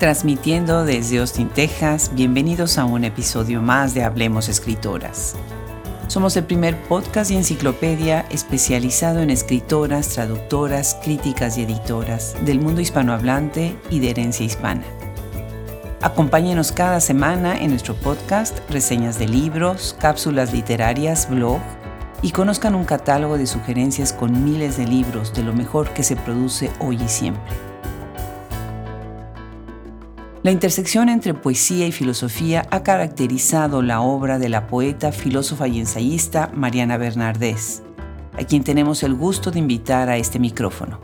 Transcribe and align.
Transmitiendo 0.00 0.86
desde 0.86 1.18
Austin, 1.18 1.50
Texas, 1.50 2.12
bienvenidos 2.14 2.78
a 2.78 2.86
un 2.86 3.04
episodio 3.04 3.60
más 3.60 3.92
de 3.92 4.02
Hablemos 4.02 4.48
Escritoras. 4.48 5.36
Somos 6.06 6.38
el 6.38 6.44
primer 6.44 6.74
podcast 6.84 7.30
y 7.30 7.36
enciclopedia 7.36 8.24
especializado 8.30 9.20
en 9.20 9.28
escritoras, 9.28 10.08
traductoras, 10.08 10.96
críticas 11.04 11.58
y 11.58 11.64
editoras 11.64 12.34
del 12.46 12.60
mundo 12.60 12.80
hispanohablante 12.80 13.76
y 13.90 14.00
de 14.00 14.08
herencia 14.08 14.46
hispana. 14.46 14.84
Acompáñenos 16.00 16.72
cada 16.72 17.00
semana 17.00 17.58
en 17.58 17.68
nuestro 17.68 17.94
podcast, 17.94 18.58
reseñas 18.70 19.18
de 19.18 19.28
libros, 19.28 19.94
cápsulas 20.00 20.54
literarias, 20.54 21.28
blog 21.28 21.60
y 22.22 22.30
conozcan 22.30 22.74
un 22.74 22.86
catálogo 22.86 23.36
de 23.36 23.46
sugerencias 23.46 24.14
con 24.14 24.44
miles 24.44 24.78
de 24.78 24.86
libros 24.86 25.34
de 25.34 25.42
lo 25.42 25.52
mejor 25.52 25.90
que 25.90 26.04
se 26.04 26.16
produce 26.16 26.70
hoy 26.80 26.98
y 27.02 27.08
siempre. 27.08 27.69
La 30.42 30.50
intersección 30.50 31.10
entre 31.10 31.34
poesía 31.34 31.86
y 31.86 31.92
filosofía 31.92 32.66
ha 32.70 32.82
caracterizado 32.82 33.82
la 33.82 34.00
obra 34.00 34.38
de 34.38 34.48
la 34.48 34.68
poeta, 34.68 35.12
filósofa 35.12 35.68
y 35.68 35.78
ensayista 35.78 36.50
Mariana 36.54 36.96
Bernardés, 36.96 37.82
a 38.32 38.44
quien 38.44 38.64
tenemos 38.64 39.02
el 39.02 39.12
gusto 39.12 39.50
de 39.50 39.58
invitar 39.58 40.08
a 40.08 40.16
este 40.16 40.38
micrófono. 40.38 40.98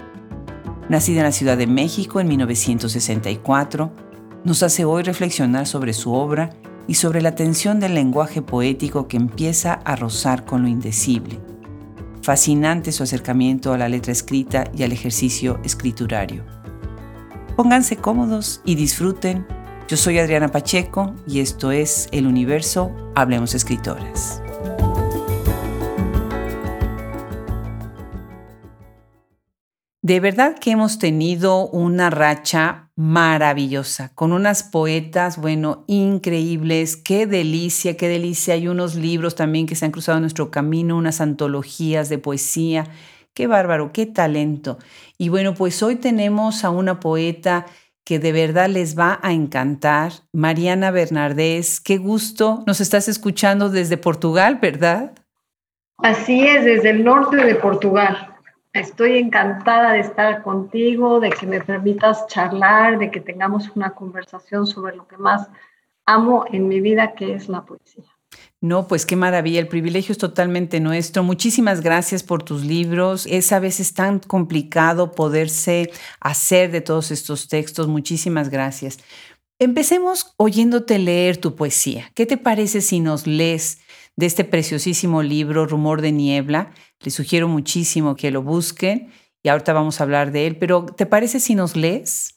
Nacida 0.88 1.18
en 1.18 1.24
la 1.24 1.32
Ciudad 1.32 1.58
de 1.58 1.66
México 1.66 2.18
en 2.18 2.28
1964, 2.28 3.92
nos 4.44 4.62
hace 4.62 4.86
hoy 4.86 5.02
reflexionar 5.02 5.66
sobre 5.66 5.92
su 5.92 6.14
obra 6.14 6.48
y 6.86 6.94
sobre 6.94 7.20
la 7.20 7.34
tensión 7.34 7.78
del 7.78 7.94
lenguaje 7.94 8.40
poético 8.40 9.06
que 9.06 9.18
empieza 9.18 9.74
a 9.74 9.96
rozar 9.96 10.46
con 10.46 10.62
lo 10.62 10.68
indecible. 10.68 11.40
Fascinante 12.22 12.90
su 12.90 13.02
acercamiento 13.02 13.74
a 13.74 13.78
la 13.78 13.90
letra 13.90 14.12
escrita 14.12 14.64
y 14.74 14.82
al 14.82 14.92
ejercicio 14.92 15.60
escriturario. 15.62 16.55
Pónganse 17.56 17.96
cómodos 17.96 18.60
y 18.66 18.74
disfruten. 18.74 19.46
Yo 19.88 19.96
soy 19.96 20.18
Adriana 20.18 20.48
Pacheco 20.48 21.14
y 21.26 21.40
esto 21.40 21.72
es 21.72 22.06
El 22.12 22.26
Universo 22.26 22.94
Hablemos 23.14 23.54
Escritoras. 23.54 24.42
De 30.02 30.20
verdad 30.20 30.58
que 30.58 30.72
hemos 30.72 30.98
tenido 30.98 31.66
una 31.68 32.10
racha 32.10 32.90
maravillosa, 32.94 34.12
con 34.14 34.32
unas 34.32 34.62
poetas, 34.62 35.38
bueno, 35.38 35.84
increíbles. 35.86 36.96
Qué 36.96 37.26
delicia, 37.26 37.96
qué 37.96 38.08
delicia. 38.08 38.52
Hay 38.52 38.68
unos 38.68 38.96
libros 38.96 39.34
también 39.34 39.66
que 39.66 39.76
se 39.76 39.86
han 39.86 39.92
cruzado 39.92 40.18
en 40.18 40.22
nuestro 40.22 40.50
camino, 40.50 40.98
unas 40.98 41.22
antologías 41.22 42.10
de 42.10 42.18
poesía 42.18 42.84
Qué 43.36 43.46
bárbaro, 43.46 43.92
qué 43.92 44.06
talento. 44.06 44.78
Y 45.18 45.28
bueno, 45.28 45.52
pues 45.52 45.82
hoy 45.82 45.96
tenemos 45.96 46.64
a 46.64 46.70
una 46.70 47.00
poeta 47.00 47.66
que 48.02 48.18
de 48.18 48.32
verdad 48.32 48.70
les 48.70 48.98
va 48.98 49.20
a 49.22 49.34
encantar, 49.34 50.12
Mariana 50.32 50.90
Bernardés. 50.90 51.82
Qué 51.82 51.98
gusto. 51.98 52.64
Nos 52.66 52.80
estás 52.80 53.08
escuchando 53.08 53.68
desde 53.68 53.98
Portugal, 53.98 54.58
¿verdad? 54.62 55.12
Así 55.98 56.46
es, 56.46 56.64
desde 56.64 56.88
el 56.88 57.04
norte 57.04 57.36
de 57.36 57.56
Portugal. 57.56 58.36
Estoy 58.72 59.18
encantada 59.18 59.92
de 59.92 60.00
estar 60.00 60.42
contigo, 60.42 61.20
de 61.20 61.28
que 61.28 61.46
me 61.46 61.60
permitas 61.60 62.26
charlar, 62.28 62.98
de 62.98 63.10
que 63.10 63.20
tengamos 63.20 63.70
una 63.76 63.90
conversación 63.90 64.66
sobre 64.66 64.96
lo 64.96 65.06
que 65.06 65.18
más 65.18 65.50
amo 66.06 66.46
en 66.50 66.68
mi 66.68 66.80
vida, 66.80 67.12
que 67.12 67.34
es 67.34 67.50
la 67.50 67.66
poesía. 67.66 68.15
No, 68.66 68.88
pues 68.88 69.06
qué 69.06 69.14
maravilla, 69.14 69.60
el 69.60 69.68
privilegio 69.68 70.10
es 70.10 70.18
totalmente 70.18 70.80
nuestro. 70.80 71.22
Muchísimas 71.22 71.82
gracias 71.82 72.24
por 72.24 72.42
tus 72.42 72.64
libros. 72.64 73.24
Es 73.30 73.52
a 73.52 73.60
veces 73.60 73.94
tan 73.94 74.18
complicado 74.18 75.12
poderse 75.12 75.92
hacer 76.18 76.72
de 76.72 76.80
todos 76.80 77.12
estos 77.12 77.46
textos. 77.46 77.86
Muchísimas 77.86 78.48
gracias. 78.48 78.98
Empecemos 79.60 80.34
oyéndote 80.36 80.98
leer 80.98 81.36
tu 81.36 81.54
poesía. 81.54 82.10
¿Qué 82.14 82.26
te 82.26 82.38
parece 82.38 82.80
si 82.80 82.98
nos 82.98 83.28
lees 83.28 83.78
de 84.16 84.26
este 84.26 84.42
preciosísimo 84.42 85.22
libro, 85.22 85.66
Rumor 85.66 86.00
de 86.00 86.10
Niebla? 86.10 86.72
Les 87.00 87.14
sugiero 87.14 87.46
muchísimo 87.46 88.16
que 88.16 88.32
lo 88.32 88.42
busquen 88.42 89.12
y 89.44 89.48
ahorita 89.48 89.74
vamos 89.74 90.00
a 90.00 90.04
hablar 90.04 90.32
de 90.32 90.48
él, 90.48 90.56
pero 90.56 90.86
¿te 90.86 91.06
parece 91.06 91.38
si 91.38 91.54
nos 91.54 91.76
lees? 91.76 92.34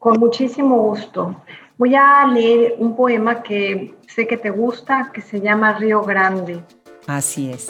Con 0.00 0.18
muchísimo 0.18 0.78
gusto. 0.78 1.40
Voy 1.78 1.94
a 1.94 2.26
leer 2.26 2.74
un 2.80 2.96
poema 2.96 3.40
que 3.40 3.94
sé 4.08 4.26
que 4.26 4.36
te 4.36 4.50
gusta, 4.50 5.12
que 5.14 5.20
se 5.20 5.40
llama 5.40 5.78
Río 5.78 6.02
Grande. 6.02 6.60
Así 7.06 7.52
es. 7.52 7.68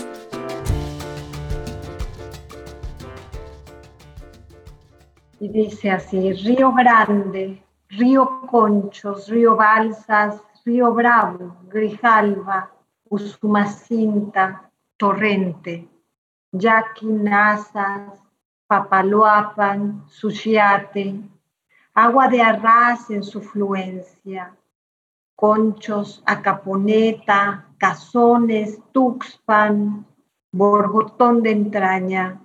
Y 5.39 5.49
dice 5.51 5.91
así, 5.91 6.33
Río 6.33 6.73
Grande, 6.73 7.63
Río 7.91 8.41
Conchos, 8.51 9.29
Río 9.29 9.57
Balsas, 9.57 10.43
Río 10.65 10.95
Bravo, 10.95 11.59
Grijalva, 11.69 12.71
Usumacinta, 13.11 14.71
Torrente, 14.97 15.87
Yaquinazas, 16.53 18.23
Papaloapan, 18.67 20.05
Suchiate, 20.09 21.21
agua 21.99 22.29
de 22.29 22.41
arras 22.41 23.11
en 23.11 23.25
su 23.25 23.41
fluencia, 23.43 24.55
conchos, 25.35 26.23
acaponeta, 26.27 27.67
cazones, 27.77 28.79
tuxpan, 28.93 30.07
borbotón 30.53 31.43
de 31.43 31.51
entraña, 31.51 32.41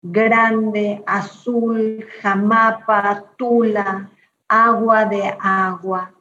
grande, 0.00 1.02
azul, 1.06 2.06
jamapa, 2.22 3.22
tula, 3.36 4.10
agua 4.48 5.04
de 5.04 5.36
agua, 5.40 6.14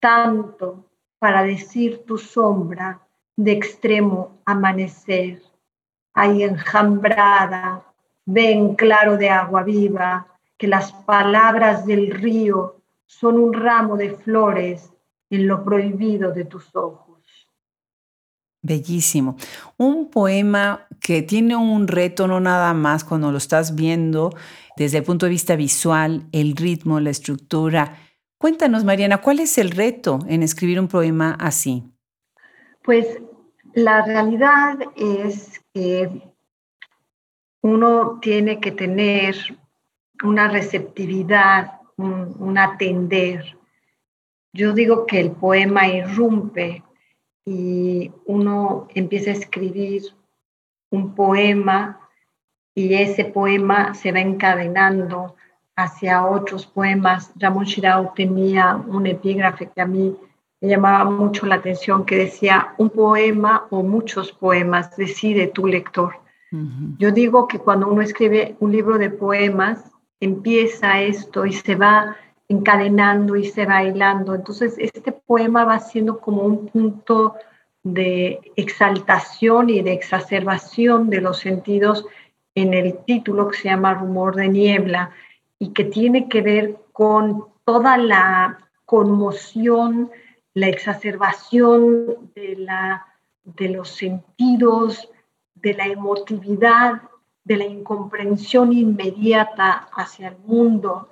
tanto 0.00 0.84
para 1.20 1.44
decir 1.44 2.04
tu 2.04 2.18
sombra 2.18 3.00
de 3.36 3.52
extremo 3.52 4.32
amanecer. 4.44 5.40
Ahí 6.12 6.42
enjambrada, 6.42 7.84
ven 8.26 8.74
claro 8.74 9.16
de 9.16 9.30
agua 9.30 9.62
viva, 9.62 10.33
que 10.64 10.68
las 10.68 10.92
palabras 10.92 11.84
del 11.84 12.10
río 12.10 12.80
son 13.04 13.38
un 13.38 13.52
ramo 13.52 13.98
de 13.98 14.12
flores 14.16 14.90
en 15.28 15.46
lo 15.46 15.62
prohibido 15.62 16.32
de 16.32 16.46
tus 16.46 16.74
ojos. 16.74 17.20
Bellísimo. 18.62 19.36
Un 19.76 20.08
poema 20.08 20.86
que 21.02 21.20
tiene 21.20 21.54
un 21.54 21.86
reto 21.86 22.26
no 22.26 22.40
nada 22.40 22.72
más 22.72 23.04
cuando 23.04 23.30
lo 23.30 23.36
estás 23.36 23.74
viendo 23.74 24.30
desde 24.74 24.96
el 24.96 25.04
punto 25.04 25.26
de 25.26 25.30
vista 25.32 25.54
visual, 25.54 26.28
el 26.32 26.56
ritmo, 26.56 26.98
la 26.98 27.10
estructura. 27.10 27.98
Cuéntanos, 28.38 28.84
Mariana, 28.84 29.18
¿cuál 29.18 29.40
es 29.40 29.58
el 29.58 29.70
reto 29.70 30.20
en 30.28 30.42
escribir 30.42 30.80
un 30.80 30.88
poema 30.88 31.36
así? 31.38 31.84
Pues 32.82 33.06
la 33.74 34.02
realidad 34.06 34.78
es 34.96 35.60
que 35.74 36.22
uno 37.60 38.18
tiene 38.22 38.60
que 38.60 38.72
tener 38.72 39.36
una 40.22 40.48
receptividad, 40.48 41.80
un, 41.96 42.58
atender. 42.58 43.56
Yo 44.52 44.72
digo 44.72 45.06
que 45.06 45.20
el 45.20 45.32
poema 45.32 45.88
irrumpe 45.88 46.82
y 47.44 48.12
uno 48.26 48.88
empieza 48.94 49.30
a 49.30 49.34
escribir 49.34 50.02
un 50.90 51.14
poema 51.14 52.00
y 52.74 52.94
ese 52.94 53.24
poema 53.24 53.94
se 53.94 54.12
va 54.12 54.20
encadenando 54.20 55.36
hacia 55.76 56.24
otros 56.24 56.66
poemas. 56.66 57.32
Ramón 57.36 57.64
Shirao 57.64 58.12
tenía 58.14 58.76
un 58.76 59.06
epígrafe 59.06 59.70
que 59.70 59.80
a 59.80 59.86
mí 59.86 60.16
me 60.60 60.68
llamaba 60.68 61.04
mucho 61.04 61.46
la 61.46 61.56
atención 61.56 62.06
que 62.06 62.16
decía 62.16 62.74
un 62.78 62.90
poema 62.90 63.66
o 63.70 63.82
muchos 63.82 64.32
poemas, 64.32 64.96
decide 64.96 65.48
tu 65.48 65.66
lector. 65.66 66.14
Yo 66.98 67.10
digo 67.10 67.48
que 67.48 67.58
cuando 67.58 67.88
uno 67.88 68.00
escribe 68.00 68.54
un 68.60 68.70
libro 68.70 68.96
de 68.96 69.10
poemas, 69.10 69.90
empieza 70.20 71.00
esto 71.02 71.46
y 71.46 71.52
se 71.52 71.74
va 71.74 72.16
encadenando 72.48 73.36
y 73.36 73.44
se 73.44 73.66
va 73.66 73.84
hilando. 73.84 74.34
Entonces, 74.34 74.74
este 74.78 75.12
poema 75.12 75.64
va 75.64 75.78
siendo 75.80 76.20
como 76.20 76.42
un 76.42 76.68
punto 76.68 77.34
de 77.82 78.40
exaltación 78.56 79.70
y 79.70 79.82
de 79.82 79.92
exacerbación 79.92 81.10
de 81.10 81.20
los 81.20 81.38
sentidos 81.38 82.06
en 82.54 82.72
el 82.72 82.98
título 83.04 83.48
que 83.48 83.58
se 83.58 83.68
llama 83.68 83.94
Rumor 83.94 84.36
de 84.36 84.48
Niebla 84.48 85.10
y 85.58 85.72
que 85.72 85.84
tiene 85.84 86.28
que 86.28 86.40
ver 86.40 86.76
con 86.92 87.46
toda 87.64 87.98
la 87.98 88.58
conmoción, 88.84 90.10
la 90.54 90.68
exacerbación 90.68 92.30
de, 92.34 92.56
la, 92.56 93.06
de 93.44 93.68
los 93.70 93.90
sentidos, 93.90 95.10
de 95.54 95.74
la 95.74 95.86
emotividad 95.86 97.02
de 97.44 97.56
la 97.56 97.66
incomprensión 97.66 98.72
inmediata 98.72 99.88
hacia 99.92 100.28
el 100.28 100.38
mundo 100.38 101.08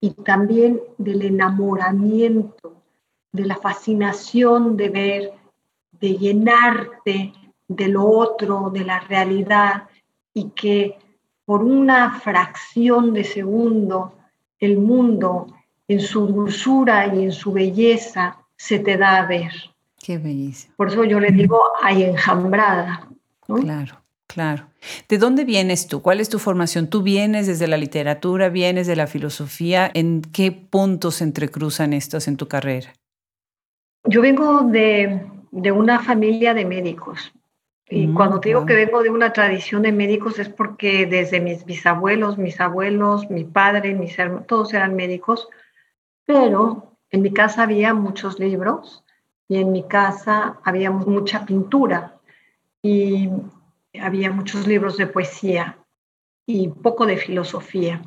y 0.00 0.10
también 0.10 0.80
del 0.98 1.22
enamoramiento, 1.22 2.82
de 3.32 3.46
la 3.46 3.56
fascinación 3.56 4.76
de 4.76 4.88
ver, 4.88 5.32
de 5.92 6.16
llenarte 6.16 7.32
de 7.68 7.88
lo 7.88 8.04
otro, 8.04 8.70
de 8.70 8.84
la 8.84 8.98
realidad 9.00 9.88
y 10.34 10.50
que 10.50 10.98
por 11.44 11.62
una 11.62 12.18
fracción 12.18 13.12
de 13.12 13.22
segundo 13.22 14.14
el 14.58 14.78
mundo 14.78 15.46
en 15.86 16.00
su 16.00 16.26
dulzura 16.26 17.14
y 17.14 17.24
en 17.24 17.32
su 17.32 17.52
belleza 17.52 18.38
se 18.56 18.78
te 18.78 18.96
da 18.96 19.18
a 19.18 19.26
ver. 19.26 19.52
Qué 19.98 20.18
belleza. 20.18 20.68
Por 20.76 20.88
eso 20.88 21.04
yo 21.04 21.20
le 21.20 21.30
digo, 21.30 21.60
hay 21.82 22.04
enjambrada. 22.04 23.08
Claro, 23.46 24.00
claro. 24.26 24.69
¿De 25.08 25.18
dónde 25.18 25.44
vienes 25.44 25.86
tú? 25.86 26.02
¿Cuál 26.02 26.20
es 26.20 26.28
tu 26.28 26.38
formación? 26.38 26.88
¿Tú 26.88 27.02
vienes 27.02 27.46
desde 27.46 27.66
la 27.66 27.76
literatura, 27.76 28.48
vienes 28.48 28.86
de 28.86 28.96
la 28.96 29.06
filosofía? 29.06 29.90
¿En 29.92 30.22
qué 30.22 30.52
puntos 30.52 31.16
se 31.16 31.24
entrecruzan 31.24 31.92
estos 31.92 32.28
en 32.28 32.36
tu 32.36 32.48
carrera? 32.48 32.92
Yo 34.04 34.22
vengo 34.22 34.62
de, 34.62 35.20
una 35.52 36.00
familia 36.00 36.54
de 36.54 36.64
médicos. 36.64 37.32
Y 37.88 38.06
mm, 38.06 38.14
cuando 38.14 38.40
te 38.40 38.50
digo 38.50 38.64
que 38.64 38.74
vengo 38.74 39.02
de 39.02 39.10
una 39.10 39.32
tradición 39.32 39.82
de 39.82 39.92
médicos 39.92 40.38
es 40.38 40.48
porque 40.48 41.06
desde 41.06 41.40
mis 41.40 41.64
bisabuelos, 41.64 42.38
mis 42.38 42.60
abuelos, 42.60 43.28
mi 43.30 43.44
padre, 43.44 43.94
mis 43.94 44.18
hermanos, 44.18 44.46
todos 44.46 44.72
eran 44.72 44.94
médicos, 44.94 45.48
pero 46.24 46.96
en 47.10 47.22
mi 47.22 47.32
casa 47.32 47.64
había 47.64 47.92
muchos 47.92 48.38
libros 48.38 49.04
y 49.48 49.56
en 49.56 49.72
mi 49.72 49.82
casa 49.82 50.58
había 50.62 50.90
mucha 50.90 51.44
pintura 51.44 52.14
y 52.82 53.28
había 53.98 54.30
muchos 54.30 54.66
libros 54.66 54.96
de 54.96 55.06
poesía 55.06 55.78
y 56.46 56.68
poco 56.68 57.06
de 57.06 57.16
filosofía. 57.16 58.02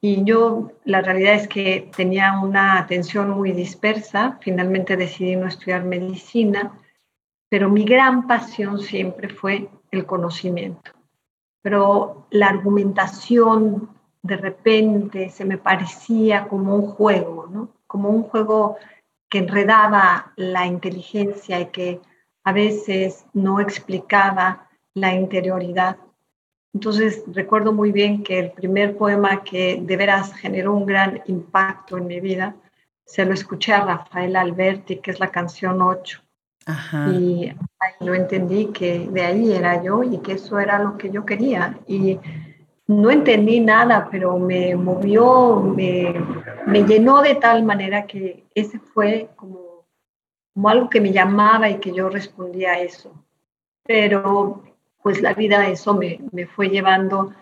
Y 0.00 0.24
yo, 0.24 0.72
la 0.84 1.00
realidad 1.00 1.34
es 1.34 1.48
que 1.48 1.90
tenía 1.96 2.40
una 2.40 2.78
atención 2.78 3.30
muy 3.30 3.52
dispersa, 3.52 4.38
finalmente 4.40 4.96
decidí 4.96 5.36
no 5.36 5.46
estudiar 5.46 5.84
medicina, 5.84 6.72
pero 7.48 7.68
mi 7.68 7.84
gran 7.84 8.26
pasión 8.26 8.80
siempre 8.80 9.28
fue 9.28 9.68
el 9.90 10.04
conocimiento. 10.06 10.90
Pero 11.62 12.26
la 12.30 12.48
argumentación 12.48 13.90
de 14.22 14.36
repente 14.36 15.28
se 15.28 15.44
me 15.44 15.58
parecía 15.58 16.48
como 16.48 16.74
un 16.74 16.86
juego, 16.88 17.46
¿no? 17.48 17.68
Como 17.86 18.08
un 18.08 18.22
juego 18.24 18.78
que 19.28 19.38
enredaba 19.38 20.32
la 20.36 20.66
inteligencia 20.66 21.60
y 21.60 21.66
que 21.66 22.00
a 22.44 22.52
veces 22.52 23.24
no 23.32 23.60
explicaba 23.60 24.68
la 24.94 25.14
interioridad. 25.14 25.96
Entonces 26.74 27.22
recuerdo 27.32 27.72
muy 27.72 27.92
bien 27.92 28.22
que 28.22 28.38
el 28.38 28.52
primer 28.52 28.96
poema 28.96 29.42
que 29.44 29.80
de 29.80 29.96
veras 29.96 30.34
generó 30.34 30.74
un 30.74 30.86
gran 30.86 31.22
impacto 31.26 31.98
en 31.98 32.06
mi 32.06 32.20
vida, 32.20 32.56
se 33.04 33.24
lo 33.26 33.34
escuché 33.34 33.72
a 33.72 33.84
Rafael 33.84 34.36
Alberti, 34.36 34.96
que 34.96 35.10
es 35.10 35.20
la 35.20 35.30
canción 35.30 35.82
8. 35.82 36.22
Y 37.10 37.48
ahí 37.80 37.92
lo 38.00 38.14
entendí 38.14 38.66
que 38.66 39.08
de 39.10 39.22
ahí 39.22 39.52
era 39.52 39.82
yo 39.82 40.02
y 40.04 40.18
que 40.18 40.32
eso 40.32 40.58
era 40.58 40.78
lo 40.78 40.96
que 40.96 41.10
yo 41.10 41.26
quería. 41.26 41.78
Y 41.86 42.18
no 42.86 43.10
entendí 43.10 43.60
nada, 43.60 44.08
pero 44.10 44.38
me 44.38 44.74
movió, 44.76 45.56
me, 45.56 46.14
me 46.66 46.84
llenó 46.84 47.20
de 47.20 47.34
tal 47.34 47.64
manera 47.64 48.06
que 48.06 48.44
ese 48.54 48.78
fue 48.78 49.30
como, 49.34 49.84
como 50.54 50.68
algo 50.68 50.88
que 50.88 51.00
me 51.00 51.12
llamaba 51.12 51.68
y 51.68 51.78
que 51.78 51.92
yo 51.92 52.08
respondía 52.08 52.72
a 52.72 52.80
eso. 52.80 53.12
Pero 53.84 54.62
pues 55.02 55.20
la 55.20 55.34
vida 55.34 55.68
eso 55.68 55.94
me, 55.94 56.20
me 56.32 56.46
fue 56.46 56.68
llevando 56.68 57.34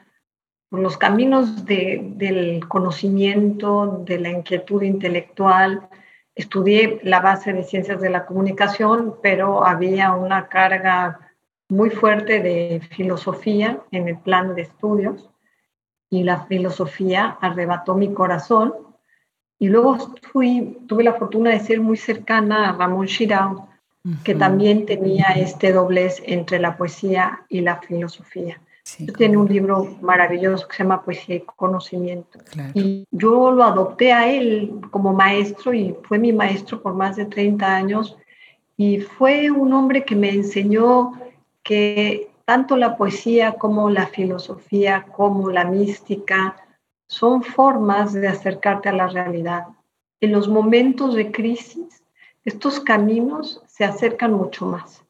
por 0.71 0.81
los 0.81 0.97
caminos 0.97 1.67
de, 1.67 2.01
del 2.15 2.67
conocimiento, 2.69 4.03
de 4.07 4.21
la 4.21 4.31
inquietud 4.31 4.83
intelectual. 4.83 5.89
Estudié 6.35 7.01
la 7.03 7.21
base 7.21 7.53
de 7.53 7.65
ciencias 7.65 8.01
de 8.01 8.09
la 8.09 8.25
comunicación, 8.25 9.17
pero 9.21 9.67
había 9.67 10.12
una 10.12 10.49
carga 10.49 11.33
muy 11.69 11.91
fuerte 11.91 12.41
de 12.41 12.81
filosofía 12.97 13.81
en 13.91 14.09
el 14.09 14.19
plan 14.19 14.55
de 14.55 14.62
estudios 14.62 15.29
y 16.09 16.25
la 16.25 16.47
filosofía 16.47 17.39
arrebató 17.41 17.95
mi 17.95 18.12
corazón. 18.15 18.75
Y 19.59 19.69
luego 19.69 20.15
tuve 20.33 21.05
la 21.05 21.15
fortuna 21.15 21.51
de 21.51 21.61
ser 21.61 21.81
muy 21.81 21.97
cercana 21.97 22.71
a 22.71 22.73
Ramón 22.73 23.07
Chirao, 23.07 23.69
que 24.25 24.35
también 24.35 24.87
tenía 24.87 25.26
este 25.37 25.73
doblez 25.73 26.23
entre 26.25 26.58
la 26.58 26.76
poesía 26.76 27.44
y 27.49 27.61
la 27.61 27.81
filosofía. 27.81 28.61
tiene 29.17 29.37
un 29.37 29.47
libro 29.47 29.97
maravilloso 30.00 30.67
que 30.67 30.76
se 30.76 30.82
llama 30.82 31.02
Poesía 31.02 31.37
y 31.37 31.41
Conocimiento. 31.41 32.38
Y 32.75 33.06
yo 33.11 33.52
lo 33.52 33.62
adopté 33.62 34.12
a 34.12 34.31
él 34.32 34.73
como 34.91 35.12
maestro 35.12 35.75
y 35.75 35.94
fue 36.05 36.19
mi 36.19 36.32
maestro 36.32 36.82
por 36.82 36.94
más 36.94 37.17
de 37.17 37.26
30 37.26 37.76
años. 37.76 38.17
Y 38.76 39.00
fue 39.00 39.50
un 39.50 39.73
hombre 39.75 40.05
que 40.05 40.17
me 40.17 40.31
enseñó 40.31 41.12
que 41.62 42.31
tanto 42.47 42.76
la 42.76 42.97
poesía 42.97 43.52
como 43.52 43.91
la 43.91 44.06
filosofía, 44.06 45.06
como 45.14 45.50
la 45.50 45.64
mística, 45.64 46.56
son 47.06 47.43
formas 47.43 48.12
de 48.12 48.29
acercarte 48.29 48.88
a 48.88 48.93
la 48.93 49.08
realidad. 49.08 49.67
En 50.20 50.32
los 50.32 50.49
momentos 50.49 51.14
de 51.14 51.31
crisis, 51.31 52.02
estos 52.44 52.81
caminos 52.81 53.62
se 53.81 53.87
acercan 53.87 54.35
mucho 54.35 54.67
más, 54.67 55.03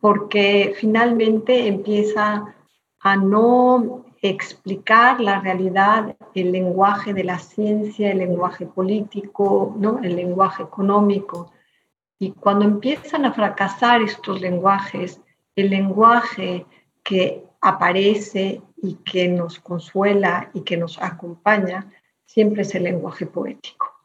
porque 0.00 0.76
finalmente 0.78 1.66
empieza 1.66 2.54
a 3.00 3.16
no 3.16 4.04
explicar 4.22 5.20
la 5.20 5.40
realidad, 5.40 6.14
el 6.32 6.52
lenguaje 6.52 7.12
de 7.12 7.24
la 7.24 7.40
ciencia, 7.40 8.12
el 8.12 8.18
lenguaje 8.18 8.64
político, 8.64 9.74
¿no? 9.76 9.98
el 10.04 10.14
lenguaje 10.14 10.62
económico. 10.62 11.50
Y 12.20 12.30
cuando 12.30 12.64
empiezan 12.64 13.24
a 13.24 13.32
fracasar 13.32 14.00
estos 14.02 14.40
lenguajes, 14.40 15.20
el 15.56 15.70
lenguaje 15.70 16.64
que 17.02 17.42
aparece 17.60 18.62
y 18.76 18.94
que 19.04 19.26
nos 19.26 19.58
consuela 19.58 20.48
y 20.54 20.60
que 20.60 20.76
nos 20.76 21.02
acompaña, 21.02 21.90
siempre 22.24 22.62
es 22.62 22.72
el 22.76 22.84
lenguaje 22.84 23.26
poético. 23.26 23.95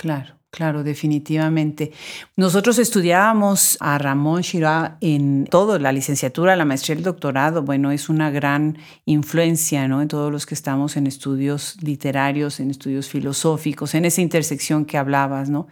Claro. 0.00 0.40
Claro, 0.50 0.82
definitivamente. 0.82 1.92
Nosotros 2.34 2.80
estudiábamos 2.80 3.76
a 3.78 3.98
Ramón 3.98 4.42
Chirá 4.42 4.96
en 5.00 5.46
todo, 5.48 5.78
la 5.78 5.92
licenciatura, 5.92 6.56
la 6.56 6.64
maestría, 6.64 6.96
el 6.96 7.04
doctorado. 7.04 7.62
Bueno, 7.62 7.92
es 7.92 8.08
una 8.08 8.30
gran 8.30 8.76
influencia 9.04 9.86
¿no? 9.86 10.02
en 10.02 10.08
todos 10.08 10.32
los 10.32 10.46
que 10.46 10.54
estamos 10.54 10.96
en 10.96 11.06
estudios 11.06 11.76
literarios, 11.82 12.58
en 12.58 12.72
estudios 12.72 13.08
filosóficos, 13.08 13.94
en 13.94 14.06
esa 14.06 14.22
intersección 14.22 14.86
que 14.86 14.98
hablabas. 14.98 15.50
¿no? 15.50 15.68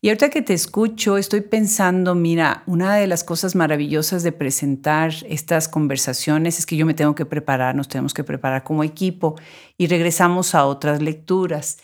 Y 0.00 0.08
ahorita 0.08 0.30
que 0.30 0.40
te 0.40 0.54
escucho, 0.54 1.18
estoy 1.18 1.42
pensando, 1.42 2.14
mira, 2.14 2.62
una 2.64 2.96
de 2.96 3.06
las 3.06 3.24
cosas 3.24 3.54
maravillosas 3.54 4.22
de 4.22 4.32
presentar 4.32 5.12
estas 5.28 5.68
conversaciones 5.68 6.58
es 6.58 6.64
que 6.64 6.78
yo 6.78 6.86
me 6.86 6.94
tengo 6.94 7.14
que 7.14 7.26
preparar, 7.26 7.74
nos 7.74 7.88
tenemos 7.88 8.14
que 8.14 8.24
preparar 8.24 8.64
como 8.64 8.82
equipo 8.82 9.36
y 9.76 9.88
regresamos 9.88 10.54
a 10.54 10.64
otras 10.64 11.02
lecturas. 11.02 11.76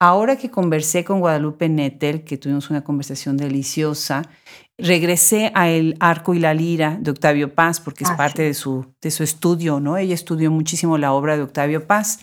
Ahora 0.00 0.36
que 0.36 0.50
conversé 0.50 1.04
con 1.04 1.20
Guadalupe 1.20 1.68
Nettel, 1.68 2.24
que 2.24 2.36
tuvimos 2.36 2.68
una 2.68 2.82
conversación 2.82 3.36
deliciosa, 3.36 4.22
regresé 4.76 5.52
a 5.54 5.70
El 5.70 5.96
Arco 6.00 6.34
y 6.34 6.40
la 6.40 6.52
Lira 6.52 6.98
de 7.00 7.10
Octavio 7.10 7.54
Paz, 7.54 7.80
porque 7.80 8.04
es 8.04 8.10
ah, 8.10 8.16
parte 8.16 8.42
de, 8.42 8.54
su, 8.54 8.86
de 9.00 9.10
su 9.10 9.22
estudio, 9.22 9.80
¿no? 9.80 9.96
Ella 9.96 10.14
estudió 10.14 10.50
muchísimo 10.50 10.98
la 10.98 11.12
obra 11.12 11.36
de 11.36 11.42
Octavio 11.42 11.86
Paz. 11.86 12.18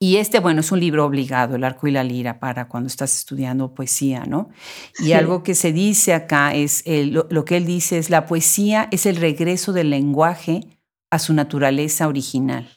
Y 0.00 0.16
este, 0.16 0.40
bueno, 0.40 0.62
es 0.62 0.72
un 0.72 0.80
libro 0.80 1.06
obligado, 1.06 1.54
El 1.54 1.62
Arco 1.62 1.86
y 1.86 1.92
la 1.92 2.02
Lira, 2.02 2.40
para 2.40 2.66
cuando 2.66 2.88
estás 2.88 3.16
estudiando 3.16 3.72
poesía, 3.72 4.24
¿no? 4.26 4.50
Y 4.98 5.12
algo 5.12 5.44
que 5.44 5.54
se 5.54 5.72
dice 5.72 6.12
acá 6.12 6.52
es, 6.54 6.82
lo 6.86 7.44
que 7.44 7.56
él 7.56 7.66
dice 7.66 7.98
es, 7.98 8.10
la 8.10 8.26
poesía 8.26 8.88
es 8.90 9.06
el 9.06 9.14
regreso 9.14 9.72
del 9.72 9.90
lenguaje 9.90 10.66
a 11.12 11.20
su 11.20 11.32
naturaleza 11.34 12.08
original. 12.08 12.68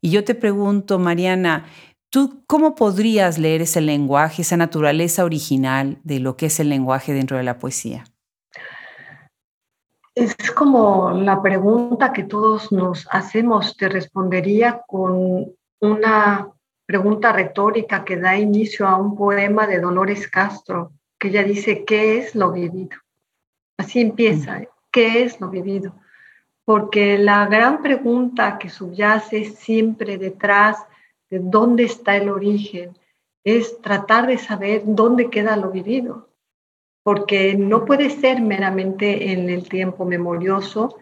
Y 0.00 0.08
yo 0.08 0.24
te 0.24 0.34
pregunto, 0.34 0.98
Mariana, 0.98 1.66
¿Tú 2.10 2.44
cómo 2.46 2.74
podrías 2.74 3.38
leer 3.38 3.62
ese 3.62 3.80
lenguaje, 3.80 4.42
esa 4.42 4.56
naturaleza 4.56 5.24
original 5.24 5.98
de 6.04 6.20
lo 6.20 6.36
que 6.36 6.46
es 6.46 6.60
el 6.60 6.68
lenguaje 6.68 7.12
dentro 7.12 7.36
de 7.36 7.42
la 7.42 7.58
poesía? 7.58 8.04
Es 10.14 10.34
como 10.52 11.10
la 11.10 11.42
pregunta 11.42 12.12
que 12.12 12.24
todos 12.24 12.72
nos 12.72 13.06
hacemos. 13.10 13.76
Te 13.76 13.88
respondería 13.88 14.80
con 14.86 15.52
una 15.80 16.48
pregunta 16.86 17.32
retórica 17.32 18.04
que 18.04 18.16
da 18.16 18.36
inicio 18.36 18.86
a 18.86 18.96
un 18.96 19.16
poema 19.16 19.66
de 19.66 19.80
Dolores 19.80 20.28
Castro, 20.28 20.92
que 21.18 21.28
ella 21.28 21.42
dice, 21.42 21.84
¿qué 21.84 22.18
es 22.18 22.34
lo 22.34 22.52
vivido? 22.52 22.96
Así 23.76 24.00
empieza, 24.00 24.60
mm. 24.60 24.66
¿qué 24.90 25.24
es 25.24 25.40
lo 25.40 25.50
vivido? 25.50 25.94
Porque 26.64 27.18
la 27.18 27.46
gran 27.46 27.82
pregunta 27.82 28.58
que 28.58 28.70
subyace 28.70 29.44
siempre 29.44 30.16
detrás 30.16 30.78
de 31.30 31.40
dónde 31.40 31.84
está 31.84 32.16
el 32.16 32.28
origen, 32.28 32.96
es 33.44 33.80
tratar 33.80 34.26
de 34.26 34.38
saber 34.38 34.82
dónde 34.84 35.30
queda 35.30 35.56
lo 35.56 35.70
vivido, 35.70 36.28
porque 37.02 37.54
no 37.56 37.84
puede 37.84 38.10
ser 38.10 38.42
meramente 38.42 39.32
en 39.32 39.48
el 39.48 39.68
tiempo 39.68 40.04
memorioso, 40.04 40.98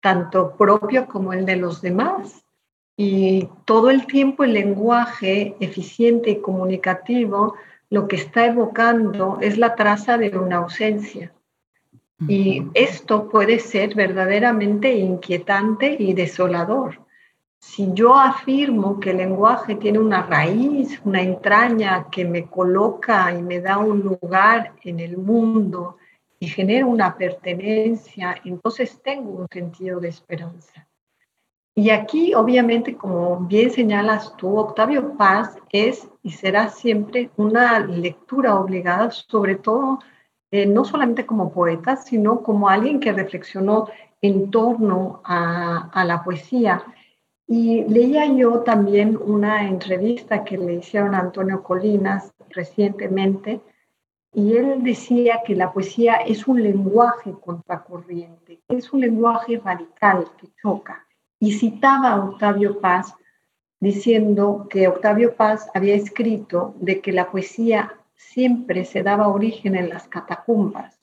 tanto 0.00 0.56
propio 0.56 1.06
como 1.06 1.32
el 1.32 1.44
de 1.44 1.56
los 1.56 1.82
demás. 1.82 2.44
Y 2.96 3.48
todo 3.66 3.90
el 3.90 4.06
tiempo 4.06 4.44
el 4.44 4.54
lenguaje 4.54 5.54
eficiente 5.60 6.30
y 6.30 6.40
comunicativo 6.40 7.54
lo 7.90 8.08
que 8.08 8.16
está 8.16 8.46
evocando 8.46 9.38
es 9.42 9.58
la 9.58 9.74
traza 9.74 10.16
de 10.16 10.30
una 10.38 10.56
ausencia. 10.56 11.34
Y 12.26 12.62
esto 12.72 13.28
puede 13.28 13.58
ser 13.58 13.94
verdaderamente 13.94 14.94
inquietante 14.94 15.96
y 15.98 16.14
desolador 16.14 17.05
si 17.66 17.92
yo 17.92 18.14
afirmo 18.16 19.00
que 19.00 19.10
el 19.10 19.16
lenguaje 19.16 19.74
tiene 19.74 19.98
una 19.98 20.22
raíz, 20.22 21.00
una 21.04 21.20
entraña 21.20 22.06
que 22.10 22.24
me 22.24 22.46
coloca 22.46 23.32
y 23.32 23.42
me 23.42 23.60
da 23.60 23.76
un 23.78 24.00
lugar 24.00 24.72
en 24.82 25.00
el 25.00 25.18
mundo 25.18 25.96
y 26.38 26.46
genera 26.46 26.86
una 26.86 27.16
pertenencia, 27.16 28.36
entonces 28.44 29.02
tengo 29.02 29.32
un 29.32 29.48
sentido 29.48 29.98
de 29.98 30.08
esperanza. 30.08 30.86
Y 31.74 31.90
aquí, 31.90 32.34
obviamente, 32.34 32.96
como 32.96 33.40
bien 33.40 33.70
señalas 33.72 34.36
tú, 34.36 34.56
Octavio 34.56 35.14
Paz 35.16 35.58
es 35.72 36.08
y 36.22 36.30
será 36.30 36.68
siempre 36.68 37.30
una 37.36 37.80
lectura 37.80 38.54
obligada, 38.54 39.10
sobre 39.10 39.56
todo 39.56 39.98
eh, 40.52 40.66
no 40.66 40.84
solamente 40.84 41.26
como 41.26 41.52
poeta, 41.52 41.96
sino 41.96 42.42
como 42.42 42.68
alguien 42.68 43.00
que 43.00 43.12
reflexionó 43.12 43.88
en 44.22 44.52
torno 44.52 45.20
a, 45.24 45.90
a 45.92 46.04
la 46.04 46.22
poesía 46.22 46.84
y 47.46 47.84
leía 47.84 48.26
yo 48.32 48.60
también 48.60 49.16
una 49.16 49.68
entrevista 49.68 50.44
que 50.44 50.58
le 50.58 50.74
hicieron 50.74 51.14
a 51.14 51.20
Antonio 51.20 51.62
Colinas 51.62 52.32
recientemente, 52.50 53.60
y 54.32 54.56
él 54.56 54.82
decía 54.82 55.40
que 55.46 55.54
la 55.54 55.72
poesía 55.72 56.16
es 56.16 56.46
un 56.46 56.62
lenguaje 56.62 57.32
contracorriente, 57.40 58.60
es 58.68 58.92
un 58.92 59.00
lenguaje 59.00 59.60
radical 59.64 60.26
que 60.38 60.48
choca. 60.60 61.06
Y 61.38 61.52
citaba 61.52 62.12
a 62.12 62.24
Octavio 62.24 62.80
Paz 62.80 63.14
diciendo 63.80 64.66
que 64.68 64.88
Octavio 64.88 65.36
Paz 65.36 65.70
había 65.74 65.94
escrito 65.94 66.74
de 66.80 67.00
que 67.00 67.12
la 67.12 67.30
poesía 67.30 67.94
siempre 68.14 68.84
se 68.84 69.02
daba 69.02 69.28
origen 69.28 69.76
en 69.76 69.88
las 69.88 70.08
catacumbas 70.08 70.98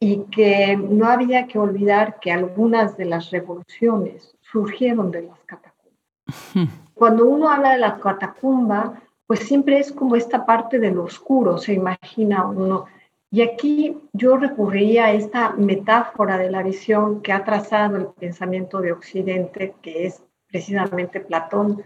y 0.00 0.24
que 0.24 0.76
no 0.76 1.06
había 1.06 1.46
que 1.46 1.58
olvidar 1.58 2.18
que 2.20 2.32
algunas 2.32 2.96
de 2.96 3.04
las 3.04 3.30
revoluciones 3.30 4.33
surgieron 4.54 5.10
de 5.10 5.22
las 5.22 5.40
catacumbas. 5.46 6.70
Cuando 6.94 7.26
uno 7.26 7.50
habla 7.50 7.72
de 7.72 7.78
las 7.78 8.00
catacumbas, 8.00 8.92
pues 9.26 9.40
siempre 9.40 9.80
es 9.80 9.90
como 9.90 10.14
esta 10.14 10.46
parte 10.46 10.78
del 10.78 10.96
oscuro, 10.98 11.58
se 11.58 11.72
imagina 11.72 12.46
uno. 12.46 12.86
Y 13.32 13.42
aquí 13.42 13.98
yo 14.12 14.36
recurría 14.36 15.06
a 15.06 15.12
esta 15.12 15.54
metáfora 15.54 16.38
de 16.38 16.52
la 16.52 16.62
visión 16.62 17.20
que 17.20 17.32
ha 17.32 17.42
trazado 17.42 17.96
el 17.96 18.06
pensamiento 18.06 18.80
de 18.80 18.92
Occidente, 18.92 19.74
que 19.82 20.06
es 20.06 20.22
precisamente 20.46 21.18
Platón, 21.18 21.82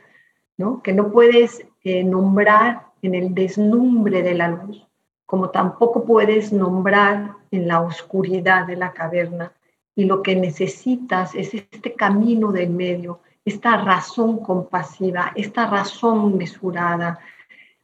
¿no? 0.58 0.82
que 0.82 0.92
no 0.92 1.10
puedes 1.10 1.64
eh, 1.84 2.04
nombrar 2.04 2.82
en 3.00 3.14
el 3.14 3.34
deslumbre 3.34 4.22
de 4.22 4.34
la 4.34 4.48
luz, 4.48 4.86
como 5.24 5.48
tampoco 5.48 6.04
puedes 6.04 6.52
nombrar 6.52 7.32
en 7.50 7.66
la 7.66 7.80
oscuridad 7.80 8.66
de 8.66 8.76
la 8.76 8.92
caverna 8.92 9.52
y 9.98 10.04
lo 10.04 10.22
que 10.22 10.36
necesitas 10.36 11.34
es 11.34 11.52
este 11.52 11.94
camino 11.94 12.52
del 12.52 12.70
medio, 12.70 13.18
esta 13.44 13.78
razón 13.78 14.38
compasiva, 14.44 15.32
esta 15.34 15.66
razón 15.66 16.38
mesurada, 16.38 17.18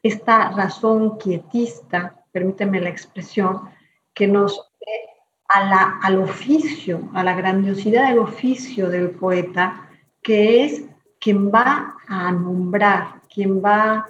esta 0.00 0.52
razón 0.52 1.18
quietista, 1.18 2.14
permíteme 2.30 2.80
la 2.80 2.90
expresión, 2.90 3.62
que 4.14 4.28
nos 4.28 4.71
a 5.49 5.64
la, 5.64 5.99
al 6.04 6.23
oficio, 6.23 7.11
a 7.14 7.25
la 7.25 7.35
grandiosidad 7.35 8.09
del 8.09 8.21
oficio 8.21 8.88
del 8.88 9.11
poeta, 9.11 9.88
que 10.23 10.66
es 10.66 10.85
quien 11.18 11.50
va 11.50 11.97
a 12.06 12.30
nombrar, 12.30 13.23
quien 13.28 13.61
va 13.61 14.06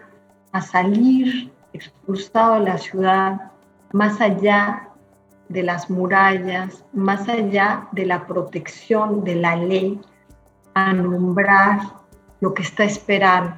a 0.52 0.60
salir 0.60 1.50
expulsado 1.72 2.56
de 2.56 2.66
la 2.66 2.76
ciudad, 2.76 3.52
más 3.92 4.20
allá 4.20 4.83
de 5.54 5.62
las 5.62 5.88
murallas, 5.88 6.84
más 6.92 7.28
allá 7.28 7.86
de 7.92 8.04
la 8.04 8.26
protección 8.26 9.22
de 9.24 9.36
la 9.36 9.56
ley, 9.56 10.00
a 10.74 10.92
nombrar 10.92 11.78
lo 12.40 12.52
que 12.52 12.62
está 12.62 12.84
esperando, 12.84 13.54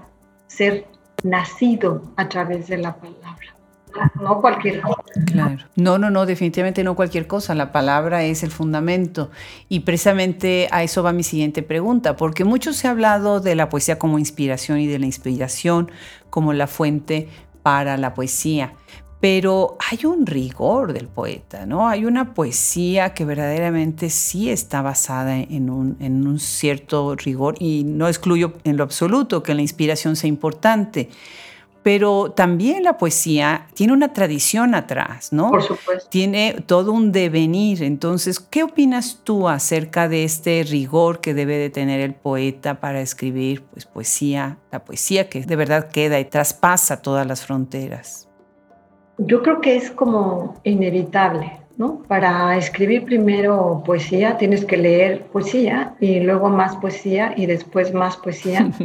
ser 0.47 0.87
nacido 1.25 2.03
a 2.17 2.29
través 2.29 2.69
de 2.69 2.77
la 2.77 2.95
palabra. 2.95 3.57
No 4.21 4.43
cualquier 4.43 4.83
cosa. 4.83 5.03
Claro. 5.25 5.65
No, 5.75 5.97
no, 5.97 6.11
no, 6.11 6.27
definitivamente 6.27 6.85
no 6.85 6.95
cualquier 6.95 7.27
cosa. 7.27 7.55
La 7.55 7.73
palabra 7.73 8.25
es 8.25 8.43
el 8.43 8.51
fundamento. 8.51 9.31
Y 9.71 9.81
precisamente 9.81 10.69
a 10.71 10.83
eso 10.83 11.03
va 11.03 11.15
mi 11.15 11.23
siguiente 11.23 11.63
pregunta, 11.63 12.15
porque 12.15 12.45
mucho 12.45 12.75
se 12.75 12.89
ha 12.89 12.91
hablado 12.91 13.41
de 13.41 13.55
la 13.55 13.71
poesía 13.71 13.99
como 13.99 14.19
inspiración 14.19 14.81
y 14.81 14.87
de 14.87 14.99
la 14.99 15.07
inspiración 15.07 15.91
como 16.29 16.53
la 16.53 16.67
fuente 16.67 17.31
para 17.63 17.97
la 17.97 18.13
poesía 18.13 18.75
pero 19.29 19.77
hay 19.91 20.07
un 20.07 20.25
rigor 20.25 20.93
del 20.93 21.09
poeta, 21.09 21.67
¿no? 21.67 21.89
Hay 21.89 22.05
una 22.05 22.33
poesía 22.33 23.13
que 23.13 23.25
verdaderamente 23.25 24.09
sí 24.09 24.51
está 24.51 24.83
basada 24.83 25.37
en 25.37 25.69
un, 25.69 25.97
en 25.99 26.29
un, 26.29 26.39
cierto 26.39 27.17
rigor 27.17 27.57
y 27.59 27.83
no 27.83 28.07
excluyo 28.07 28.53
en 28.63 28.77
lo 28.77 28.85
absoluto 28.85 29.43
que 29.43 29.53
la 29.53 29.63
inspiración 29.63 30.15
sea 30.15 30.29
importante, 30.29 31.09
pero 31.83 32.31
también 32.31 32.85
la 32.85 32.99
poesía 32.99 33.67
tiene 33.75 33.95
una 33.95 34.13
tradición 34.13 34.77
atrás, 34.77 35.33
¿no? 35.33 35.51
Por 35.51 35.65
supuesto. 35.65 36.09
Tiene 36.09 36.63
todo 36.65 36.93
un 36.93 37.11
devenir. 37.11 37.83
Entonces, 37.83 38.39
¿qué 38.39 38.63
opinas 38.63 39.23
tú 39.25 39.49
acerca 39.49 40.09
de 40.09 40.23
este 40.23 40.63
rigor 40.63 41.21
que 41.21 41.35
debe 41.35 41.57
de 41.57 41.71
tener 41.71 41.99
el 41.99 42.15
poeta 42.15 42.79
para 42.79 43.01
escribir 43.01 43.65
pues, 43.73 43.87
poesía, 43.87 44.59
la 44.71 44.85
poesía 44.85 45.29
que 45.29 45.41
de 45.41 45.57
verdad 45.57 45.91
queda 45.91 46.21
y 46.21 46.27
traspasa 46.27 47.03
todas 47.03 47.27
las 47.27 47.45
fronteras? 47.45 48.26
Yo 49.19 49.43
creo 49.43 49.61
que 49.61 49.77
es 49.77 49.91
como 49.91 50.57
inevitable, 50.65 51.61
¿no? 51.77 52.03
Para 52.03 52.57
escribir 52.57 53.05
primero 53.05 53.83
poesía 53.85 54.37
tienes 54.37 54.65
que 54.65 54.77
leer 54.77 55.23
poesía 55.27 55.95
y 56.01 56.21
luego 56.21 56.49
más 56.49 56.77
poesía 56.77 57.33
y 57.37 57.47
después 57.47 57.95
más 57.95 58.17
poesía. 58.17 58.71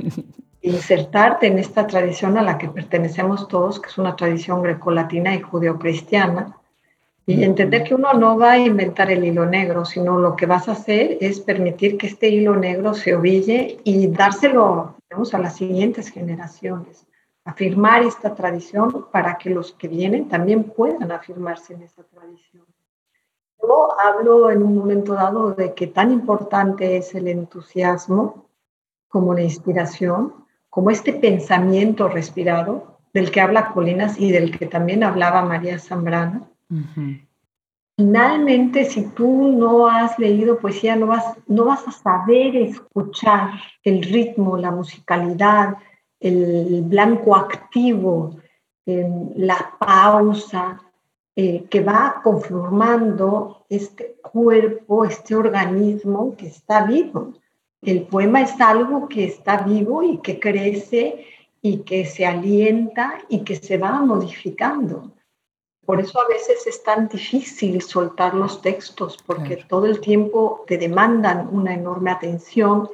insertarte 0.61 1.47
en 1.47 1.57
esta 1.57 1.87
tradición 1.87 2.37
a 2.37 2.43
la 2.43 2.57
que 2.57 2.69
pertenecemos 2.69 3.47
todos, 3.47 3.79
que 3.79 3.89
es 3.89 3.97
una 3.97 4.15
tradición 4.15 4.61
grecolatina 4.61 5.33
y 5.33 5.41
judeocristiana, 5.41 6.55
y 7.25 7.43
entender 7.43 7.83
que 7.83 7.95
uno 7.95 8.13
no 8.13 8.37
va 8.37 8.51
a 8.51 8.57
inventar 8.59 9.11
el 9.11 9.23
hilo 9.23 9.45
negro, 9.45 9.85
sino 9.85 10.19
lo 10.19 10.35
que 10.35 10.45
vas 10.45 10.67
a 10.67 10.73
hacer 10.73 11.17
es 11.21 11.39
permitir 11.39 11.97
que 11.97 12.07
este 12.07 12.29
hilo 12.29 12.55
negro 12.55 12.93
se 12.93 13.15
oville 13.15 13.79
y 13.83 14.07
dárselo 14.07 14.95
a 15.33 15.37
las 15.37 15.55
siguientes 15.55 16.09
generaciones 16.09 17.05
afirmar 17.45 18.03
esta 18.03 18.35
tradición 18.35 19.07
para 19.11 19.37
que 19.37 19.49
los 19.49 19.73
que 19.73 19.87
vienen 19.87 20.27
también 20.27 20.63
puedan 20.65 21.11
afirmarse 21.11 21.73
en 21.73 21.83
esta 21.83 22.03
tradición. 22.03 22.65
Yo 23.61 23.89
hablo 23.99 24.49
en 24.49 24.63
un 24.63 24.77
momento 24.77 25.13
dado 25.13 25.51
de 25.53 25.73
que 25.73 25.87
tan 25.87 26.11
importante 26.11 26.97
es 26.97 27.13
el 27.15 27.27
entusiasmo 27.27 28.45
como 29.07 29.33
la 29.33 29.43
inspiración, 29.43 30.33
como 30.69 30.89
este 30.89 31.13
pensamiento 31.13 32.07
respirado 32.07 32.99
del 33.13 33.29
que 33.29 33.41
habla 33.41 33.71
Colinas 33.73 34.19
y 34.19 34.31
del 34.31 34.57
que 34.57 34.65
también 34.65 35.03
hablaba 35.03 35.43
María 35.43 35.79
Zambrana. 35.79 36.43
Finalmente, 37.97 38.85
si 38.85 39.07
tú 39.09 39.51
no 39.51 39.87
has 39.87 40.17
leído 40.17 40.59
poesía, 40.59 40.95
no 40.95 41.07
vas, 41.07 41.37
no 41.47 41.65
vas 41.65 41.85
a 41.87 41.91
saber 41.91 42.55
escuchar 42.55 43.51
el 43.83 44.01
ritmo, 44.01 44.57
la 44.57 44.71
musicalidad, 44.71 45.75
el 46.21 46.83
blanco 46.83 47.35
activo, 47.35 48.37
la 48.85 49.75
pausa, 49.79 50.79
eh, 51.33 51.63
que 51.69 51.79
va 51.79 52.19
conformando 52.21 53.65
este 53.69 54.17
cuerpo, 54.21 55.05
este 55.05 55.33
organismo 55.33 56.35
que 56.35 56.47
está 56.47 56.83
vivo. 56.83 57.33
El 57.81 58.03
poema 58.03 58.41
es 58.41 58.59
algo 58.59 59.07
que 59.07 59.23
está 59.23 59.63
vivo 59.63 60.03
y 60.03 60.17
que 60.17 60.41
crece 60.41 61.25
y 61.61 61.79
que 61.79 62.05
se 62.05 62.25
alienta 62.25 63.19
y 63.29 63.45
que 63.45 63.55
se 63.55 63.77
va 63.77 64.01
modificando. 64.01 65.13
Por 65.85 66.01
eso 66.01 66.19
a 66.19 66.27
veces 66.27 66.67
es 66.67 66.83
tan 66.83 67.07
difícil 67.07 67.81
soltar 67.81 68.33
los 68.33 68.61
textos, 68.61 69.17
porque 69.25 69.55
todo 69.55 69.85
el 69.85 70.01
tiempo 70.01 70.65
te 70.67 70.77
demandan 70.77 71.47
una 71.49 71.73
enorme 71.73 72.11
atención 72.11 72.89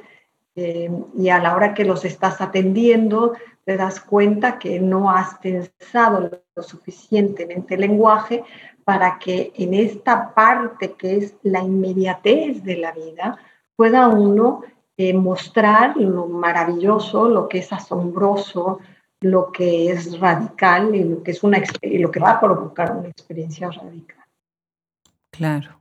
eh, 0.60 0.90
y 1.16 1.28
a 1.28 1.38
la 1.38 1.54
hora 1.54 1.72
que 1.72 1.84
los 1.84 2.04
estás 2.04 2.40
atendiendo 2.40 3.34
te 3.64 3.76
das 3.76 4.00
cuenta 4.00 4.58
que 4.58 4.80
no 4.80 5.08
has 5.08 5.36
pensado 5.38 6.42
lo 6.56 6.62
suficientemente 6.64 7.76
el 7.76 7.82
lenguaje 7.82 8.42
para 8.82 9.20
que 9.20 9.52
en 9.54 9.72
esta 9.72 10.34
parte 10.34 10.94
que 10.94 11.18
es 11.18 11.36
la 11.44 11.60
inmediatez 11.60 12.64
de 12.64 12.76
la 12.78 12.90
vida 12.90 13.38
pueda 13.76 14.08
uno 14.08 14.62
eh, 14.96 15.14
mostrar 15.14 15.96
lo 15.96 16.26
maravilloso, 16.26 17.28
lo 17.28 17.48
que 17.48 17.58
es 17.58 17.72
asombroso, 17.72 18.80
lo 19.20 19.52
que 19.52 19.92
es 19.92 20.18
radical 20.18 20.92
y 20.92 21.04
lo 21.04 21.22
que, 21.22 21.30
es 21.30 21.44
una, 21.44 21.62
y 21.82 21.98
lo 21.98 22.10
que 22.10 22.18
va 22.18 22.32
a 22.32 22.40
provocar 22.40 22.96
una 22.96 23.08
experiencia 23.08 23.70
radical. 23.70 24.24
Claro. 25.30 25.78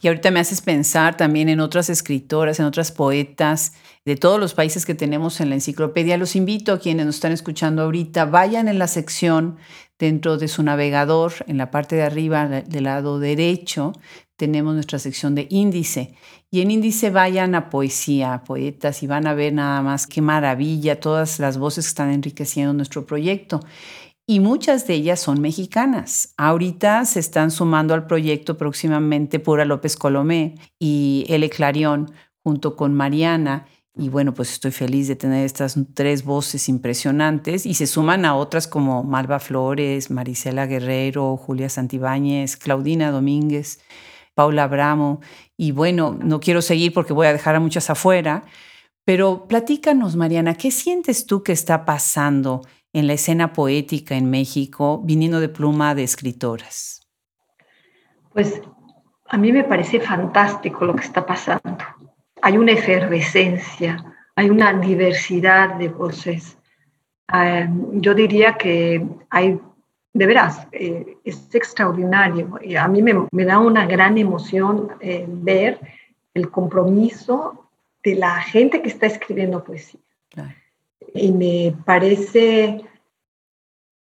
Y 0.00 0.08
ahorita 0.08 0.30
me 0.30 0.40
haces 0.40 0.60
pensar 0.60 1.16
también 1.16 1.48
en 1.48 1.60
otras 1.60 1.90
escritoras, 1.90 2.60
en 2.60 2.66
otras 2.66 2.92
poetas 2.92 3.72
de 4.04 4.16
todos 4.16 4.38
los 4.38 4.54
países 4.54 4.84
que 4.84 4.94
tenemos 4.94 5.40
en 5.40 5.48
la 5.48 5.54
enciclopedia. 5.56 6.16
Los 6.16 6.36
invito 6.36 6.72
a 6.72 6.78
quienes 6.78 7.06
nos 7.06 7.16
están 7.16 7.32
escuchando 7.32 7.82
ahorita, 7.82 8.26
vayan 8.26 8.68
en 8.68 8.78
la 8.78 8.88
sección 8.88 9.56
dentro 9.98 10.36
de 10.36 10.48
su 10.48 10.62
navegador, 10.62 11.32
en 11.46 11.56
la 11.56 11.70
parte 11.70 11.96
de 11.96 12.02
arriba 12.02 12.46
del 12.48 12.84
lado 12.84 13.18
derecho, 13.18 13.92
tenemos 14.36 14.74
nuestra 14.74 14.98
sección 14.98 15.34
de 15.34 15.46
índice. 15.50 16.14
Y 16.50 16.60
en 16.60 16.70
índice 16.70 17.10
vayan 17.10 17.54
a 17.54 17.70
poesía, 17.70 18.34
a 18.34 18.44
poetas, 18.44 19.02
y 19.02 19.06
van 19.06 19.26
a 19.26 19.34
ver 19.34 19.52
nada 19.52 19.82
más 19.82 20.06
qué 20.06 20.20
maravilla, 20.20 21.00
todas 21.00 21.38
las 21.38 21.58
voces 21.58 21.84
que 21.84 21.88
están 21.88 22.10
enriqueciendo 22.10 22.72
nuestro 22.72 23.06
proyecto. 23.06 23.60
Y 24.26 24.40
muchas 24.40 24.86
de 24.86 24.94
ellas 24.94 25.20
son 25.20 25.40
mexicanas. 25.40 26.32
Ahorita 26.38 27.04
se 27.04 27.20
están 27.20 27.50
sumando 27.50 27.92
al 27.92 28.06
proyecto 28.06 28.56
próximamente 28.56 29.38
Pura 29.38 29.64
López 29.64 29.96
Colomé 29.96 30.54
y 30.78 31.26
Ele 31.28 31.50
Clarión 31.50 32.10
junto 32.42 32.74
con 32.74 32.94
Mariana. 32.94 33.66
Y 33.96 34.08
bueno, 34.08 34.32
pues 34.32 34.52
estoy 34.52 34.70
feliz 34.70 35.08
de 35.08 35.16
tener 35.16 35.44
estas 35.44 35.76
tres 35.92 36.24
voces 36.24 36.68
impresionantes 36.68 37.66
y 37.66 37.74
se 37.74 37.86
suman 37.86 38.24
a 38.24 38.34
otras 38.34 38.66
como 38.66 39.04
Malva 39.04 39.38
Flores, 39.38 40.10
Marisela 40.10 40.66
Guerrero, 40.66 41.36
Julia 41.36 41.68
Santibáñez, 41.68 42.56
Claudina 42.56 43.10
Domínguez. 43.10 43.78
Paula 44.34 44.64
Abramo. 44.64 45.20
Y 45.56 45.72
bueno, 45.72 46.18
no 46.20 46.40
quiero 46.40 46.60
seguir 46.60 46.92
porque 46.92 47.12
voy 47.12 47.26
a 47.26 47.32
dejar 47.32 47.54
a 47.54 47.60
muchas 47.60 47.88
afuera, 47.90 48.44
pero 49.04 49.46
platícanos, 49.46 50.16
Mariana, 50.16 50.54
¿qué 50.54 50.70
sientes 50.70 51.26
tú 51.26 51.42
que 51.42 51.52
está 51.52 51.84
pasando 51.84 52.62
en 52.94 53.06
la 53.06 53.12
escena 53.12 53.52
poética 53.52 54.16
en 54.16 54.30
México, 54.30 55.02
viniendo 55.04 55.40
de 55.40 55.50
pluma 55.50 55.94
de 55.94 56.04
escritoras? 56.04 57.02
Pues 58.32 58.62
a 59.28 59.36
mí 59.36 59.52
me 59.52 59.64
parece 59.64 60.00
fantástico 60.00 60.84
lo 60.84 60.94
que 60.94 61.04
está 61.04 61.26
pasando. 61.26 61.76
Hay 62.40 62.56
una 62.56 62.72
efervescencia, 62.72 64.02
hay 64.36 64.48
una 64.48 64.72
diversidad 64.72 65.74
de 65.74 65.88
voces. 65.88 66.56
Eh, 67.34 67.68
yo 67.94 68.14
diría 68.14 68.54
que 68.54 69.04
hay 69.28 69.60
de 70.12 70.26
veras, 70.26 70.68
eh, 70.70 71.16
es 71.24 71.52
extraordinario. 71.52 72.56
A 72.78 72.86
mí 72.88 73.02
me, 73.02 73.44
da 73.44 73.58
una 73.58 73.86
gran 73.86 74.16
emoción 74.18 74.90
eh, 75.00 75.26
ver 75.28 75.80
el 76.32 76.48
compromiso 76.50 77.68
de 78.04 78.14
la 78.14 78.36
gente 78.40 78.82
que 78.82 78.88
está 78.88 79.06
escribiendo 79.06 79.64
poesía. 79.64 80.03
Y 81.14 81.32
me 81.32 81.74
parece, 81.84 82.84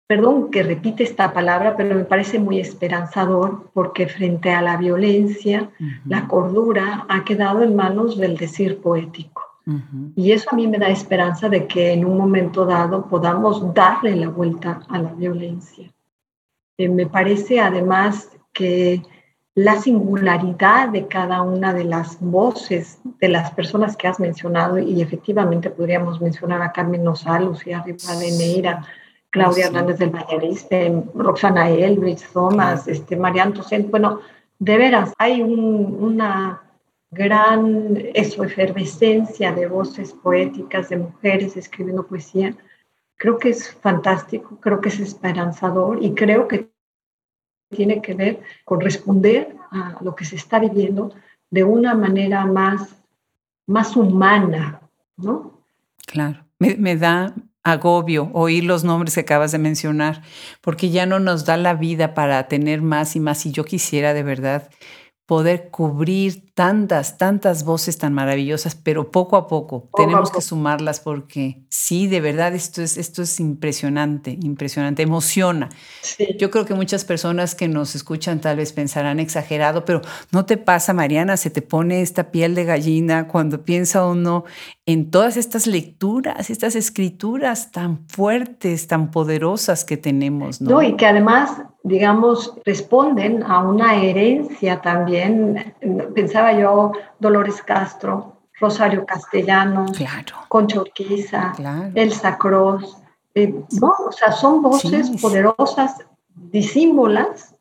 perdón 0.07 0.51
que 0.51 0.63
repite 0.63 1.03
esta 1.03 1.33
palabra, 1.33 1.75
pero 1.75 1.95
me 1.95 2.05
parece 2.05 2.39
muy 2.39 2.60
esperanzador 2.60 3.69
porque 3.74 4.07
frente 4.07 4.51
a 4.51 4.62
la 4.62 4.77
violencia, 4.77 5.71
la 6.05 6.27
cordura 6.27 7.05
ha 7.10 7.24
quedado 7.24 7.63
en 7.63 7.75
manos 7.75 8.17
del 8.17 8.38
decir 8.38 8.79
poético. 8.79 9.41
Y 10.15 10.31
eso 10.31 10.50
a 10.51 10.55
mí 10.55 10.67
me 10.67 10.79
da 10.79 10.89
esperanza 10.89 11.48
de 11.48 11.67
que 11.67 11.93
en 11.93 12.03
un 12.03 12.17
momento 12.17 12.65
dado 12.65 13.07
podamos 13.07 13.74
darle 13.74 14.15
la 14.15 14.29
vuelta 14.29 14.81
a 14.89 14.98
la 14.98 15.13
violencia. 15.13 15.91
Eh, 16.77 16.89
me 16.89 17.05
parece 17.05 17.60
además 17.60 18.31
que 18.51 19.03
la 19.55 19.81
singularidad 19.81 20.89
de 20.89 21.08
cada 21.08 21.41
una 21.41 21.74
de 21.74 21.84
las 21.84 22.20
voces 22.22 23.00
de 23.20 23.27
las 23.27 23.51
personas 23.51 23.98
que 23.98 24.08
has 24.08 24.20
mencionado, 24.20 24.79
y 24.79 25.01
efectivamente 25.01 25.70
podríamos 25.70 26.22
mencionar 26.22 26.62
a 26.62 26.72
Carmen 26.72 27.03
Nosal, 27.03 27.46
Lucía 27.46 27.84
Rivadeneira, 27.86 28.86
Claudia 29.29 29.67
Hernández 29.67 29.98
del 30.00 30.10
Vallariste, 30.10 31.03
Roxana 31.15 31.70
Elbridge, 31.70 32.24
Thomas, 32.34 32.88
este, 32.88 33.15
Marianne 33.15 33.53
Toussaint, 33.53 33.89
bueno, 33.89 34.22
de 34.60 34.77
veras, 34.77 35.13
hay 35.17 35.41
una 35.41 36.62
gran 37.10 37.98
eso, 38.13 38.43
efervescencia 38.43 39.51
de 39.51 39.67
voces 39.67 40.13
poéticas, 40.13 40.89
de 40.89 40.98
mujeres 40.98 41.58
escribiendo 41.58 42.08
poesía, 42.08 42.55
creo 43.17 43.38
que 43.38 43.50
es 43.50 43.74
fantástico, 43.75 44.58
creo 44.62 44.79
que 44.79 44.89
es 44.89 45.00
esperanzador 45.00 46.01
y 46.01 46.13
creo 46.13 46.48
que 46.48 46.70
tiene 47.75 48.01
que 48.01 48.13
ver 48.13 48.41
con 48.65 48.81
responder 48.81 49.55
a 49.71 49.97
lo 50.01 50.15
que 50.15 50.25
se 50.25 50.36
está 50.36 50.60
viviendo 50.60 51.13
de 51.49 51.63
una 51.63 51.93
manera 51.95 52.45
más, 52.45 52.95
más 53.67 53.95
humana, 53.95 54.81
¿no? 55.17 55.63
Claro, 56.05 56.45
me, 56.60 56.75
me 56.75 56.95
da 56.95 57.34
agobio 57.63 58.29
oír 58.34 58.63
los 58.63 58.84
nombres 58.84 59.13
que 59.13 59.21
acabas 59.21 59.51
de 59.51 59.60
mencionar, 59.60 60.23
porque 60.62 60.89
ya 60.89 61.05
no 61.05 61.19
nos 61.19 61.45
da 61.45 61.57
la 61.57 61.73
vida 61.73 62.13
para 62.13 62.47
tener 62.47 62.81
más 62.81 63.15
y 63.15 63.19
más. 63.19 63.45
Y 63.45 63.51
yo 63.51 63.65
quisiera 63.65 64.13
de 64.13 64.23
verdad 64.23 64.69
poder 65.32 65.70
cubrir 65.70 66.52
tantas, 66.56 67.17
tantas 67.17 67.63
voces 67.63 67.98
tan 67.98 68.12
maravillosas, 68.12 68.76
pero 68.76 69.12
poco 69.12 69.38
a 69.38 69.48
poco 69.48 69.89
tenemos 69.96 70.30
que 70.30 70.41
sumarlas 70.41 71.00
porque 71.00 71.63
sí, 71.70 72.08
de 72.08 72.20
verdad, 72.20 72.54
esto 72.54 72.82
es, 72.82 72.98
esto 72.98 73.22
es 73.22 73.39
impresionante, 73.39 74.38
impresionante, 74.41 75.04
emociona. 75.04 75.70
Yo 76.38 76.52
creo 76.52 76.65
que 76.65 76.74
muchas 76.74 77.06
personas 77.06 77.56
que 77.56 77.70
nos 77.70 77.96
escuchan 77.96 78.41
tal 78.41 78.58
vez 78.58 78.74
pensarán 78.74 79.22
exagerado, 79.22 79.86
pero 79.86 80.02
no 80.34 80.46
te 80.46 80.58
pasa, 80.58 80.94
Mariana, 80.94 81.38
se 81.38 81.50
te 81.50 81.62
pone 81.62 82.02
esta 82.02 82.30
piel 82.30 82.54
de 82.54 82.65
gallina 82.65 83.30
cuando 83.30 83.63
piensa 83.63 84.06
uno 84.06 84.44
en 84.91 85.12
todas 85.12 85.38
estas 85.38 85.67
lecturas, 85.67 86.49
estas 86.49 86.75
escrituras 86.75 87.71
tan 87.71 88.08
fuertes, 88.08 88.88
tan 88.88 89.12
poderosas 89.12 89.86
que 89.86 89.97
tenemos. 89.97 90.62
No, 90.62 90.71
no 90.71 90.82
y 90.82 90.95
que 90.95 91.06
además 91.06 91.63
digamos, 91.84 92.54
responden 92.65 93.43
a 93.43 93.60
una 93.60 93.95
herencia 93.95 94.82
también. 94.82 95.73
Pensaba 96.13 96.54
yo, 96.54 96.91
Dolores 97.19 97.62
Castro, 97.62 98.38
Rosario 98.60 99.06
Castellano, 99.06 99.88
Concha 100.47 100.82
Urquiza, 100.82 101.54
Elsa 101.95 102.38
Cross. 102.38 102.97
Eh, 103.34 103.54
no, 103.80 103.93
o 104.08 104.12
sea, 104.12 104.32
son 104.32 104.62
voces 104.62 105.10
poderosas, 105.21 106.06
disímbolas, 106.36 107.56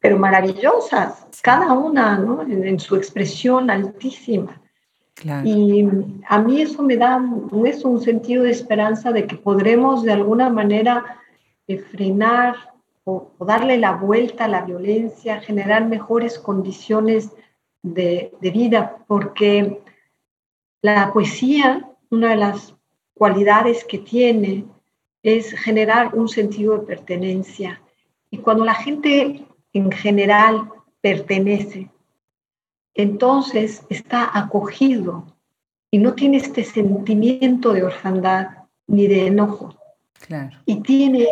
pero 0.00 0.18
maravillosas, 0.18 1.26
cada 1.42 1.72
una 1.72 2.18
¿no? 2.18 2.42
en, 2.42 2.78
su 2.78 2.96
expresión 2.96 3.70
altísima. 3.70 4.60
Y 5.24 5.88
a 6.28 6.38
mí 6.38 6.60
eso 6.60 6.82
me 6.82 6.96
da 6.96 7.22
eso, 7.64 7.88
un 7.88 8.02
sentido 8.02 8.44
de 8.44 8.50
esperanza 8.50 9.12
de 9.12 9.26
que 9.26 9.36
podremos 9.36 10.02
de 10.02 10.12
alguna 10.12 10.50
manera 10.50 11.20
eh, 11.66 11.78
frenar 11.78 12.54
o, 13.04 13.30
darle 13.40 13.78
la 13.78 13.92
vuelta 13.92 14.44
a 14.44 14.48
la 14.48 14.62
violencia, 14.62 15.40
generar 15.40 15.86
mejores 15.86 16.38
condiciones 16.38 17.30
de, 17.82 18.30
vida, 18.40 18.98
porque 19.06 19.80
la 20.82 21.12
poesía, 21.12 21.88
una 22.10 22.30
de 22.30 22.36
las 22.36 22.74
cualidades 23.14 23.84
que 23.84 23.98
tiene 23.98 24.66
es 25.22 25.52
generar 25.52 26.14
un 26.14 26.28
sentido 26.28 26.76
de 26.76 26.86
pertenencia. 26.86 27.80
Y 28.30 28.38
cuando 28.38 28.64
la 28.64 28.74
gente 28.74 29.46
en 29.72 29.90
general 29.92 30.68
pertenece, 31.00 31.88
entonces 32.96 33.84
está 33.90 34.36
acogido 34.36 35.26
y 35.90 35.98
no 35.98 36.14
tiene 36.14 36.38
este 36.38 36.64
sentimiento 36.64 37.72
de 37.72 37.84
orfandad 37.84 38.48
ni 38.86 39.06
de 39.06 39.26
enojo. 39.26 39.74
Claro. 40.26 40.56
Y 40.64 40.80
tiene 40.80 41.28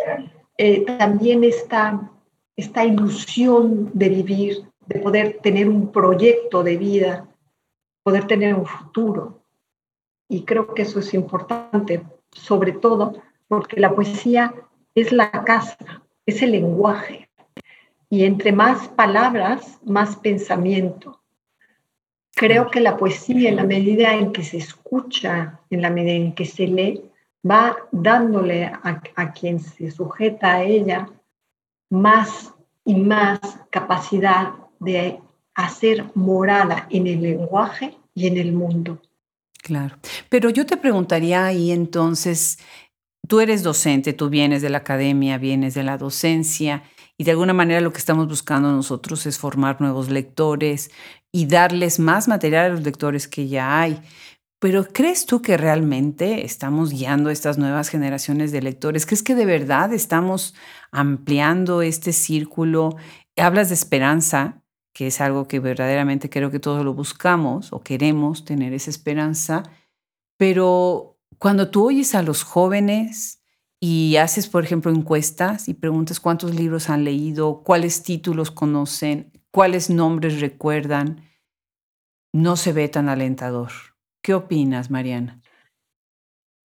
eh, 0.57 0.85
también 0.97 1.43
esta, 1.43 2.11
esta 2.55 2.85
ilusión 2.85 3.89
de 3.93 4.09
vivir, 4.09 4.69
de 4.85 4.99
poder 4.99 5.39
tener 5.41 5.67
un 5.67 5.91
proyecto 5.91 6.63
de 6.63 6.77
vida, 6.77 7.27
poder 8.03 8.27
tener 8.27 8.53
un 8.53 8.67
futuro. 8.67 9.41
Y 10.29 10.43
creo 10.43 10.73
que 10.73 10.83
eso 10.83 10.99
es 10.99 11.13
importante, 11.15 12.03
sobre 12.31 12.73
todo 12.73 13.15
porque 13.47 13.79
la 13.79 13.93
poesía 13.93 14.53
es 14.93 15.11
la 15.11 15.31
casa, 15.31 16.03
es 16.27 16.41
el 16.43 16.51
lenguaje. 16.51 17.29
Y 18.09 18.23
entre 18.23 18.51
más 18.51 18.87
palabras, 18.89 19.79
más 19.83 20.15
pensamiento. 20.15 21.24
Creo 22.35 22.69
que 22.69 22.81
la 22.81 22.97
poesía, 22.97 23.49
en 23.49 23.55
la 23.55 23.63
medida 23.63 24.13
en 24.13 24.33
que 24.33 24.43
se 24.43 24.57
escucha, 24.57 25.61
en 25.69 25.81
la 25.81 25.89
medida 25.89 26.13
en 26.13 26.35
que 26.35 26.45
se 26.45 26.67
lee, 26.67 27.01
va 27.49 27.77
dándole 27.91 28.65
a, 28.65 29.31
quien 29.33 29.59
se 29.61 29.89
sujeta 29.89 30.55
a 30.55 30.63
ella 30.63 31.07
más 31.89 32.53
y 32.83 32.95
más 32.95 33.39
capacidad 33.69 34.53
de 34.79 35.19
hacer 35.53 36.05
morada 36.13 36.87
en 36.89 37.07
el 37.07 37.21
lenguaje 37.21 37.97
y 38.13 38.27
en 38.27 38.37
el 38.37 38.51
mundo. 38.51 39.01
Claro. 39.63 39.95
Pero 40.27 40.49
yo 40.49 40.65
te 40.65 40.75
preguntaría 40.75 41.45
ahí 41.45 41.71
entonces, 41.71 42.59
tú 43.27 43.39
eres 43.39 43.63
docente, 43.63 44.11
tú 44.11 44.29
vienes 44.29 44.61
de 44.61 44.69
la 44.69 44.79
academia, 44.79 45.37
vienes 45.37 45.73
de 45.73 45.83
la 45.83 45.97
docencia, 45.97 46.83
y 47.17 47.23
de 47.23 47.31
alguna 47.31 47.53
manera 47.53 47.81
lo 47.81 47.91
que 47.91 47.99
estamos 47.99 48.27
buscando 48.27 48.71
nosotros 48.71 49.25
es 49.25 49.37
formar 49.37 49.79
nuevos 49.81 50.09
lectores 50.09 50.91
y 51.31 51.47
darles 51.47 51.99
más 51.99 52.27
material 52.27 52.65
a 52.65 52.69
los 52.69 52.83
lectores 52.83 53.27
que 53.27 53.47
ya 53.47 53.79
hay. 53.79 54.01
Pero 54.59 54.85
¿crees 54.85 55.25
tú 55.25 55.41
que 55.41 55.57
realmente 55.57 56.45
estamos 56.45 56.91
guiando 56.91 57.29
a 57.29 57.33
estas 57.33 57.57
nuevas 57.57 57.89
generaciones 57.89 58.51
de 58.51 58.61
lectores? 58.61 59.05
¿Crees 59.05 59.23
que 59.23 59.35
de 59.35 59.45
verdad 59.45 59.93
estamos 59.93 60.55
ampliando 60.91 61.81
este 61.81 62.13
círculo? 62.13 62.95
Hablas 63.37 63.69
de 63.69 63.75
esperanza 63.75 64.61
que 64.95 65.07
es 65.07 65.19
algo 65.19 65.45
que 65.45 65.59
verdaderamente 65.59 66.29
creo 66.29 66.51
que 66.51 66.59
todos 66.61 66.85
lo 66.85 66.93
buscamos 66.93 67.73
o 67.73 67.83
queremos 67.83 68.45
tener 68.45 68.71
esa 68.71 68.89
esperanza, 68.89 69.63
pero 70.37 71.19
cuando 71.37 71.69
tú 71.69 71.87
oyes 71.87 72.15
a 72.15 72.23
los 72.23 72.43
jóvenes 72.43 73.43
y 73.87 74.17
haces, 74.17 74.47
por 74.47 74.63
ejemplo, 74.63 74.89
encuestas 74.89 75.69
y 75.69 75.75
preguntas 75.75 76.19
cuántos 76.19 76.55
libros 76.55 76.89
han 76.89 77.03
leído, 77.03 77.61
cuáles 77.61 78.01
títulos 78.01 78.49
conocen, 78.49 79.31
cuáles 79.51 79.91
nombres 79.91 80.41
recuerdan, 80.41 81.21
no 82.33 82.55
se 82.55 82.73
ve 82.73 82.89
tan 82.89 83.09
alentador. 83.09 83.69
¿Qué 84.23 84.33
opinas, 84.33 84.89
Mariana? 84.89 85.39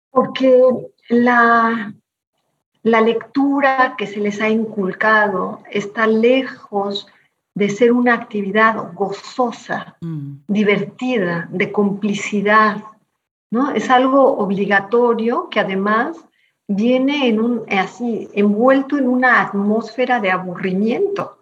Porque 0.09 0.63
la, 1.11 1.93
la 2.85 3.01
lectura 3.03 3.97
que 3.99 4.07
se 4.07 4.21
les 4.21 4.41
ha 4.41 4.49
inculcado 4.49 5.63
está 5.71 6.07
lejos 6.07 7.07
de 7.55 7.69
ser 7.69 7.93
una 7.93 8.15
actividad 8.15 8.95
gozosa, 8.95 9.99
mm. 10.01 10.37
divertida, 10.49 11.51
de 11.53 11.71
complicidad, 11.71 12.83
¿no? 13.51 13.73
Es 13.73 13.91
algo 13.91 14.39
obligatorio 14.39 15.51
que 15.51 15.61
además 15.61 16.17
viene 16.73 17.27
en 17.27 17.41
un, 17.41 17.65
así, 17.69 18.29
envuelto 18.33 18.97
en 18.97 19.09
una 19.09 19.43
atmósfera 19.43 20.21
de 20.21 20.31
aburrimiento. 20.31 21.37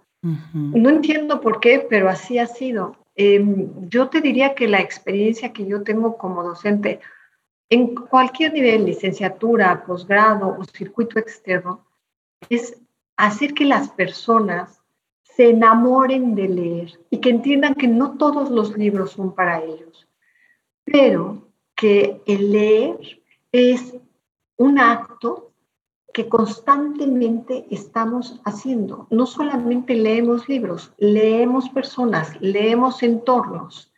No 0.52 0.88
entiendo 0.88 1.40
por 1.40 1.60
qué, 1.60 1.86
pero 1.88 2.08
así 2.08 2.38
ha 2.38 2.46
sido. 2.46 2.96
Em, 3.14 3.68
yo 3.88 4.08
te 4.08 4.20
diría 4.20 4.54
que 4.54 4.66
la 4.66 4.80
experiencia 4.80 5.52
que 5.52 5.66
yo 5.66 5.82
tengo 5.82 6.16
como 6.16 6.42
docente 6.42 7.00
en 7.68 7.94
cualquier 7.94 8.54
nivel, 8.54 8.86
licenciatura, 8.86 9.84
posgrado 9.84 10.56
o 10.58 10.64
circuito 10.64 11.18
externo, 11.18 11.84
es 12.48 12.78
hacer 13.16 13.52
que 13.52 13.66
las 13.66 13.90
personas 13.90 14.80
se 15.22 15.50
enamoren 15.50 16.34
de 16.34 16.48
leer 16.48 16.98
y 17.10 17.18
que 17.18 17.28
entiendan 17.28 17.74
que 17.74 17.86
no 17.86 18.16
todos 18.16 18.50
los 18.50 18.76
libros 18.78 19.12
son 19.12 19.34
para 19.34 19.62
ellos, 19.62 20.08
pero 20.84 21.42
que 21.76 22.22
el 22.26 22.50
leer 22.50 23.20
es 23.52 23.94
un 24.58 24.78
acto 24.78 25.52
que 26.12 26.28
constantemente 26.28 27.66
estamos 27.70 28.40
haciendo. 28.44 29.06
No 29.10 29.24
solamente 29.24 29.94
leemos 29.94 30.48
libros, 30.48 30.92
leemos 30.98 31.68
personas, 31.70 32.32
leemos 32.40 33.02
entornos. 33.02 33.92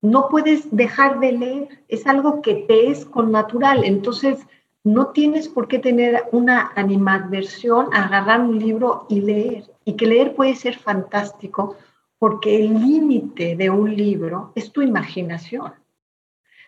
No 0.00 0.28
puedes 0.28 0.74
dejar 0.74 1.20
de 1.20 1.32
leer, 1.32 1.84
es 1.88 2.06
algo 2.06 2.40
que 2.40 2.54
te 2.54 2.90
es 2.90 3.04
con 3.04 3.30
natural. 3.30 3.84
Entonces, 3.84 4.38
no 4.84 5.08
tienes 5.08 5.48
por 5.48 5.68
qué 5.68 5.78
tener 5.78 6.24
una 6.32 6.72
animadversión 6.76 7.92
a 7.92 8.04
agarrar 8.04 8.40
un 8.40 8.58
libro 8.58 9.06
y 9.08 9.20
leer. 9.20 9.64
Y 9.84 9.94
que 9.94 10.06
leer 10.06 10.34
puede 10.34 10.54
ser 10.54 10.78
fantástico 10.78 11.76
porque 12.18 12.56
el 12.56 12.72
límite 12.80 13.56
de 13.56 13.68
un 13.68 13.94
libro 13.94 14.52
es 14.54 14.72
tu 14.72 14.80
imaginación. 14.80 15.74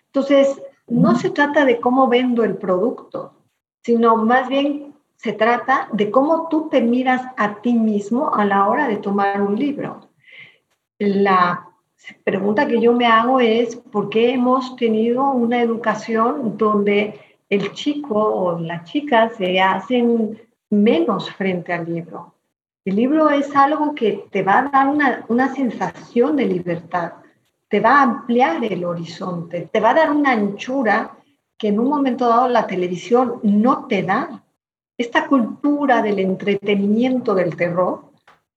Entonces, 0.06 0.60
no 0.88 1.16
se 1.16 1.30
trata 1.30 1.64
de 1.64 1.80
cómo 1.80 2.08
vendo 2.08 2.44
el 2.44 2.56
producto, 2.56 3.37
sino 3.88 4.16
más 4.16 4.50
bien 4.50 4.92
se 5.16 5.32
trata 5.32 5.88
de 5.94 6.10
cómo 6.10 6.48
tú 6.50 6.68
te 6.68 6.82
miras 6.82 7.22
a 7.38 7.54
ti 7.62 7.72
mismo 7.72 8.34
a 8.34 8.44
la 8.44 8.68
hora 8.68 8.86
de 8.86 8.98
tomar 8.98 9.40
un 9.40 9.58
libro. 9.58 10.10
La 10.98 11.70
pregunta 12.22 12.68
que 12.68 12.82
yo 12.82 12.92
me 12.92 13.06
hago 13.06 13.40
es, 13.40 13.76
¿por 13.76 14.10
qué 14.10 14.34
hemos 14.34 14.76
tenido 14.76 15.30
una 15.30 15.62
educación 15.62 16.58
donde 16.58 17.18
el 17.48 17.72
chico 17.72 18.14
o 18.14 18.58
la 18.58 18.84
chica 18.84 19.30
se 19.30 19.58
hacen 19.58 20.38
menos 20.68 21.30
frente 21.30 21.72
al 21.72 21.86
libro? 21.86 22.34
El 22.84 22.96
libro 22.96 23.30
es 23.30 23.56
algo 23.56 23.94
que 23.94 24.26
te 24.30 24.42
va 24.42 24.58
a 24.58 24.68
dar 24.68 24.88
una, 24.88 25.24
una 25.28 25.54
sensación 25.54 26.36
de 26.36 26.44
libertad 26.44 27.12
te 27.68 27.80
va 27.80 27.98
a 27.98 28.02
ampliar 28.02 28.64
el 28.64 28.82
horizonte, 28.84 29.68
te 29.70 29.80
va 29.80 29.90
a 29.90 29.94
dar 29.94 30.10
una 30.10 30.32
anchura 30.32 31.17
que 31.58 31.68
en 31.68 31.80
un 31.80 31.88
momento 31.88 32.28
dado 32.28 32.48
la 32.48 32.66
televisión 32.66 33.40
no 33.42 33.86
te 33.86 34.02
da. 34.02 34.44
Esta 34.96 35.26
cultura 35.26 36.02
del 36.02 36.20
entretenimiento 36.20 37.34
del 37.34 37.56
terror 37.56 38.04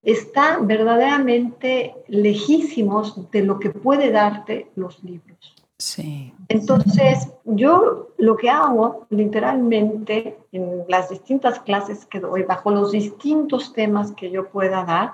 está 0.03 0.59
verdaderamente 0.61 1.95
lejísimos 2.07 3.29
de 3.31 3.43
lo 3.43 3.59
que 3.59 3.71
puede 3.71 4.11
darte 4.11 4.71
los 4.75 5.03
libros. 5.03 5.55
Sí. 5.77 6.31
Entonces, 6.47 7.31
yo 7.43 8.09
lo 8.17 8.37
que 8.37 8.49
hago 8.51 9.07
literalmente 9.09 10.37
en 10.51 10.85
las 10.87 11.09
distintas 11.09 11.59
clases 11.59 12.05
que 12.05 12.19
doy, 12.19 12.43
bajo 12.43 12.69
los 12.69 12.91
distintos 12.91 13.73
temas 13.73 14.11
que 14.11 14.29
yo 14.29 14.49
pueda 14.49 14.85
dar, 14.85 15.13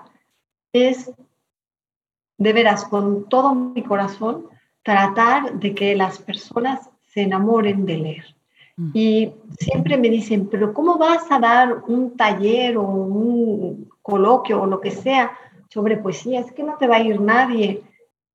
es 0.73 1.11
de 2.37 2.53
veras, 2.53 2.83
con 2.85 3.29
todo 3.29 3.55
mi 3.55 3.81
corazón, 3.81 4.47
tratar 4.83 5.53
de 5.53 5.73
que 5.73 5.95
las 5.95 6.19
personas 6.19 6.89
se 7.17 7.23
enamoren 7.23 7.83
de 7.87 7.97
leer. 7.97 8.25
Mm. 8.75 8.91
Y 8.93 9.31
siempre 9.57 9.97
me 9.97 10.07
dicen, 10.07 10.47
pero 10.51 10.71
¿cómo 10.71 10.99
vas 10.99 11.25
a 11.31 11.39
dar 11.39 11.81
un 11.87 12.15
taller 12.15 12.77
o 12.77 12.83
un 12.83 13.89
coloquio 14.03 14.61
o 14.61 14.67
lo 14.67 14.79
que 14.79 14.91
sea 14.91 15.35
sobre 15.67 15.97
poesía? 15.97 16.41
Es 16.41 16.51
que 16.51 16.61
no 16.61 16.77
te 16.77 16.85
va 16.85 16.97
a 16.97 17.01
ir 17.01 17.19
nadie. 17.19 17.81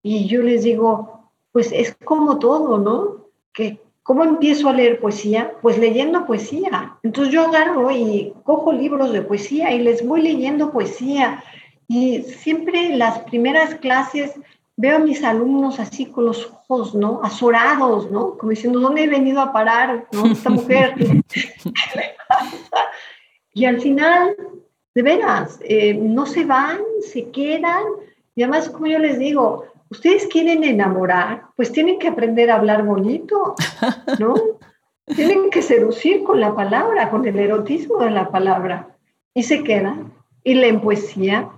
Y 0.03 0.27
yo 0.27 0.43
les 0.43 0.65
digo, 0.65 1.31
pues 1.53 1.71
es 1.71 1.95
como 2.05 2.41
todo, 2.41 2.79
¿no? 2.79 3.29
Que 3.53 3.79
¿Cómo 4.03 4.25
empiezo 4.25 4.69
a 4.69 4.73
leer 4.73 4.99
poesía? 4.99 5.53
Pues 5.63 5.79
leyendo 5.79 6.27
poesía. 6.27 6.99
Entonces 7.05 7.33
yo 7.33 7.47
agarro 7.47 7.89
y 7.93 8.35
cojo 8.43 8.73
libros 8.73 9.13
de 9.13 9.23
poesía 9.23 9.73
y 9.73 9.79
les 9.79 10.05
voy 10.05 10.23
leyendo 10.23 10.73
poesía 10.73 11.45
y 11.87 12.23
siempre 12.23 12.97
las 12.97 13.21
primeras 13.21 13.77
clases 13.77 14.33
veo 14.77 14.97
a 14.97 15.01
mis 15.01 15.23
alumnos 15.23 15.79
así 15.81 16.07
con 16.07 16.27
los 16.27 16.47
ojos, 16.47 16.95
¿no? 16.95 17.21
Azorados, 17.23 18.11
¿no? 18.11 18.37
Como 18.37 18.51
diciendo, 18.51 18.81
¿dónde 18.81 19.05
he 19.05 19.09
venido 19.09 19.41
a 19.41 19.53
parar, 19.53 20.07
¿no? 20.13 20.27
Esta 20.27 20.51
mujer. 20.51 20.95
y 23.55 23.65
al 23.65 23.81
final, 23.81 24.35
de 24.95 25.03
veras, 25.03 25.61
eh, 25.63 25.95
no 25.95 26.27
se 26.27 26.45
van, 26.45 26.79
se 27.01 27.31
quedan. 27.31 27.85
Y 28.35 28.43
además, 28.43 28.71
como 28.71 28.87
yo 28.87 28.99
les 28.99 29.19
digo, 29.19 29.67
ustedes 29.91 30.27
quieren 30.27 30.65
enamorar, 30.65 31.45
pues 31.57 31.71
tienen 31.71 31.99
que 31.99 32.09
aprender 32.09 32.51
a 32.51 32.57
hablar 32.57 32.85
bonito, 32.85 33.55
¿no? 34.19 34.35
tienen 35.15 35.51
que 35.51 35.63
seducir 35.63 36.23
con 36.23 36.41
la 36.41 36.55
palabra, 36.55 37.11
con 37.11 37.27
el 37.27 37.39
erotismo 37.39 37.99
de 37.99 38.11
la 38.11 38.31
palabra. 38.31 38.97
Y 39.35 39.43
se 39.43 39.63
quedan 39.63 40.13
y 40.45 40.55
leen 40.55 40.81
poesía 40.81 41.51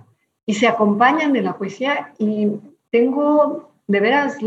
y 0.45 0.53
se 0.55 0.67
acompañan 0.67 1.33
de 1.33 1.41
la 1.41 1.57
poesía 1.57 2.13
y 2.17 2.47
tengo 2.95 3.73
de 3.87 3.99
veras 3.99 4.37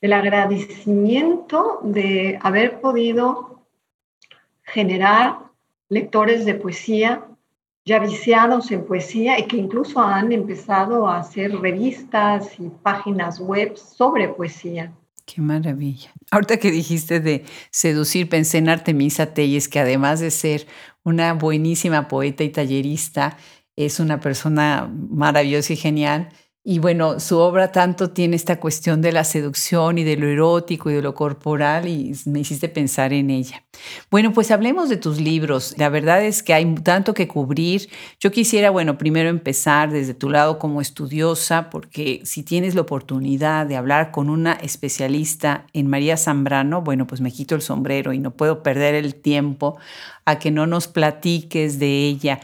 el 0.00 0.12
agradecimiento 0.14 1.80
de 1.82 2.38
haber 2.40 2.80
podido 2.80 3.62
generar 4.62 5.40
lectores 5.90 6.46
de 6.46 6.54
poesía 6.54 7.26
ya 7.84 7.98
viciados 7.98 8.70
en 8.70 8.86
poesía 8.86 9.38
y 9.38 9.46
que 9.46 9.58
incluso 9.58 10.00
han 10.00 10.32
empezado 10.32 11.06
a 11.06 11.18
hacer 11.18 11.54
revistas 11.60 12.58
y 12.58 12.70
páginas 12.82 13.38
web 13.40 13.76
sobre 13.76 14.28
poesía. 14.28 14.90
Qué 15.26 15.42
maravilla. 15.42 16.12
Ahorita 16.30 16.56
que 16.56 16.70
dijiste 16.70 17.20
de 17.20 17.44
seducir, 17.70 18.30
pensé 18.30 18.56
en 18.56 18.70
Artemisa 18.70 19.34
Telles, 19.34 19.68
que 19.68 19.80
además 19.80 20.20
de 20.20 20.30
ser 20.30 20.66
una 21.04 21.34
buenísima 21.34 22.08
poeta 22.08 22.42
y 22.42 22.48
tallerista, 22.48 23.36
es 23.76 24.00
una 24.00 24.18
persona 24.20 24.90
maravillosa 25.10 25.74
y 25.74 25.76
genial. 25.76 26.30
Y 26.64 26.78
bueno, 26.78 27.18
su 27.18 27.38
obra 27.38 27.72
tanto 27.72 28.10
tiene 28.10 28.36
esta 28.36 28.60
cuestión 28.60 29.02
de 29.02 29.10
la 29.10 29.24
seducción 29.24 29.98
y 29.98 30.04
de 30.04 30.16
lo 30.16 30.28
erótico 30.28 30.90
y 30.90 30.94
de 30.94 31.02
lo 31.02 31.12
corporal 31.12 31.88
y 31.88 32.14
me 32.26 32.38
hiciste 32.38 32.68
pensar 32.68 33.12
en 33.12 33.30
ella. 33.30 33.64
Bueno, 34.12 34.32
pues 34.32 34.52
hablemos 34.52 34.88
de 34.88 34.96
tus 34.96 35.20
libros. 35.20 35.74
La 35.76 35.88
verdad 35.88 36.24
es 36.24 36.44
que 36.44 36.54
hay 36.54 36.72
tanto 36.76 37.14
que 37.14 37.26
cubrir. 37.26 37.88
Yo 38.20 38.30
quisiera, 38.30 38.70
bueno, 38.70 38.96
primero 38.96 39.28
empezar 39.28 39.90
desde 39.90 40.14
tu 40.14 40.30
lado 40.30 40.60
como 40.60 40.80
estudiosa, 40.80 41.68
porque 41.68 42.20
si 42.22 42.44
tienes 42.44 42.76
la 42.76 42.82
oportunidad 42.82 43.66
de 43.66 43.74
hablar 43.74 44.12
con 44.12 44.30
una 44.30 44.52
especialista 44.52 45.66
en 45.72 45.88
María 45.88 46.16
Zambrano, 46.16 46.82
bueno, 46.82 47.08
pues 47.08 47.20
me 47.20 47.32
quito 47.32 47.56
el 47.56 47.62
sombrero 47.62 48.12
y 48.12 48.20
no 48.20 48.30
puedo 48.30 48.62
perder 48.62 48.94
el 48.94 49.16
tiempo 49.16 49.78
a 50.24 50.38
que 50.38 50.52
no 50.52 50.68
nos 50.68 50.86
platiques 50.86 51.80
de 51.80 52.06
ella. 52.06 52.40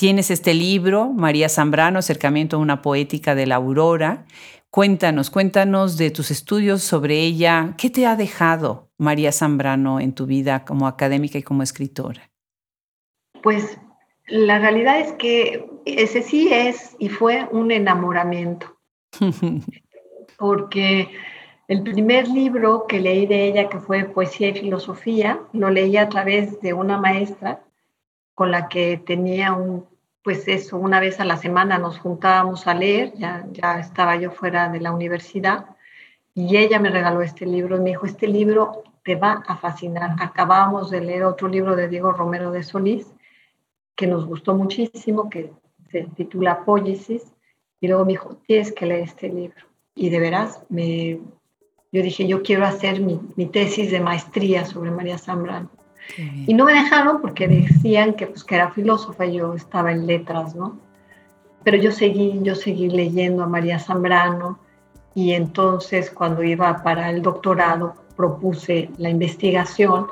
Tienes 0.00 0.30
este 0.30 0.54
libro, 0.54 1.10
María 1.10 1.50
Zambrano, 1.50 1.98
Acercamiento 1.98 2.56
a 2.56 2.60
una 2.60 2.80
poética 2.80 3.34
de 3.34 3.46
la 3.46 3.56
aurora. 3.56 4.24
Cuéntanos, 4.70 5.28
cuéntanos 5.28 5.98
de 5.98 6.10
tus 6.10 6.30
estudios 6.30 6.80
sobre 6.82 7.20
ella. 7.20 7.74
¿Qué 7.76 7.90
te 7.90 8.06
ha 8.06 8.16
dejado 8.16 8.88
María 8.96 9.30
Zambrano 9.30 10.00
en 10.00 10.14
tu 10.14 10.24
vida 10.24 10.64
como 10.64 10.86
académica 10.86 11.36
y 11.36 11.42
como 11.42 11.62
escritora? 11.62 12.30
Pues 13.42 13.78
la 14.26 14.58
realidad 14.58 15.00
es 15.00 15.12
que 15.12 15.68
ese 15.84 16.22
sí 16.22 16.48
es 16.50 16.96
y 16.98 17.10
fue 17.10 17.46
un 17.52 17.70
enamoramiento. 17.70 18.78
Porque 20.38 21.10
el 21.68 21.82
primer 21.82 22.26
libro 22.26 22.86
que 22.88 23.00
leí 23.00 23.26
de 23.26 23.48
ella, 23.48 23.68
que 23.68 23.80
fue 23.80 24.06
Poesía 24.06 24.48
y 24.48 24.60
Filosofía, 24.60 25.40
lo 25.52 25.68
leí 25.68 25.98
a 25.98 26.08
través 26.08 26.58
de 26.62 26.72
una 26.72 26.96
maestra 26.96 27.62
con 28.34 28.50
la 28.50 28.68
que 28.68 28.96
tenía 28.96 29.52
un 29.52 29.89
pues 30.22 30.46
eso, 30.48 30.76
una 30.76 31.00
vez 31.00 31.20
a 31.20 31.24
la 31.24 31.36
semana 31.36 31.78
nos 31.78 31.98
juntábamos 31.98 32.66
a 32.66 32.74
leer, 32.74 33.12
ya, 33.14 33.46
ya 33.52 33.78
estaba 33.78 34.16
yo 34.16 34.30
fuera 34.30 34.68
de 34.68 34.80
la 34.80 34.92
universidad, 34.92 35.66
y 36.34 36.56
ella 36.56 36.78
me 36.78 36.90
regaló 36.90 37.22
este 37.22 37.46
libro 37.46 37.78
me 37.78 37.90
dijo, 37.90 38.06
este 38.06 38.26
libro 38.26 38.82
te 39.04 39.16
va 39.16 39.42
a 39.46 39.56
fascinar. 39.56 40.16
Acabamos 40.20 40.90
de 40.90 41.00
leer 41.00 41.24
otro 41.24 41.48
libro 41.48 41.74
de 41.74 41.88
Diego 41.88 42.12
Romero 42.12 42.50
de 42.50 42.62
Solís, 42.62 43.06
que 43.96 44.06
nos 44.06 44.26
gustó 44.26 44.54
muchísimo, 44.54 45.28
que 45.28 45.52
se 45.90 46.04
titula 46.16 46.52
Apólisis, 46.52 47.32
y 47.80 47.88
luego 47.88 48.04
me 48.04 48.12
dijo, 48.12 48.36
tienes 48.46 48.72
que 48.72 48.86
leer 48.86 49.00
este 49.00 49.28
libro. 49.28 49.66
Y 49.94 50.10
de 50.10 50.20
veras, 50.20 50.62
me, 50.68 51.18
yo 51.92 52.02
dije, 52.02 52.26
yo 52.26 52.42
quiero 52.42 52.64
hacer 52.66 53.00
mi, 53.00 53.20
mi 53.36 53.46
tesis 53.46 53.90
de 53.90 54.00
maestría 54.00 54.64
sobre 54.64 54.90
María 54.90 55.18
Zambrano. 55.18 55.70
Y 56.18 56.54
no 56.54 56.64
me 56.64 56.72
dejaron 56.72 57.20
porque 57.20 57.48
decían 57.48 58.14
que, 58.14 58.26
pues, 58.26 58.44
que 58.44 58.54
era 58.56 58.70
filósofa 58.70 59.26
yo 59.26 59.54
estaba 59.54 59.92
en 59.92 60.06
letras, 60.06 60.54
¿no? 60.54 60.78
Pero 61.62 61.76
yo 61.76 61.92
seguí, 61.92 62.40
yo 62.42 62.54
seguí 62.54 62.88
leyendo 62.88 63.42
a 63.42 63.46
María 63.46 63.78
Zambrano 63.78 64.58
y 65.14 65.32
entonces 65.32 66.10
cuando 66.10 66.42
iba 66.42 66.82
para 66.82 67.10
el 67.10 67.22
doctorado 67.22 67.94
propuse 68.16 68.90
la 68.98 69.10
investigación 69.10 70.06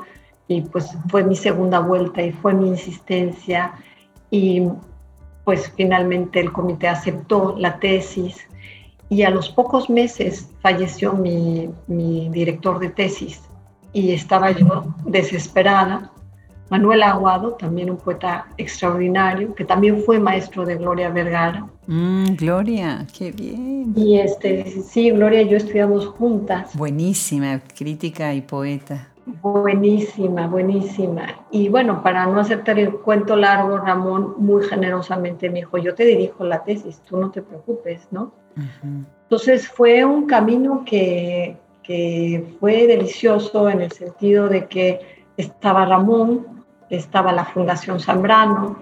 y 0.47 0.63
pues 0.63 0.97
fue 1.09 1.25
mi 1.25 1.37
segunda 1.37 1.79
vuelta 1.81 2.23
y 2.23 2.33
fue 2.33 2.55
mi 2.55 2.69
insistencia 2.69 3.73
y 4.31 4.69
pues 5.45 5.73
finalmente 5.77 6.41
el 6.41 6.53
comité 6.53 6.89
aceptó 6.89 7.55
la 7.57 7.79
tesis 7.79 8.37
y 9.09 9.23
a 9.23 9.31
los 9.31 9.49
pocos 9.49 9.89
meses 9.89 10.51
falleció 10.61 11.15
mi, 11.15 11.71
mi 11.87 12.29
director 12.31 12.79
de 12.79 12.91
tesis 12.91 13.48
y 13.93 14.13
estaba 14.13 14.51
yo 14.53 14.95
desesperada. 15.05 16.13
Manuel 16.71 17.03
Aguado, 17.03 17.53
también 17.55 17.89
un 17.91 17.97
poeta 17.97 18.47
extraordinario, 18.59 19.55
que 19.55 19.65
también 19.65 20.03
fue 20.03 20.19
maestro 20.19 20.67
de 20.67 20.77
Gloria 20.77 21.09
Vergara. 21.09 21.67
Mm, 21.87 22.35
Gloria, 22.35 23.07
qué 23.17 23.33
bien. 23.33 23.95
Y 23.97 24.19
este, 24.19 24.67
sí, 24.83 25.11
Gloria 25.11 25.41
y 25.43 25.49
yo 25.49 25.57
estudiamos 25.57 26.07
juntas. 26.07 26.77
Buenísima, 26.77 27.61
crítica 27.75 28.35
y 28.35 28.43
poeta. 28.43 29.09
Buenísima, 29.43 30.47
buenísima. 30.47 31.47
Y 31.51 31.69
bueno, 31.69 32.03
para 32.03 32.27
no 32.27 32.41
hacerte 32.41 32.73
el 32.73 32.93
cuento 32.93 33.37
largo, 33.37 33.79
Ramón 33.79 34.35
muy 34.39 34.65
generosamente 34.65 35.51
me 35.51 35.61
dijo, 35.61 35.77
yo 35.79 35.95
te 35.95 36.05
dirijo 36.05 36.45
la 36.45 36.65
tesis, 36.65 37.01
tú 37.01 37.19
no 37.19 37.31
te 37.31 37.43
preocupes, 37.43 38.09
¿no? 38.11 38.33
Entonces 39.23 39.69
fue 39.69 40.05
un 40.05 40.27
camino 40.27 40.83
que, 40.85 41.57
que 41.89 42.55
fue 42.61 42.87
delicioso 42.87 43.67
en 43.71 43.81
el 43.81 43.91
sentido 43.91 44.47
de 44.47 44.67
que 44.67 45.25
estaba 45.39 45.87
Ramón, 45.87 46.67
estaba 46.91 47.33
la 47.33 47.47
Fundación 47.47 47.99
Zambrano, 47.99 48.77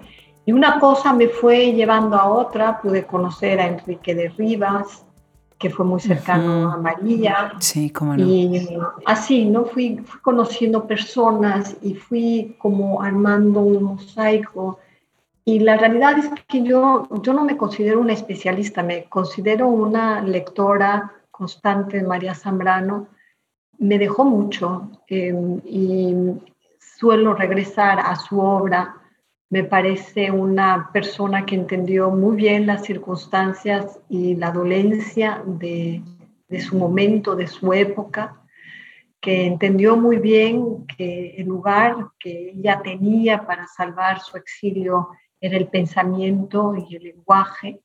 y 0.45 0.51
una 0.51 0.77
cosa 0.77 1.13
me 1.13 1.29
fue 1.29 1.71
llevando 1.71 2.17
a 2.17 2.27
otra, 2.27 2.81
pude 2.81 3.05
conocer 3.05 3.61
a 3.61 3.67
Enrique 3.67 4.13
de 4.13 4.27
Rivas, 4.27 5.05
que 5.57 5.69
fue 5.69 5.85
muy 5.85 6.01
cercano 6.01 6.69
a 6.69 6.75
María. 6.75 7.53
Sí, 7.59 7.91
cómo 7.91 8.17
no. 8.17 8.25
Y 8.25 8.77
así, 9.05 9.45
¿no? 9.45 9.63
Fui, 9.63 9.99
fui, 10.05 10.19
conociendo 10.19 10.85
personas 10.85 11.77
y 11.81 11.93
fui 11.95 12.57
como 12.59 13.01
armando 13.01 13.61
un 13.61 13.83
mosaico. 13.83 14.79
Y 15.45 15.59
la 15.59 15.77
realidad 15.77 16.19
es 16.19 16.29
que 16.45 16.61
yo, 16.61 17.07
yo 17.21 17.31
no 17.31 17.45
me 17.45 17.55
considero 17.55 18.01
una 18.01 18.13
especialista, 18.13 18.83
me 18.83 19.05
considero 19.05 19.69
una 19.69 20.21
lectora 20.21 21.13
constante 21.37 21.97
de 21.97 22.03
María 22.03 22.33
Zambrano 22.33 23.07
me 23.77 23.99
dejó 23.99 24.25
mucho 24.25 24.89
em, 25.07 25.61
y 25.65 26.15
suelo 26.79 27.35
regresar 27.35 27.99
a 27.99 28.15
su 28.15 28.39
obra. 28.39 28.95
Me 29.49 29.63
parece 29.63 30.31
una 30.31 30.89
persona 30.91 31.45
que 31.45 31.55
entendió 31.55 32.09
muy 32.09 32.35
bien 32.35 32.65
las 32.65 32.85
circunstancias 32.85 33.99
y 34.09 34.35
la 34.35 34.51
dolencia 34.51 35.43
de, 35.45 36.01
de 36.49 36.59
su 36.59 36.75
momento, 36.75 37.35
de 37.35 37.47
su 37.47 37.71
época, 37.71 38.41
que 39.21 39.45
entendió 39.45 39.95
muy 39.95 40.17
bien 40.17 40.87
que 40.87 41.35
el 41.37 41.47
lugar 41.47 41.95
que 42.19 42.49
ella 42.49 42.81
tenía 42.83 43.45
para 43.45 43.67
salvar 43.67 44.21
su 44.21 44.37
exilio 44.37 45.09
era 45.39 45.55
el 45.55 45.67
pensamiento 45.67 46.73
y 46.75 46.95
el 46.95 47.03
lenguaje 47.03 47.81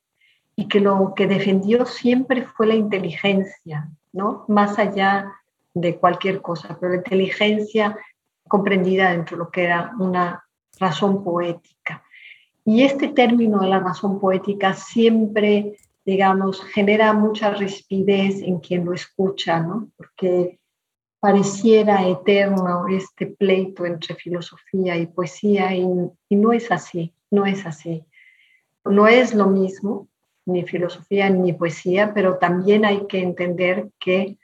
y 0.57 0.69
que 0.69 0.81
lo 0.81 1.15
que 1.15 1.27
defendió 1.27 1.87
siempre 1.87 2.43
fue 2.43 2.67
la 2.67 2.75
inteligencia, 2.75 3.89
¿no? 4.13 4.45
Más 4.49 4.79
allá 4.79 5.33
de 5.75 5.97
cualquier 5.97 6.43
cosa, 6.43 6.77
pero 6.79 6.93
la 6.93 6.99
inteligencia 6.99 7.99
comprendida 8.47 9.13
dentro 9.13 9.37
de 9.37 9.45
lo 9.45 9.51
que 9.51 9.65
era 9.65 9.93
una 9.99 10.45
razón 10.79 11.25
poética. 11.25 12.03
Y 12.65 12.83
este 12.83 13.09
término 13.09 13.61
de 13.61 13.69
la 13.69 13.81
razón 13.81 14.21
poética 14.21 14.75
siempre, 14.75 15.79
digamos, 16.05 16.63
genera 16.63 17.13
mucha 17.13 17.51
rispidez 17.55 18.43
en 18.43 18.59
quien 18.61 18.85
lo 18.85 18.93
escucha, 18.93 19.61
¿no? 19.61 19.89
Porque 19.97 20.61
pareciera 21.19 22.07
eterno 22.07 22.87
este 22.89 23.27
pleito 23.27 23.87
entre 23.87 24.15
filosofía 24.17 24.97
y 24.97 25.07
poesía 25.07 25.75
y, 25.75 25.87
y 26.29 26.37
no 26.37 26.53
es 26.53 26.71
así, 26.71 27.15
no 27.31 27.47
es 27.47 27.65
así. 27.65 28.05
No 28.85 29.07
es 29.07 29.33
lo 29.33 29.47
mismo, 29.47 30.09
ni 30.47 30.65
filosofía 30.65 31.31
ni 31.31 31.53
poesía, 31.53 32.13
pero 32.15 32.39
también 32.39 32.85
hay 32.85 33.07
que 33.07 33.21
entender 33.21 33.91
que 33.99 34.39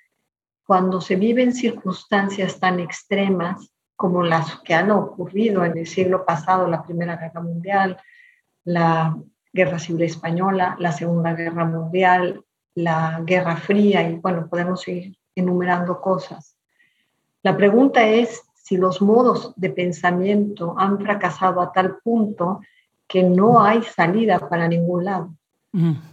cuando 0.65 1.01
se 1.01 1.17
viven 1.17 1.53
circunstancias 1.53 2.61
tan 2.61 2.79
extremas 2.81 3.73
como 3.97 4.23
las 4.23 4.61
que 4.61 4.75
han 4.75 4.91
ocurrido 4.91 5.65
en 5.65 5.77
el 5.77 5.87
siglo 5.87 6.25
pasado, 6.25 6.69
la 6.69 6.83
Primera 6.83 7.17
Guerra 7.17 7.41
Mundial, 7.41 7.99
la 8.65 9.17
Guerra 9.53 9.79
Civil 9.79 10.03
Española, 10.03 10.77
la 10.79 10.93
Segunda 10.93 11.35
Guerra 11.35 11.65
Mundial, 11.65 12.45
la 12.75 13.21
Guerra 13.25 13.57
Fría, 13.57 14.09
y 14.09 14.17
bueno, 14.17 14.47
podemos 14.49 14.87
ir 14.87 15.17
enumerando 15.35 16.01
cosas. 16.01 16.57
La 17.43 17.57
pregunta 17.57 18.07
es 18.07 18.43
si 18.55 18.77
los 18.77 19.01
modos 19.01 19.55
de 19.57 19.71
pensamiento 19.71 20.75
han 20.79 21.01
fracasado 21.01 21.61
a 21.61 21.73
tal 21.73 21.97
punto 22.05 22.61
que 23.07 23.23
no 23.23 23.63
hay 23.63 23.83
salida 23.83 24.39
para 24.39 24.69
ningún 24.69 25.07
lado. 25.07 25.35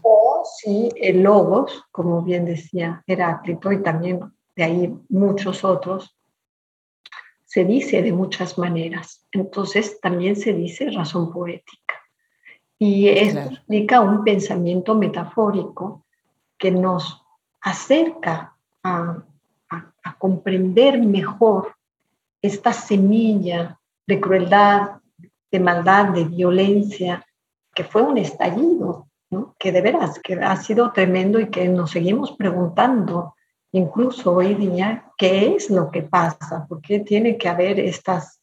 O 0.02 0.44
si 0.60 0.90
el 0.98 1.24
logos, 1.24 1.84
como 1.92 2.22
bien 2.22 2.46
decía 2.46 3.04
Heráclito 3.08 3.72
y 3.72 3.82
también 3.82 4.20
de 4.56 4.64
ahí 4.64 4.94
muchos 5.10 5.64
otros, 5.64 6.16
se 7.46 7.64
dice 7.64 8.02
de 8.02 8.12
muchas 8.12 8.58
maneras. 8.58 9.26
Entonces 9.32 10.00
también 10.02 10.36
se 10.36 10.54
dice 10.54 10.90
razón 10.92 11.32
poética. 11.32 11.96
Y 12.78 13.08
esto 13.08 13.40
explica 13.40 14.02
un 14.02 14.24
pensamiento 14.24 14.96
metafórico 14.96 16.06
que 16.58 16.72
nos 16.72 17.24
acerca 17.62 18.58
a, 18.84 19.24
a 19.70 20.18
comprender 20.18 21.02
mejor 21.02 21.76
esta 22.42 22.74
semilla 22.74 23.80
de 24.06 24.20
crueldad, 24.20 25.02
de 25.50 25.60
maldad, 25.60 26.10
de 26.10 26.26
violencia, 26.26 27.26
que 27.74 27.84
fue 27.84 28.02
un 28.02 28.18
estallido 28.18 29.08
que 29.60 29.72
de 29.72 29.82
veras 29.82 30.20
que 30.20 30.36
ha 30.36 30.56
sido 30.58 30.92
tremendo 30.92 31.40
y 31.40 31.50
que 31.50 31.68
nos 31.68 31.92
seguimos 31.92 32.32
preguntando, 32.34 33.36
incluso 33.72 34.34
hoy 34.34 34.56
día, 34.56 35.12
qué 35.18 35.56
es 35.56 35.70
lo 35.70 35.92
que 35.92 36.04
pasa, 36.04 36.66
por 36.68 36.82
qué 36.82 37.00
tiene 37.00 37.38
que 37.38 37.50
haber 37.50 37.80
estas 37.80 38.40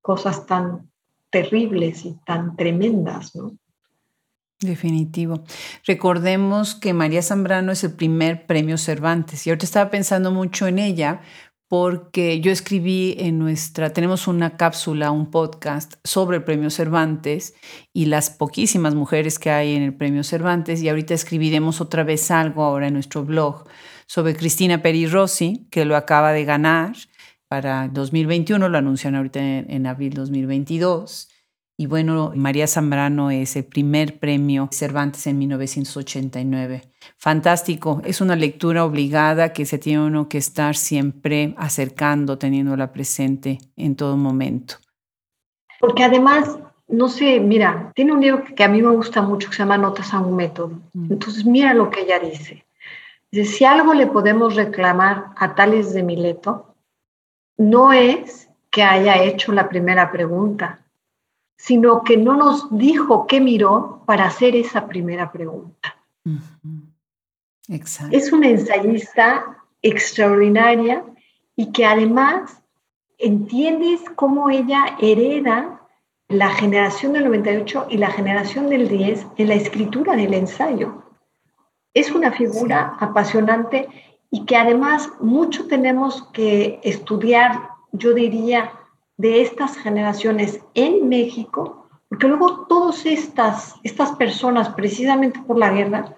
cosas 0.00 0.46
tan 0.46 0.90
terribles 1.30 2.04
y 2.04 2.16
tan 2.24 2.56
tremendas, 2.56 3.34
¿no? 3.34 3.52
Definitivo. 4.60 5.44
Recordemos 5.84 6.74
que 6.74 6.94
María 6.94 7.20
Zambrano 7.20 7.72
es 7.72 7.84
el 7.84 7.92
primer 7.92 8.46
premio 8.46 8.78
Cervantes 8.78 9.46
y 9.46 9.50
ahorita 9.50 9.66
estaba 9.66 9.90
pensando 9.90 10.32
mucho 10.32 10.66
en 10.66 10.78
ella 10.78 11.20
porque 11.68 12.40
yo 12.40 12.52
escribí 12.52 13.16
en 13.18 13.38
nuestra, 13.38 13.90
tenemos 13.90 14.28
una 14.28 14.56
cápsula, 14.56 15.10
un 15.10 15.30
podcast 15.30 15.94
sobre 16.04 16.36
el 16.36 16.44
Premio 16.44 16.70
Cervantes 16.70 17.54
y 17.92 18.06
las 18.06 18.30
poquísimas 18.30 18.94
mujeres 18.94 19.38
que 19.38 19.50
hay 19.50 19.74
en 19.74 19.82
el 19.82 19.94
Premio 19.94 20.22
Cervantes 20.22 20.82
y 20.82 20.88
ahorita 20.88 21.14
escribiremos 21.14 21.80
otra 21.80 22.04
vez 22.04 22.30
algo 22.30 22.62
ahora 22.62 22.86
en 22.86 22.94
nuestro 22.94 23.24
blog 23.24 23.64
sobre 24.06 24.36
Cristina 24.36 24.80
Peri 24.80 25.06
Rossi, 25.06 25.66
que 25.70 25.84
lo 25.84 25.96
acaba 25.96 26.32
de 26.32 26.44
ganar 26.44 26.94
para 27.48 27.88
2021, 27.88 28.68
lo 28.68 28.78
anuncian 28.78 29.16
ahorita 29.16 29.40
en, 29.40 29.70
en 29.70 29.86
abril 29.86 30.14
2022. 30.14 31.28
Y 31.78 31.86
bueno, 31.86 32.32
María 32.34 32.66
Zambrano 32.66 33.30
es 33.30 33.54
el 33.54 33.64
primer 33.64 34.18
premio 34.18 34.68
Cervantes 34.72 35.26
en 35.26 35.36
1989. 35.38 36.82
Fantástico, 37.18 38.00
es 38.04 38.22
una 38.22 38.34
lectura 38.34 38.84
obligada 38.84 39.52
que 39.52 39.66
se 39.66 39.76
tiene 39.76 40.06
uno 40.06 40.26
que 40.26 40.38
estar 40.38 40.74
siempre 40.74 41.54
acercando, 41.58 42.38
teniéndola 42.38 42.92
presente 42.92 43.58
en 43.76 43.94
todo 43.94 44.16
momento. 44.16 44.76
Porque 45.78 46.02
además, 46.02 46.58
no 46.88 47.08
sé, 47.08 47.40
mira, 47.40 47.92
tiene 47.94 48.12
un 48.12 48.22
libro 48.22 48.42
que 48.42 48.64
a 48.64 48.68
mí 48.68 48.80
me 48.80 48.92
gusta 48.92 49.20
mucho 49.20 49.50
que 49.50 49.56
se 49.56 49.62
llama 49.62 49.76
Notas 49.76 50.14
a 50.14 50.20
un 50.20 50.34
método. 50.34 50.80
Mm. 50.94 51.12
Entonces, 51.12 51.44
mira 51.44 51.74
lo 51.74 51.90
que 51.90 52.00
ella 52.00 52.18
dice. 52.18 52.64
Dice, 53.30 53.52
si 53.52 53.64
algo 53.66 53.92
le 53.92 54.06
podemos 54.06 54.54
reclamar 54.54 55.26
a 55.36 55.54
Tales 55.54 55.92
de 55.92 56.02
Mileto, 56.02 56.74
no 57.58 57.92
es 57.92 58.48
que 58.70 58.82
haya 58.82 59.22
hecho 59.22 59.52
la 59.52 59.68
primera 59.68 60.10
pregunta, 60.10 60.85
sino 61.56 62.02
que 62.02 62.16
no 62.16 62.36
nos 62.36 62.76
dijo 62.76 63.26
qué 63.26 63.40
miró 63.40 64.02
para 64.06 64.26
hacer 64.26 64.54
esa 64.54 64.86
primera 64.86 65.32
pregunta. 65.32 65.96
Exacto. 67.68 68.16
Es 68.16 68.32
una 68.32 68.48
ensayista 68.48 69.64
extraordinaria 69.82 71.04
y 71.56 71.72
que 71.72 71.86
además 71.86 72.62
entiendes 73.18 74.00
cómo 74.14 74.50
ella 74.50 74.96
hereda 75.00 75.80
la 76.28 76.50
generación 76.50 77.12
del 77.12 77.24
98 77.24 77.86
y 77.90 77.98
la 77.98 78.10
generación 78.10 78.68
del 78.68 78.88
10 78.88 79.26
en 79.36 79.48
la 79.48 79.54
escritura 79.54 80.16
del 80.16 80.34
ensayo. 80.34 81.02
Es 81.94 82.10
una 82.10 82.32
figura 82.32 82.96
apasionante 83.00 83.88
y 84.30 84.44
que 84.44 84.56
además 84.56 85.08
mucho 85.20 85.66
tenemos 85.66 86.24
que 86.32 86.80
estudiar, 86.82 87.70
yo 87.92 88.12
diría, 88.12 88.72
de 89.16 89.42
estas 89.42 89.76
generaciones 89.76 90.60
en 90.74 91.08
México, 91.08 91.88
porque 92.08 92.28
luego 92.28 92.66
todas 92.68 93.04
estas, 93.06 93.74
estas 93.82 94.12
personas, 94.12 94.68
precisamente 94.70 95.40
por 95.40 95.58
la 95.58 95.70
guerra, 95.70 96.14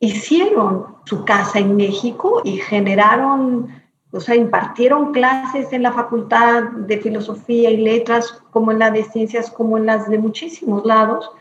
hicieron 0.00 0.86
su 1.06 1.24
casa 1.24 1.58
en 1.58 1.76
México 1.76 2.42
y 2.44 2.58
generaron 2.58 3.68
o 4.14 4.20
sea, 4.20 4.36
impartieron 4.36 5.12
clases 5.12 5.72
en 5.72 5.82
la 5.82 5.90
Facultad 5.90 6.62
de 6.62 6.98
Filosofía 6.98 7.68
y 7.70 7.78
Letras, 7.78 8.40
como 8.52 8.70
en 8.70 8.78
la 8.78 8.92
de 8.92 9.02
Ciencias, 9.02 9.50
como 9.50 9.76
en 9.76 9.86
las 9.86 10.08
de 10.08 10.18
muchísimos 10.18 10.84
lados, 10.86 11.32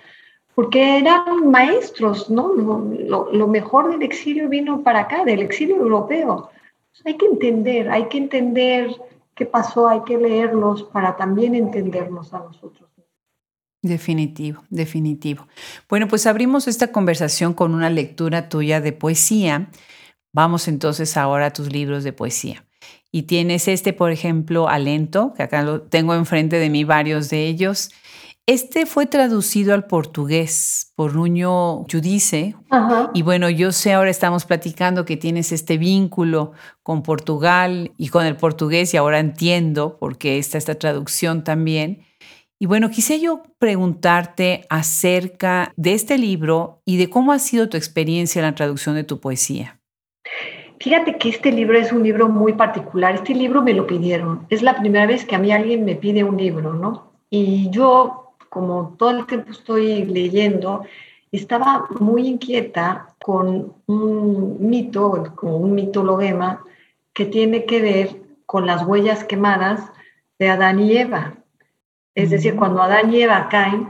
porque 0.56 0.98
eran 0.98 1.52
maestros, 1.52 2.32
¿no? 2.32 2.52
Lo, 2.52 3.48
mejor 3.48 3.92
del 3.92 4.02
exilio 4.02 4.50
vino 4.50 4.82
para 4.82 5.02
acá, 5.02 5.24
del 5.24 5.44
exilio 5.44 5.76
europeo. 5.76 6.50
hay 7.06 7.16
que 7.16 7.28
entender, 7.28 7.92
hay 7.92 8.08
que 8.08 8.18
entender 8.18 8.90
qué 9.36 9.46
pasó, 9.46 9.88
hay 9.88 10.02
que 10.04 10.18
leerlos 10.18 10.84
para 10.84 11.16
también 11.16 11.56
entendernos 11.56 12.34
a 12.34 12.40
nosotros. 12.40 12.90
Definitivo, 13.82 14.64
definitivo. 14.70 15.48
Bueno, 15.90 16.08
pues 16.08 16.26
abrimos 16.26 16.68
esta 16.70 16.94
conversación 16.94 17.54
con 17.54 17.74
una 17.74 17.90
lectura 17.90 18.48
tuya 18.48 18.80
de 18.80 18.94
poesía 18.94 19.70
Vamos 20.34 20.68
entonces 20.68 21.16
ahora 21.16 21.48
a 21.48 21.54
tus 21.54 21.72
libros 21.72 22.04
de 22.04 22.12
poesía. 22.12 22.66
Y 23.12 23.24
tienes 23.24 23.68
este, 23.68 23.94
por 23.94 24.12
ejemplo, 24.12 24.68
Alento, 24.68 25.34
que 25.38 25.44
acá 25.44 25.62
lo 25.62 25.84
tengo 25.84 26.16
enfrente 26.16 26.58
de 26.58 26.72
mí 26.72 26.84
varios 26.84 27.30
de 27.30 27.46
ellos. 27.46 27.92
Este 28.46 28.86
fue 28.86 29.06
traducido 29.06 29.74
al 29.74 29.86
portugués 29.86 30.92
por 30.98 31.16
Nuño 31.16 31.86
Judice. 31.90 32.56
Y 33.14 33.22
bueno, 33.22 33.50
yo 33.50 33.72
sé, 33.72 33.94
ahora 33.94 34.10
estamos 34.10 34.44
platicando 34.44 35.06
que 35.06 35.16
tienes 35.16 35.54
este 35.54 35.78
vínculo 35.78 36.52
con 36.82 37.04
Portugal 37.04 37.94
y 37.98 38.10
con 38.10 38.26
el 38.26 38.36
portugués 38.36 38.94
y 38.94 38.98
ahora 38.98 39.20
entiendo 39.20 39.98
por 39.98 40.18
qué 40.18 40.40
está 40.40 40.58
esta 40.58 40.76
traducción 40.76 41.46
también. 41.46 42.04
Y 42.60 42.66
bueno, 42.66 42.90
quise 42.90 43.22
yo 43.22 43.44
preguntarte 43.60 44.66
acerca 44.70 45.72
de 45.78 45.94
este 45.94 46.18
libro 46.18 46.82
y 46.84 46.98
de 46.98 47.10
cómo 47.10 47.32
ha 47.32 47.40
sido 47.40 47.70
tu 47.70 47.78
experiencia 47.78 48.40
en 48.40 48.46
la 48.46 48.56
traducción 48.56 48.96
de 48.96 49.06
tu 49.06 49.22
poesía. 49.22 49.80
Fíjate 50.82 51.18
que 51.18 51.30
este 51.30 51.50
libro 51.54 51.78
es 51.78 51.94
un 51.94 52.04
libro 52.04 52.28
muy 52.28 52.52
particular. 52.52 53.16
Este 53.16 53.34
libro 53.34 53.62
me 53.62 53.74
lo 53.74 53.88
pidieron. 53.88 54.46
Es 54.50 54.62
la 54.62 54.78
primera 54.78 55.06
vez 55.06 55.24
que 55.24 55.36
a 55.36 55.40
mí 55.40 55.54
alguien 55.54 55.86
me 55.86 55.96
pide 55.96 56.26
un 56.26 56.36
libro, 56.36 56.74
¿no? 56.74 57.14
Y 57.30 57.70
yo, 57.72 58.23
como 58.54 58.96
todo 59.00 59.10
el 59.10 59.26
tiempo 59.26 59.50
estoy 59.50 60.06
leyendo, 60.06 60.86
estaba 61.32 61.88
muy 62.00 62.28
inquieta 62.28 63.08
con 63.20 63.74
un 63.88 64.58
mito, 64.60 65.34
con 65.36 65.56
un 65.56 65.74
mitologema 65.74 66.64
que 67.14 67.26
tiene 67.26 67.66
que 67.66 67.82
ver 67.82 68.22
con 68.46 68.68
las 68.68 68.86
huellas 68.86 69.24
quemadas 69.24 69.92
de 70.38 70.50
Adán 70.50 70.80
y 70.80 70.96
Eva. 70.96 71.34
Es 72.14 72.30
decir, 72.30 72.56
cuando 72.56 72.84
Adán 72.84 73.12
y 73.12 73.24
Eva 73.24 73.50
caen, 73.50 73.88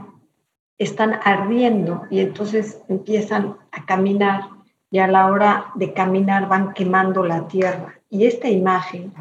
están 0.78 1.20
ardiendo 1.22 2.04
y 2.10 2.20
entonces 2.20 2.80
empiezan 2.88 3.56
a 3.70 3.84
caminar 3.84 4.48
y 4.90 4.98
a 5.00 5.06
la 5.06 5.26
hora 5.26 5.66
de 5.74 5.92
caminar 5.92 6.48
van 6.48 6.72
quemando 6.72 7.22
la 7.22 7.46
tierra. 7.48 8.00
Y 8.08 8.24
esta 8.24 8.48
imagen 8.48 9.12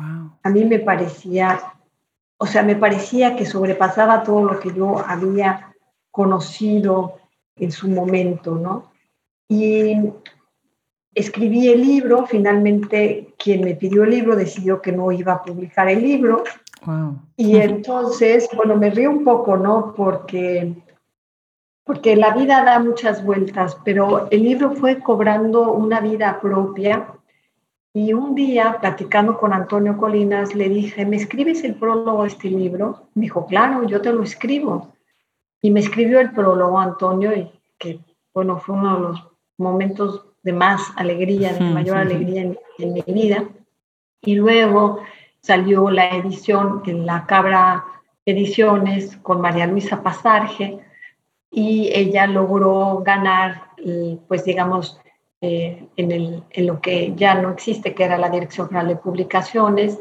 a 0.42 0.50
mí 0.50 0.64
me 0.64 0.80
parecía, 0.80 1.60
o 2.38 2.46
sea, 2.46 2.64
me 2.64 2.76
parecía 2.76 3.36
que 3.36 3.46
sobrepasaba 3.46 4.24
todo 4.24 4.44
lo 4.44 4.60
que 4.60 4.74
yo 4.74 5.00
había 5.00 5.74
conocido 6.12 7.20
en 7.56 7.72
su 7.72 7.88
momento, 7.88 8.56
¿no? 8.56 8.92
Y 9.48 10.12
escribí 11.14 11.70
el 11.70 11.82
libro, 11.82 12.26
finalmente 12.26 13.34
quien 13.38 13.64
me 13.64 13.76
pidió 13.76 14.04
el 14.04 14.12
libro 14.12 14.36
decidió 14.36 14.82
que 14.82 14.92
no 14.92 15.12
iba 15.12 15.34
a 15.34 15.44
publicar 15.44 15.88
el 15.90 16.02
libro. 16.02 16.44
Y 17.38 17.58
entonces, 17.58 18.50
bueno, 18.56 18.76
me 18.76 18.90
río 18.90 19.10
un 19.10 19.24
poco, 19.24 19.56
¿no? 19.56 19.94
Porque 19.96 20.74
porque 21.86 22.16
la 22.16 22.34
vida 22.34 22.64
da 22.64 22.80
muchas 22.80 23.24
vueltas, 23.26 23.78
pero 23.84 24.28
el 24.32 24.44
libro 24.44 24.72
fue 24.72 25.00
cobrando 25.00 25.72
una 25.74 26.00
vida 26.00 26.40
propia. 26.42 27.08
Y 27.96 28.14
un 28.14 28.34
día, 28.34 28.78
platicando 28.82 29.38
con 29.38 29.54
Antonio 29.54 29.98
Colinas, 29.98 30.56
le 30.56 30.68
dije, 30.68 31.06
¿me 31.06 31.18
escribes 31.18 31.64
el 31.64 31.76
prólogo 31.76 32.24
a 32.24 32.28
este 32.28 32.50
libro? 32.50 33.04
Me 33.14 33.24
dijo, 33.24 33.46
claro, 33.46 33.84
yo 33.84 34.02
te 34.02 34.12
lo 34.12 34.24
escribo. 34.24 34.94
Y 35.62 35.70
me 35.70 35.80
escribió 35.80 36.20
el 36.20 36.32
prólogo 36.32 36.80
Antonio, 36.80 37.36
y 37.36 37.52
que, 37.78 38.00
bueno, 38.34 38.58
fue 38.58 38.76
uno 38.76 38.96
de 38.96 39.02
los 39.02 39.28
momentos 39.58 40.26
de 40.42 40.54
más 40.54 40.92
alegría, 40.96 41.54
de 41.54 41.62
mayor 41.62 41.98
alegría 41.98 42.42
en, 42.42 42.60
en 42.80 42.94
mi 42.94 43.02
vida. 43.02 43.46
Y 44.22 44.36
luego 44.36 45.02
salió 45.42 45.90
la 45.92 46.10
edición 46.16 46.82
en 46.86 47.06
la 47.06 47.26
Cabra 47.28 47.86
Ediciones 48.26 49.18
con 49.18 49.40
María 49.40 49.68
Luisa 49.68 50.02
Pasarge, 50.02 50.80
y 51.52 51.92
ella 51.94 52.26
logró 52.26 53.04
ganar, 53.06 53.70
pues 54.28 54.44
digamos, 54.44 55.00
eh, 55.46 55.90
en, 55.98 56.12
el, 56.14 56.42
en, 56.52 56.68
lo 56.68 56.80
que 56.80 57.14
ya 57.18 57.36
no 57.36 57.50
existe, 57.52 57.94
que 57.94 58.06
era 58.06 58.18
la 58.18 58.30
Dirección 58.30 58.70
General 58.70 58.88
de 58.88 58.96
Publicaciones, 58.96 60.00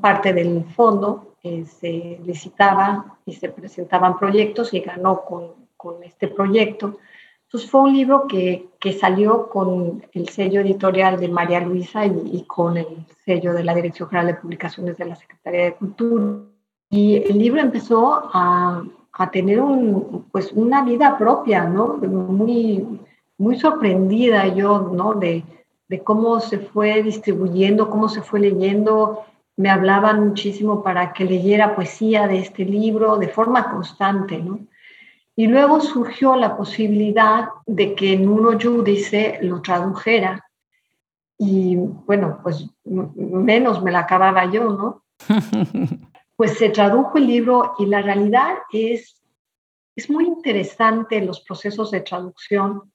parte 0.00 0.32
del 0.32 0.64
fondo 0.74 1.34
eh, 1.42 1.66
se 1.66 2.18
licitaba 2.24 3.18
y 3.26 3.34
se 3.34 3.50
presentaban 3.50 4.18
proyectos 4.18 4.72
y 4.72 4.80
ganó 4.80 5.26
con, 5.26 5.50
con 5.76 6.02
este 6.02 6.28
proyecto. 6.28 6.96
Entonces 7.44 7.70
fue 7.70 7.82
un 7.82 7.92
libro 7.92 8.26
que, 8.26 8.70
que, 8.80 8.94
salió 8.94 9.50
con 9.50 10.02
el 10.14 10.30
sello 10.30 10.62
editorial 10.62 11.20
de 11.20 11.28
María 11.28 11.60
Luisa 11.60 12.06
y, 12.06 12.18
y, 12.32 12.44
con 12.44 12.78
el 12.78 13.04
sello 13.26 13.52
de 13.52 13.62
la 13.62 13.74
Dirección 13.74 14.08
General 14.08 14.28
de 14.28 14.40
Publicaciones 14.40 14.96
de 14.96 15.04
la 15.04 15.16
Secretaría 15.16 15.64
de 15.66 15.74
Cultura. 15.74 16.38
Y 16.88 17.16
el 17.16 17.38
libro 17.38 17.60
empezó 17.60 18.30
a, 18.32 18.82
a 19.12 19.30
tener 19.30 19.60
un, 19.60 20.24
pues 20.32 20.50
una 20.52 20.82
vida 20.82 21.18
propia, 21.18 21.64
¿no? 21.64 21.98
Muy, 21.98 23.00
muy 23.38 23.58
sorprendida 23.58 24.46
yo, 24.48 24.90
¿no? 24.92 25.14
De, 25.14 25.44
de 25.88 26.02
cómo 26.02 26.40
se 26.40 26.58
fue 26.58 27.02
distribuyendo, 27.02 27.90
cómo 27.90 28.08
se 28.08 28.22
fue 28.22 28.40
leyendo. 28.40 29.24
Me 29.56 29.70
hablaban 29.70 30.28
muchísimo 30.28 30.82
para 30.82 31.12
que 31.12 31.24
leyera 31.24 31.74
poesía 31.74 32.26
de 32.26 32.38
este 32.38 32.64
libro 32.64 33.16
de 33.16 33.28
forma 33.28 33.70
constante, 33.70 34.38
¿no? 34.38 34.60
Y 35.38 35.48
luego 35.48 35.80
surgió 35.80 36.34
la 36.34 36.56
posibilidad 36.56 37.48
de 37.66 37.94
que 37.94 38.14
en 38.14 38.26
uno 38.26 38.58
Judice 38.60 39.38
lo 39.42 39.60
tradujera. 39.60 40.46
Y 41.38 41.76
bueno, 41.76 42.40
pues 42.42 42.66
menos 42.84 43.82
me 43.82 43.92
la 43.92 44.00
acababa 44.00 44.50
yo, 44.50 44.64
¿no? 44.64 45.04
pues 46.36 46.56
se 46.56 46.70
tradujo 46.70 47.18
el 47.18 47.26
libro 47.26 47.74
y 47.78 47.84
la 47.84 48.00
realidad 48.00 48.54
es, 48.72 49.22
es 49.94 50.08
muy 50.08 50.24
interesante 50.24 51.20
los 51.20 51.40
procesos 51.40 51.90
de 51.90 52.00
traducción. 52.00 52.90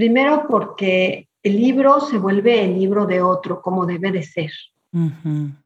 Primero 0.00 0.46
porque 0.48 1.28
el 1.42 1.56
libro 1.56 2.00
se 2.00 2.16
vuelve 2.16 2.64
el 2.64 2.78
libro 2.78 3.04
de 3.04 3.20
otro, 3.20 3.60
como 3.60 3.84
debe 3.84 4.10
de 4.10 4.22
ser. 4.22 4.50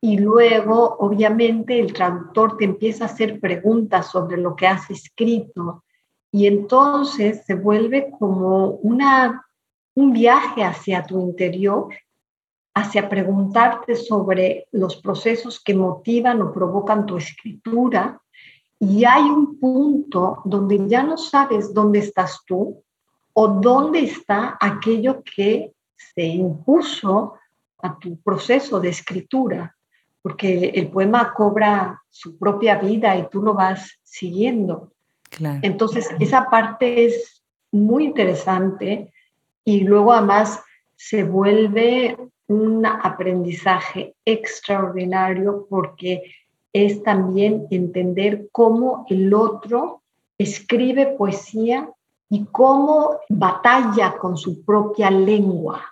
Y 0.01 0.19
luego, 0.19 0.97
obviamente, 0.99 1.79
el 1.79 1.93
traductor 1.93 2.57
te 2.57 2.65
empieza 2.65 3.05
a 3.05 3.07
hacer 3.07 3.39
preguntas 3.39 4.11
sobre 4.11 4.37
lo 4.39 4.57
que 4.57 4.67
has 4.67 4.91
escrito. 4.91 5.85
Y 6.33 6.49
entonces 6.49 7.45
se 7.47 7.55
vuelve 7.55 8.11
como 8.19 8.71
una, 8.83 9.47
un 9.95 10.13
viaje 10.13 10.65
hacia 10.65 11.05
tu 11.05 11.21
interior 11.21 11.95
hacia 12.75 13.09
preguntarte 13.09 13.95
sobre 13.95 14.67
los 14.73 14.97
procesos 14.97 15.63
que 15.63 15.77
motivan 15.77 16.43
o 16.43 16.53
provocan 16.53 17.07
tu 17.07 17.19
escritura. 17.19 18.21
Y 18.81 19.05
hay 19.05 19.23
un 19.23 19.61
punto 19.61 20.43
donde 20.45 20.89
ya 20.89 21.05
no 21.05 21.17
sabes 21.17 21.73
dónde 21.73 22.01
estás 22.01 22.41
tú 22.45 22.83
o 23.35 23.49
dónde 23.49 24.01
está 24.01 24.57
aquello 24.61 25.23
que 25.23 25.73
se 25.97 26.23
impuso 26.23 27.35
a 27.83 27.99
tu 27.99 28.17
proceso 28.21 28.81
de 28.81 28.89
escritura, 28.89 29.77
porque 30.23 30.71
el 30.75 30.89
poema 30.89 31.35
cobra 31.35 32.01
su 32.09 32.39
propia 32.39 32.77
vida 32.77 33.17
y 33.17 33.29
tú 33.29 33.43
lo 33.43 33.53
vas 33.55 33.99
siguiendo. 34.03 34.93
Entonces, 35.63 36.09
esa 36.21 36.49
parte 36.49 37.07
es 37.07 37.43
muy 37.73 38.05
interesante 38.05 39.13
y 39.65 39.81
luego 39.81 40.13
además 40.13 40.63
se 40.97 41.25
vuelve 41.25 42.17
un 42.47 42.87
aprendizaje 42.87 44.15
extraordinario 44.25 45.67
porque 45.69 46.23
es 46.73 47.03
también 47.03 47.67
entender 47.71 48.49
cómo 48.53 49.07
el 49.09 49.35
otro 49.35 50.03
escribe 50.39 51.15
poesía 51.19 51.89
y 52.29 52.45
cómo 52.47 53.21
batalla 53.29 54.17
con 54.17 54.37
su 54.37 54.65
propia 54.65 55.11
lengua. 55.11 55.83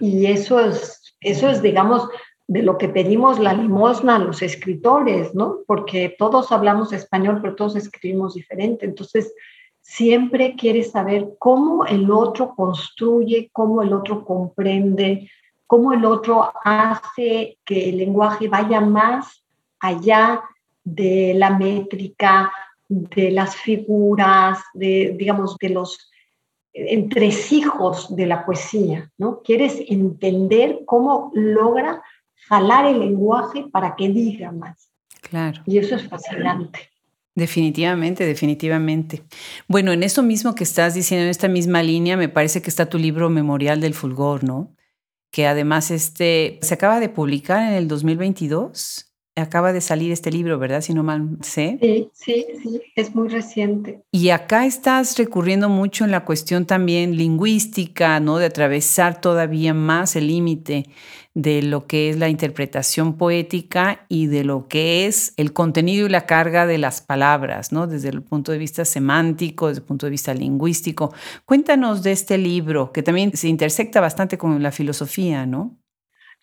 Y 0.00 0.26
eso 0.26 0.60
es, 0.60 1.16
eso 1.20 1.48
es, 1.48 1.60
digamos, 1.60 2.08
de 2.46 2.62
lo 2.62 2.78
que 2.78 2.88
pedimos 2.88 3.38
la 3.38 3.54
limosna 3.54 4.16
a 4.16 4.20
los 4.20 4.42
escritores, 4.42 5.34
¿no? 5.34 5.58
Porque 5.66 6.14
todos 6.18 6.52
hablamos 6.52 6.92
español, 6.92 7.40
pero 7.40 7.56
todos 7.56 7.76
escribimos 7.76 8.34
diferente. 8.34 8.84
Entonces, 8.84 9.32
siempre 9.80 10.54
quieres 10.56 10.92
saber 10.92 11.28
cómo 11.38 11.84
el 11.86 12.10
otro 12.10 12.54
construye, 12.54 13.50
cómo 13.52 13.82
el 13.82 13.92
otro 13.92 14.24
comprende, 14.24 15.30
cómo 15.66 15.92
el 15.92 16.04
otro 16.04 16.52
hace 16.64 17.58
que 17.64 17.90
el 17.90 17.98
lenguaje 17.98 18.48
vaya 18.48 18.80
más 18.80 19.44
allá 19.80 20.42
de 20.84 21.34
la 21.34 21.50
métrica, 21.50 22.52
de 22.94 23.30
las 23.30 23.56
figuras, 23.56 24.58
de, 24.74 25.14
digamos, 25.18 25.56
de 25.58 25.70
los 25.70 26.10
entresijos 26.72 28.14
de 28.14 28.26
la 28.26 28.44
poesía, 28.44 29.10
¿no? 29.16 29.42
Quieres 29.42 29.80
entender 29.88 30.80
cómo 30.86 31.30
logra 31.34 32.02
jalar 32.48 32.86
el 32.86 33.00
lenguaje 33.00 33.66
para 33.70 33.94
que 33.96 34.08
diga 34.08 34.50
más. 34.50 34.90
Claro. 35.20 35.62
Y 35.66 35.78
eso 35.78 35.94
es 35.94 36.08
fascinante. 36.08 36.90
Definitivamente, 37.36 38.24
definitivamente. 38.24 39.22
Bueno, 39.66 39.92
en 39.92 40.02
eso 40.02 40.22
mismo 40.22 40.54
que 40.54 40.64
estás 40.64 40.94
diciendo, 40.94 41.24
en 41.24 41.30
esta 41.30 41.48
misma 41.48 41.82
línea, 41.82 42.16
me 42.16 42.28
parece 42.28 42.62
que 42.62 42.70
está 42.70 42.86
tu 42.86 42.98
libro 42.98 43.28
Memorial 43.28 43.80
del 43.80 43.94
Fulgor, 43.94 44.44
¿no? 44.44 44.74
Que 45.30 45.46
además 45.46 45.90
este, 45.90 46.58
se 46.62 46.74
acaba 46.74 47.00
de 47.00 47.08
publicar 47.08 47.66
en 47.66 47.74
el 47.74 47.88
2022 47.88 49.13
acaba 49.36 49.72
de 49.72 49.80
salir 49.80 50.12
este 50.12 50.30
libro, 50.30 50.58
¿verdad? 50.58 50.80
Si 50.80 50.94
no 50.94 51.02
mal 51.02 51.38
sé. 51.42 51.78
Sí, 51.80 52.08
sí, 52.12 52.46
sí, 52.62 52.82
es 52.94 53.14
muy 53.14 53.28
reciente. 53.28 54.02
Y 54.12 54.30
acá 54.30 54.66
estás 54.66 55.18
recurriendo 55.18 55.68
mucho 55.68 56.04
en 56.04 56.10
la 56.10 56.24
cuestión 56.24 56.66
también 56.66 57.16
lingüística, 57.16 58.20
¿no? 58.20 58.38
De 58.38 58.46
atravesar 58.46 59.20
todavía 59.20 59.74
más 59.74 60.14
el 60.16 60.28
límite 60.28 60.86
de 61.34 61.62
lo 61.62 61.88
que 61.88 62.10
es 62.10 62.18
la 62.18 62.28
interpretación 62.28 63.14
poética 63.16 64.06
y 64.08 64.28
de 64.28 64.44
lo 64.44 64.68
que 64.68 65.06
es 65.06 65.34
el 65.36 65.52
contenido 65.52 66.06
y 66.06 66.10
la 66.10 66.26
carga 66.26 66.64
de 66.64 66.78
las 66.78 67.00
palabras, 67.00 67.72
¿no? 67.72 67.88
Desde 67.88 68.10
el 68.10 68.22
punto 68.22 68.52
de 68.52 68.58
vista 68.58 68.84
semántico, 68.84 69.66
desde 69.66 69.80
el 69.80 69.86
punto 69.86 70.06
de 70.06 70.10
vista 70.10 70.32
lingüístico. 70.32 71.12
Cuéntanos 71.44 72.04
de 72.04 72.12
este 72.12 72.38
libro, 72.38 72.92
que 72.92 73.02
también 73.02 73.36
se 73.36 73.48
intersecta 73.48 74.00
bastante 74.00 74.38
con 74.38 74.62
la 74.62 74.70
filosofía, 74.70 75.44
¿no? 75.44 75.76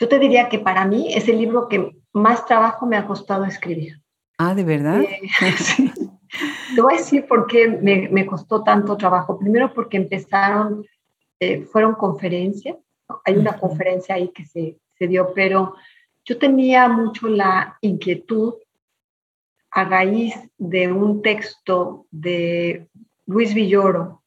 Yo 0.02 0.08
te 0.08 0.18
diría 0.18 0.50
que 0.50 0.58
para 0.58 0.84
mí 0.84 1.14
es 1.14 1.28
el 1.28 1.38
libro 1.38 1.68
que 1.68 1.96
más 2.12 2.48
trabajo 2.48 2.88
me 2.88 2.98
ha 2.98 3.06
costado 3.06 3.46
escribir. 3.46 4.02
Ah, 4.40 4.56
¿de 4.56 4.64
verdad? 4.64 5.00
Eh, 5.02 5.30
sí. 5.58 5.94
Te 6.74 6.82
voy 6.82 6.96
a 6.96 6.98
decir 6.98 7.28
por 7.28 7.46
qué 7.46 7.68
me, 7.68 8.10
me 8.10 8.26
costó 8.26 8.64
tanto 8.64 8.98
trabajo. 8.98 9.38
Primero 9.38 9.72
porque 9.72 9.98
empezaron, 9.98 10.84
eh, 11.40 11.62
fueron 11.66 11.94
conferencias, 11.94 12.78
hay 13.24 13.38
una 13.38 13.60
conferencia 13.60 14.16
ahí 14.16 14.30
que 14.30 14.44
se, 14.44 14.80
se 14.98 15.06
dio, 15.06 15.34
pero 15.36 15.76
yo 16.26 16.40
tenía 16.40 16.88
mucho 16.88 17.28
la 17.28 17.78
inquietud 17.82 18.56
a 19.70 19.84
raíz 19.84 20.34
de 20.58 20.92
un 20.92 21.22
texto 21.22 22.08
de 22.10 22.88
Luis 23.28 23.54
Villoro, 23.54 24.24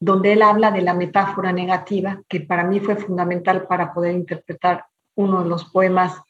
donde 0.00 0.32
él 0.32 0.42
habla 0.42 0.72
de 0.72 0.82
la 0.82 0.94
metáfora 0.94 1.52
negativa, 1.52 2.20
que 2.28 2.40
para 2.40 2.64
mí 2.64 2.80
fue 2.80 2.96
fundamental 2.96 3.68
para 3.68 3.94
poder 3.94 4.12
interpretar 4.12 4.86
uno 5.16 5.42
de 5.42 5.48
los 5.48 5.64
poemas 5.66 6.20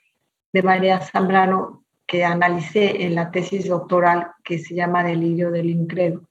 de 0.53 0.63
María 0.63 1.01
Zambrano 1.01 1.85
que 2.07 2.25
analicé 2.25 3.05
en 3.05 3.15
la 3.15 3.31
tesis 3.31 3.69
doctoral 3.69 4.33
que 4.45 4.59
se 4.59 4.75
llama 4.75 5.03
Delirio 5.03 5.51
del 5.51 5.71
Incredo 5.71 6.23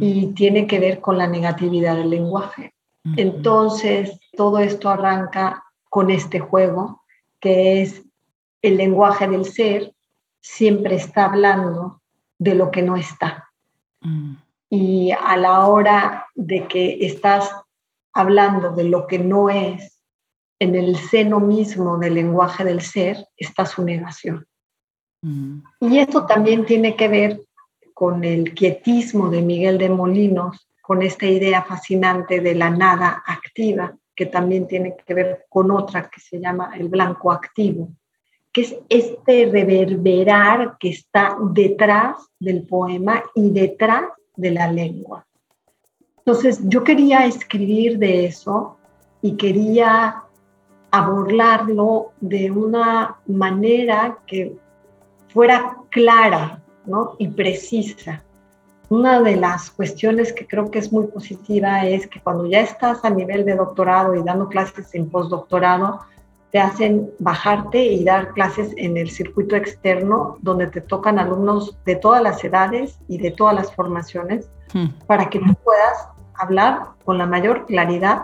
y 0.00 0.26
tiene 0.34 0.66
que 0.66 0.78
ver 0.78 1.00
con 1.00 1.16
la 1.16 1.26
negatividad 1.26 1.96
del 1.96 2.10
lenguaje. 2.10 2.74
Entonces, 3.16 4.18
todo 4.36 4.58
esto 4.58 4.90
arranca 4.90 5.64
con 5.88 6.10
este 6.10 6.40
juego 6.40 7.02
que 7.40 7.82
es 7.82 8.02
el 8.62 8.76
lenguaje 8.78 9.28
del 9.28 9.44
ser 9.44 9.94
siempre 10.40 10.96
está 10.96 11.26
hablando 11.26 12.00
de 12.38 12.54
lo 12.54 12.70
que 12.70 12.82
no 12.82 12.96
está. 12.96 13.50
Mm. 14.00 14.34
Y 14.70 15.12
a 15.12 15.36
la 15.36 15.66
hora 15.66 16.26
de 16.34 16.66
que 16.66 17.06
estás 17.06 17.54
hablando 18.12 18.70
de 18.70 18.84
lo 18.84 19.06
que 19.06 19.18
no 19.18 19.50
es, 19.50 19.93
en 20.58 20.74
el 20.74 20.96
seno 20.96 21.40
mismo 21.40 21.98
del 21.98 22.14
lenguaje 22.14 22.64
del 22.64 22.80
ser 22.80 23.26
está 23.36 23.66
su 23.66 23.84
negación. 23.84 24.46
Mm. 25.22 25.60
Y 25.80 25.98
esto 25.98 26.26
también 26.26 26.64
tiene 26.64 26.96
que 26.96 27.08
ver 27.08 27.40
con 27.92 28.24
el 28.24 28.54
quietismo 28.54 29.30
de 29.30 29.42
Miguel 29.42 29.78
de 29.78 29.88
Molinos, 29.88 30.68
con 30.82 31.02
esta 31.02 31.26
idea 31.26 31.62
fascinante 31.62 32.40
de 32.40 32.54
la 32.54 32.70
nada 32.70 33.22
activa, 33.26 33.96
que 34.14 34.26
también 34.26 34.68
tiene 34.68 34.96
que 35.06 35.14
ver 35.14 35.46
con 35.48 35.70
otra 35.70 36.10
que 36.10 36.20
se 36.20 36.38
llama 36.38 36.72
el 36.76 36.88
blanco 36.88 37.32
activo, 37.32 37.88
que 38.52 38.62
es 38.62 38.76
este 38.88 39.46
reverberar 39.46 40.76
que 40.78 40.90
está 40.90 41.36
detrás 41.52 42.16
del 42.38 42.66
poema 42.66 43.22
y 43.34 43.50
detrás 43.50 44.04
de 44.36 44.50
la 44.50 44.70
lengua. 44.70 45.26
Entonces 46.18 46.60
yo 46.64 46.84
quería 46.84 47.26
escribir 47.26 47.98
de 47.98 48.26
eso 48.26 48.78
y 49.22 49.36
quería 49.36 50.23
abordarlo 50.94 52.12
de 52.20 52.52
una 52.52 53.16
manera 53.26 54.18
que 54.26 54.56
fuera 55.28 55.76
clara 55.90 56.62
y 57.18 57.26
precisa. 57.28 58.22
Una 58.90 59.20
de 59.20 59.34
las 59.34 59.70
cuestiones 59.72 60.32
que 60.32 60.46
creo 60.46 60.70
que 60.70 60.78
es 60.78 60.92
muy 60.92 61.08
positiva 61.08 61.84
es 61.84 62.06
que 62.06 62.20
cuando 62.20 62.46
ya 62.46 62.60
estás 62.60 63.04
a 63.04 63.10
nivel 63.10 63.44
de 63.44 63.56
doctorado 63.56 64.14
y 64.14 64.22
dando 64.22 64.48
clases 64.48 64.94
en 64.94 65.10
postdoctorado, 65.10 65.98
te 66.52 66.60
hacen 66.60 67.10
bajarte 67.18 67.84
y 67.84 68.04
dar 68.04 68.32
clases 68.32 68.72
en 68.76 68.96
el 68.96 69.10
circuito 69.10 69.56
externo 69.56 70.36
donde 70.42 70.68
te 70.68 70.80
tocan 70.80 71.18
alumnos 71.18 71.76
de 71.84 71.96
todas 71.96 72.22
las 72.22 72.44
edades 72.44 73.00
y 73.08 73.18
de 73.18 73.32
todas 73.32 73.56
las 73.56 73.74
formaciones 73.74 74.48
hmm. 74.72 75.06
para 75.08 75.28
que 75.28 75.40
tú 75.40 75.52
puedas 75.64 76.06
hablar 76.34 76.90
con 77.04 77.18
la 77.18 77.26
mayor 77.26 77.66
claridad 77.66 78.22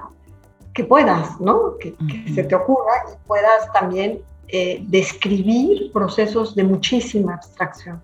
que 0.74 0.84
puedas, 0.84 1.40
¿no? 1.40 1.76
Que, 1.78 1.94
se 2.34 2.44
te 2.44 2.54
ocurra 2.54 2.92
y 3.12 3.26
puedas 3.26 3.72
también 3.72 4.20
eh, 4.48 4.84
describir 4.88 5.92
procesos 5.92 6.54
de 6.54 6.64
muchísima 6.64 7.34
abstracción. 7.34 8.02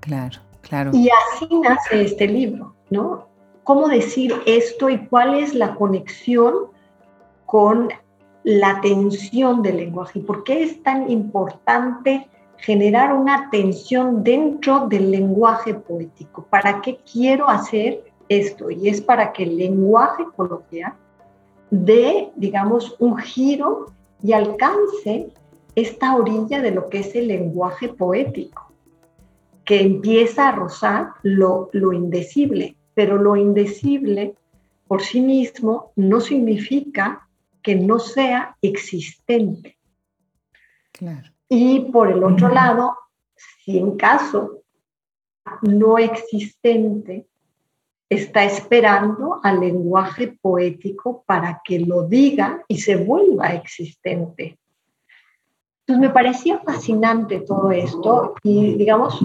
Claro, 0.00 0.38
claro. 0.62 0.90
Y 0.92 1.08
así 1.08 1.48
nace 1.60 2.02
este 2.02 2.26
libro, 2.26 2.74
¿no? 2.90 3.28
¿Cómo 3.64 3.88
decir 3.88 4.32
esto 4.46 4.88
y 4.88 5.06
cuál 5.06 5.34
es 5.34 5.54
la 5.54 5.74
conexión 5.74 6.54
con 7.46 7.88
la 8.44 8.80
tensión 8.80 9.62
del 9.62 9.78
lenguaje? 9.78 10.20
¿Y 10.20 10.22
por 10.22 10.44
qué 10.44 10.62
es 10.62 10.82
tan 10.82 11.10
importante 11.10 12.28
generar 12.58 13.12
una 13.12 13.50
tensión 13.50 14.22
dentro 14.22 14.86
del 14.86 15.10
lenguaje 15.10 15.74
poético? 15.74 16.46
¿Para 16.48 16.80
qué 16.80 17.00
quiero 17.10 17.48
hacer 17.48 18.04
esto? 18.28 18.70
Y 18.70 18.88
es 18.88 19.00
para 19.00 19.32
que 19.32 19.42
el 19.42 19.56
lenguaje 19.56 20.24
coloquial 20.36 20.94
de, 21.70 22.30
digamos, 22.36 22.96
un 22.98 23.16
giro 23.18 23.92
y 24.22 24.32
alcance 24.32 25.28
esta 25.74 26.16
orilla 26.16 26.60
de 26.60 26.70
lo 26.70 26.88
que 26.88 27.00
es 27.00 27.14
el 27.14 27.28
lenguaje 27.28 27.88
poético, 27.88 28.72
que 29.64 29.82
empieza 29.82 30.48
a 30.48 30.52
rozar 30.52 31.10
lo, 31.22 31.68
lo 31.72 31.92
indecible, 31.92 32.76
pero 32.94 33.18
lo 33.18 33.36
indecible 33.36 34.34
por 34.86 35.02
sí 35.02 35.20
mismo 35.20 35.92
no 35.96 36.20
significa 36.20 37.28
que 37.62 37.74
no 37.74 37.98
sea 37.98 38.56
existente. 38.62 39.76
Y 41.48 41.80
por 41.90 42.10
el 42.10 42.22
otro 42.24 42.48
lado, 42.48 42.96
si 43.34 43.78
en 43.78 43.96
caso 43.96 44.62
no 45.62 45.98
existente 45.98 47.26
está 48.08 48.44
esperando 48.44 49.40
al 49.42 49.60
lenguaje 49.60 50.38
poético 50.40 51.24
para 51.26 51.60
que 51.64 51.80
lo 51.80 52.06
diga 52.06 52.64
y 52.68 52.78
se 52.78 52.96
vuelva 52.96 53.54
existente. 53.54 54.58
Entonces 55.80 56.08
me 56.08 56.10
parecía 56.10 56.58
fascinante 56.60 57.40
todo 57.40 57.70
esto 57.70 58.34
y 58.42 58.74
digamos, 58.74 59.24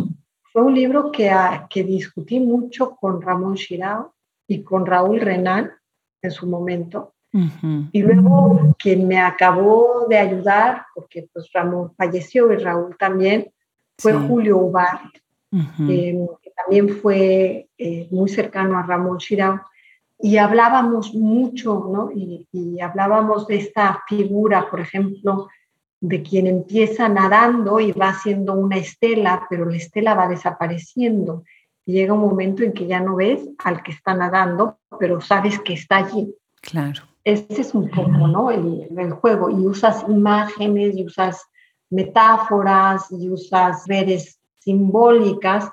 fue 0.52 0.64
un 0.64 0.76
libro 0.76 1.12
que, 1.12 1.32
que 1.70 1.84
discutí 1.84 2.40
mucho 2.40 2.96
con 2.96 3.22
Ramón 3.22 3.56
Chirao 3.56 4.14
y 4.48 4.64
con 4.64 4.86
Raúl 4.86 5.20
Renán 5.20 5.72
en 6.22 6.32
su 6.32 6.48
momento. 6.48 7.14
Y 7.94 8.02
luego 8.02 8.76
quien 8.78 9.08
me 9.08 9.18
acabó 9.18 10.06
de 10.10 10.18
ayudar, 10.18 10.86
porque 10.94 11.30
pues 11.32 11.50
Ramón 11.54 11.94
falleció 11.96 12.52
y 12.52 12.58
Raúl 12.58 12.98
también, 12.98 13.50
fue 13.98 14.12
Julio 14.14 14.58
Ubart, 14.58 15.14
también 16.62 16.90
fue 16.90 17.70
eh, 17.78 18.08
muy 18.12 18.30
cercano 18.30 18.78
a 18.78 18.84
Ramón 18.84 19.18
Chirao, 19.18 19.62
y 20.24 20.38
hablábamos 20.38 21.14
mucho, 21.16 21.90
¿no? 21.92 22.12
Y, 22.12 22.48
hablábamos 22.80 23.48
de 23.48 23.58
esta 23.58 24.04
figura, 24.08 24.70
por 24.70 24.80
ejemplo, 24.80 25.48
de 26.00 26.22
quien 26.22 26.48
empieza 26.48 27.10
nadando 27.10 27.80
y 27.80 27.92
va 27.92 28.10
haciendo 28.10 28.54
una 28.54 28.78
estela, 28.78 29.46
pero 29.50 29.66
la 29.66 29.78
estela 29.78 30.16
va 30.16 30.28
desapareciendo. 30.28 31.44
llega 31.86 32.14
un 32.14 32.22
momento 32.22 32.64
en 32.64 32.74
que 32.74 32.88
ya 32.88 33.00
no 33.00 33.16
ves 33.16 33.42
al 33.64 33.84
que 33.84 33.92
está 33.92 34.14
nadando, 34.14 34.78
pero 35.00 35.22
sabes 35.22 35.60
que 35.60 35.74
está 35.74 35.98
allí. 35.98 36.34
Claro. 36.62 37.04
Este 37.24 37.62
es 37.62 37.74
un 37.74 37.90
poco, 37.90 38.28
¿no? 38.28 38.52
El, 38.52 38.88
el 38.96 39.12
juego. 39.12 39.50
Y 39.50 39.66
usas 39.66 40.06
imágenes, 40.08 40.96
y 40.96 41.06
usas 41.06 41.44
metáforas, 41.90 43.12
y 43.12 43.30
usas 43.30 43.86
redes 43.88 44.40
simbólicas 44.60 45.70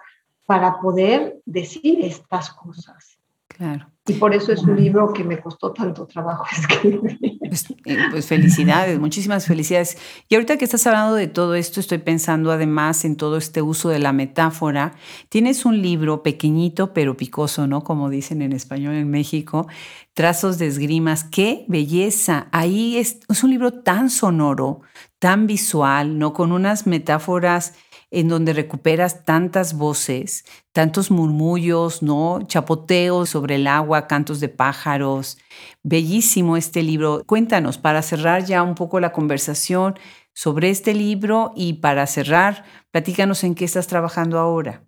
para 0.49 0.81
poder 0.81 1.43
decir 1.45 2.03
estas 2.03 2.49
cosas. 2.55 3.19
Claro. 3.49 3.87
Y 4.07 4.15
por 4.15 4.35
eso 4.35 4.51
es 4.51 4.63
un 4.63 4.77
libro 4.77 5.13
que 5.13 5.23
me 5.25 5.39
costó 5.39 5.73
tanto 5.73 6.07
trabajo 6.07 6.47
escribir. 6.59 7.19
Pues, 7.39 7.67
eh, 7.85 7.99
pues, 8.11 8.27
felicidades, 8.27 8.99
muchísimas 8.99 9.47
felicidades. 9.47 9.99
Y 10.27 10.37
ahorita 10.37 10.57
que 10.57 10.65
estás 10.65 10.87
hablando 10.87 11.17
de 11.17 11.27
todo 11.27 11.55
esto, 11.55 11.81
estoy 11.81 11.99
pensando 11.99 12.51
además 12.51 13.05
en 13.05 13.17
todo 13.17 13.37
este 13.37 13.61
uso 13.61 13.91
de 13.91 13.99
la 13.99 14.15
metáfora. 14.15 14.95
Tienes 15.29 15.67
un 15.67 15.83
libro 15.83 16.23
pequeñito 16.23 16.95
pero 16.95 17.15
picoso, 17.15 17.67
¿no? 17.67 17.85
Como 17.85 18.09
dicen 18.09 18.41
en 18.41 18.55
español 18.55 18.95
en 18.95 19.11
México, 19.11 19.67
Trazos 20.15 20.59
de 20.59 20.67
esgrimas. 20.67 21.25
¡Qué 21.25 21.65
belleza! 21.69 22.49
Ahí 22.53 22.97
es, 22.97 23.21
es 23.29 23.45
un 23.45 23.51
libro 23.51 23.73
tan 23.83 24.09
sonoro, 24.09 24.81
tan 25.19 25.47
visual, 25.47 26.19
¿no? 26.19 26.33
Con 26.33 26.53
unas 26.53 26.89
metáforas 26.89 27.75
en 28.11 28.29
donde 28.29 28.55
recuperas 28.55 29.25
tantas 29.25 29.77
voces, 29.77 30.45
tantos 30.73 31.11
murmullos, 31.11 32.03
¿no? 32.03 32.41
Chapoteos 32.47 33.31
sobre 33.31 33.57
el 33.57 33.67
agua, 33.67 34.07
cantos 34.07 34.41
de 34.41 34.49
pájaros. 34.49 35.39
Bellísimo 35.83 36.57
este 36.57 36.83
libro. 36.83 37.23
Cuéntanos, 37.27 37.77
para 37.77 38.03
cerrar 38.03 38.45
ya 38.45 38.63
un 38.63 38.75
poco 38.75 38.99
la 39.01 39.13
conversación 39.13 39.99
sobre 40.33 40.71
este 40.71 40.95
libro 40.95 41.53
y 41.55 41.75
para 41.75 42.07
cerrar, 42.07 42.65
platícanos 42.91 43.45
en 43.45 43.55
qué 43.55 43.65
estás 43.65 43.89
trabajando 43.89 44.39
ahora. 44.39 44.85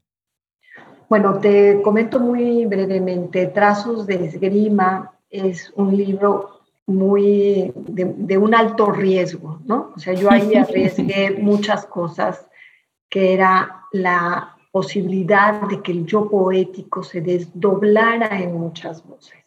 Bueno, 1.09 1.39
te 1.39 1.83
comento 1.83 2.21
muy 2.21 2.67
brevemente. 2.67 3.47
Trazos 3.47 4.07
de 4.07 4.27
esgrima 4.27 5.13
es 5.29 5.73
un 5.75 5.97
libro 5.97 6.61
muy 6.87 7.73
de, 7.75 8.15
de 8.17 8.39
un 8.39 8.55
alto 8.55 8.91
riesgo, 8.91 9.61
¿no? 9.67 9.93
O 9.95 9.99
sea, 9.99 10.15
yo 10.15 10.31
ahí 10.31 10.55
arriesgué 10.57 11.37
muchas 11.41 11.85
cosas 11.85 12.47
que 13.11 13.35
era 13.35 13.87
la 13.93 14.57
posibilidad 14.71 15.69
de 15.69 15.83
que 15.83 15.93
el 15.93 16.07
yo 16.07 16.31
poético 16.31 17.03
se 17.03 17.21
desdoblara 17.21 18.41
en 18.41 18.57
muchas 18.57 19.05
voces. 19.07 19.39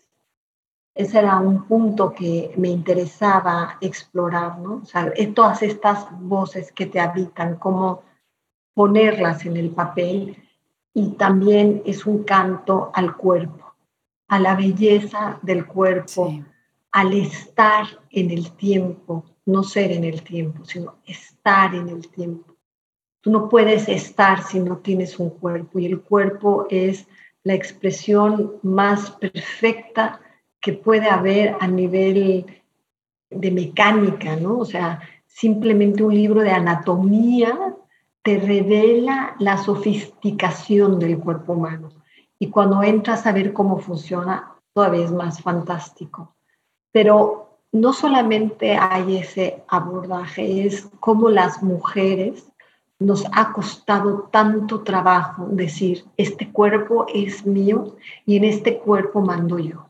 Ese 0.94 1.20
era 1.20 1.40
un 1.40 1.64
punto 1.64 2.14
que 2.14 2.54
me 2.58 2.68
interesaba 2.68 3.78
explorar, 3.82 4.60
¿no? 4.60 4.82
O 4.84 4.86
sea, 4.86 5.12
todas 5.34 5.64
estas 5.64 6.06
voces 6.20 6.72
que 6.72 6.86
te 6.86 7.00
habitan, 7.00 7.56
cómo 7.56 8.04
ponerlas 8.76 9.46
en 9.46 9.58
el 9.58 9.72
papel 9.72 10.38
y 10.94 11.12
también 11.14 11.82
es 11.86 12.06
un 12.06 12.24
canto 12.24 12.92
al 12.94 13.16
cuerpo, 13.16 13.74
a 14.28 14.40
la 14.40 14.56
belleza 14.56 15.40
del 15.42 15.66
cuerpo, 15.66 16.32
al 16.92 17.14
estar 17.14 17.88
en 18.12 18.30
el 18.30 18.52
tiempo, 18.52 19.26
no 19.46 19.64
ser 19.64 19.92
en 19.92 20.04
el 20.04 20.22
tiempo, 20.22 20.64
sino 20.66 20.98
estar 21.06 21.74
en 21.74 21.90
el 21.90 22.08
tiempo. 22.10 22.53
Tú 23.24 23.32
no 23.32 23.48
puedes 23.48 23.88
estar 23.88 24.44
si 24.44 24.60
no 24.60 24.80
tienes 24.80 25.18
un 25.18 25.30
cuerpo 25.30 25.80
y 25.80 25.86
el 25.86 26.02
cuerpo 26.02 26.68
es 26.70 27.08
la 27.44 27.54
expresión 27.54 28.56
más 28.64 29.12
perfecta 29.12 30.20
que 30.60 30.74
puede 30.74 31.10
haber 31.10 31.56
a 31.62 31.68
nivel 31.68 32.46
de 33.30 33.52
mecánica, 33.52 34.36
¿no? 34.36 34.60
O 34.60 34.66
sea, 34.66 35.00
simplemente 35.26 36.04
un 36.04 36.14
libro 36.14 36.42
de 36.42 36.52
anatomía 36.52 37.74
te 38.24 38.40
revela 38.40 39.38
la 39.40 39.58
sofisticación 39.58 41.00
del 41.00 41.18
cuerpo 41.18 41.54
humano. 41.54 41.92
Y 42.38 42.50
cuando 42.50 42.84
entras 42.84 43.26
a 43.26 43.32
ver 43.32 43.54
cómo 43.54 43.80
funciona, 43.80 44.54
todavía 44.74 45.06
es 45.06 45.14
más 45.14 45.42
fantástico. 45.42 46.36
Pero 46.92 47.60
no 47.72 47.94
solamente 47.94 48.76
hay 48.76 49.18
ese 49.18 49.64
abordaje, 49.70 50.68
es 50.68 50.90
cómo 51.00 51.30
las 51.30 51.64
mujeres 51.64 52.53
nos 53.00 53.26
ha 53.32 53.52
costado 53.52 54.30
tanto 54.32 54.82
trabajo 54.82 55.48
decir, 55.52 56.06
este 56.18 56.52
cuerpo 56.52 57.06
es 57.14 57.46
mío 57.46 57.96
y 58.26 58.38
en 58.38 58.46
este 58.46 58.78
cuerpo 58.78 59.22
mando 59.22 59.60
yo. 59.60 59.88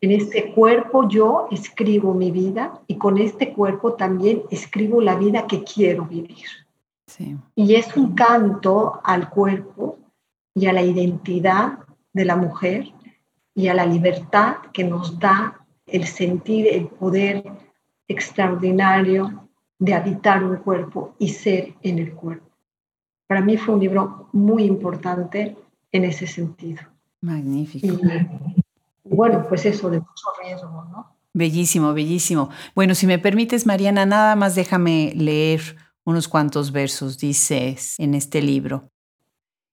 En 0.00 0.10
este 0.12 0.52
cuerpo 0.52 1.08
yo 1.08 1.48
escribo 1.50 2.14
mi 2.14 2.30
vida 2.30 2.80
y 2.86 2.96
con 2.96 3.18
este 3.18 3.52
cuerpo 3.52 3.94
también 3.94 4.42
escribo 4.50 5.00
la 5.00 5.16
vida 5.16 5.46
que 5.46 5.64
quiero 5.64 6.04
vivir. 6.04 6.46
Y 7.54 7.74
es 7.74 7.96
un 7.96 8.14
canto 8.14 9.00
al 9.02 9.28
cuerpo 9.28 9.98
y 10.54 10.66
a 10.66 10.72
la 10.72 10.82
identidad 10.82 11.78
de 12.12 12.24
la 12.24 12.36
mujer 12.36 12.92
y 13.54 13.68
a 13.68 13.74
la 13.74 13.86
libertad 13.86 14.56
que 14.72 14.84
nos 14.84 15.18
da 15.18 15.64
el 15.86 16.06
sentir 16.06 16.66
el 16.68 16.86
poder 16.86 17.44
extraordinario 18.08 19.43
de 19.84 19.92
habitar 19.92 20.42
un 20.42 20.56
cuerpo 20.56 21.14
y 21.18 21.28
ser 21.28 21.74
en 21.82 21.98
el 21.98 22.14
cuerpo. 22.14 22.48
Para 23.26 23.42
mí 23.42 23.58
fue 23.58 23.74
un 23.74 23.80
libro 23.80 24.28
muy 24.32 24.64
importante 24.64 25.56
en 25.92 26.04
ese 26.04 26.26
sentido. 26.26 26.82
Magnífico. 27.20 27.98
bueno, 29.04 29.44
pues 29.46 29.66
eso, 29.66 29.90
de 29.90 29.98
mucho 29.98 30.26
riesgo, 30.42 30.84
¿no? 30.90 31.14
Bellísimo, 31.34 31.92
bellísimo. 31.92 32.48
Bueno, 32.74 32.94
si 32.94 33.06
me 33.06 33.18
permites, 33.18 33.66
Mariana, 33.66 34.06
nada 34.06 34.36
más 34.36 34.54
déjame 34.54 35.12
leer 35.16 35.76
unos 36.04 36.28
cuantos 36.28 36.72
versos, 36.72 37.18
dices 37.18 37.96
en 37.98 38.14
este 38.14 38.40
libro. 38.40 38.90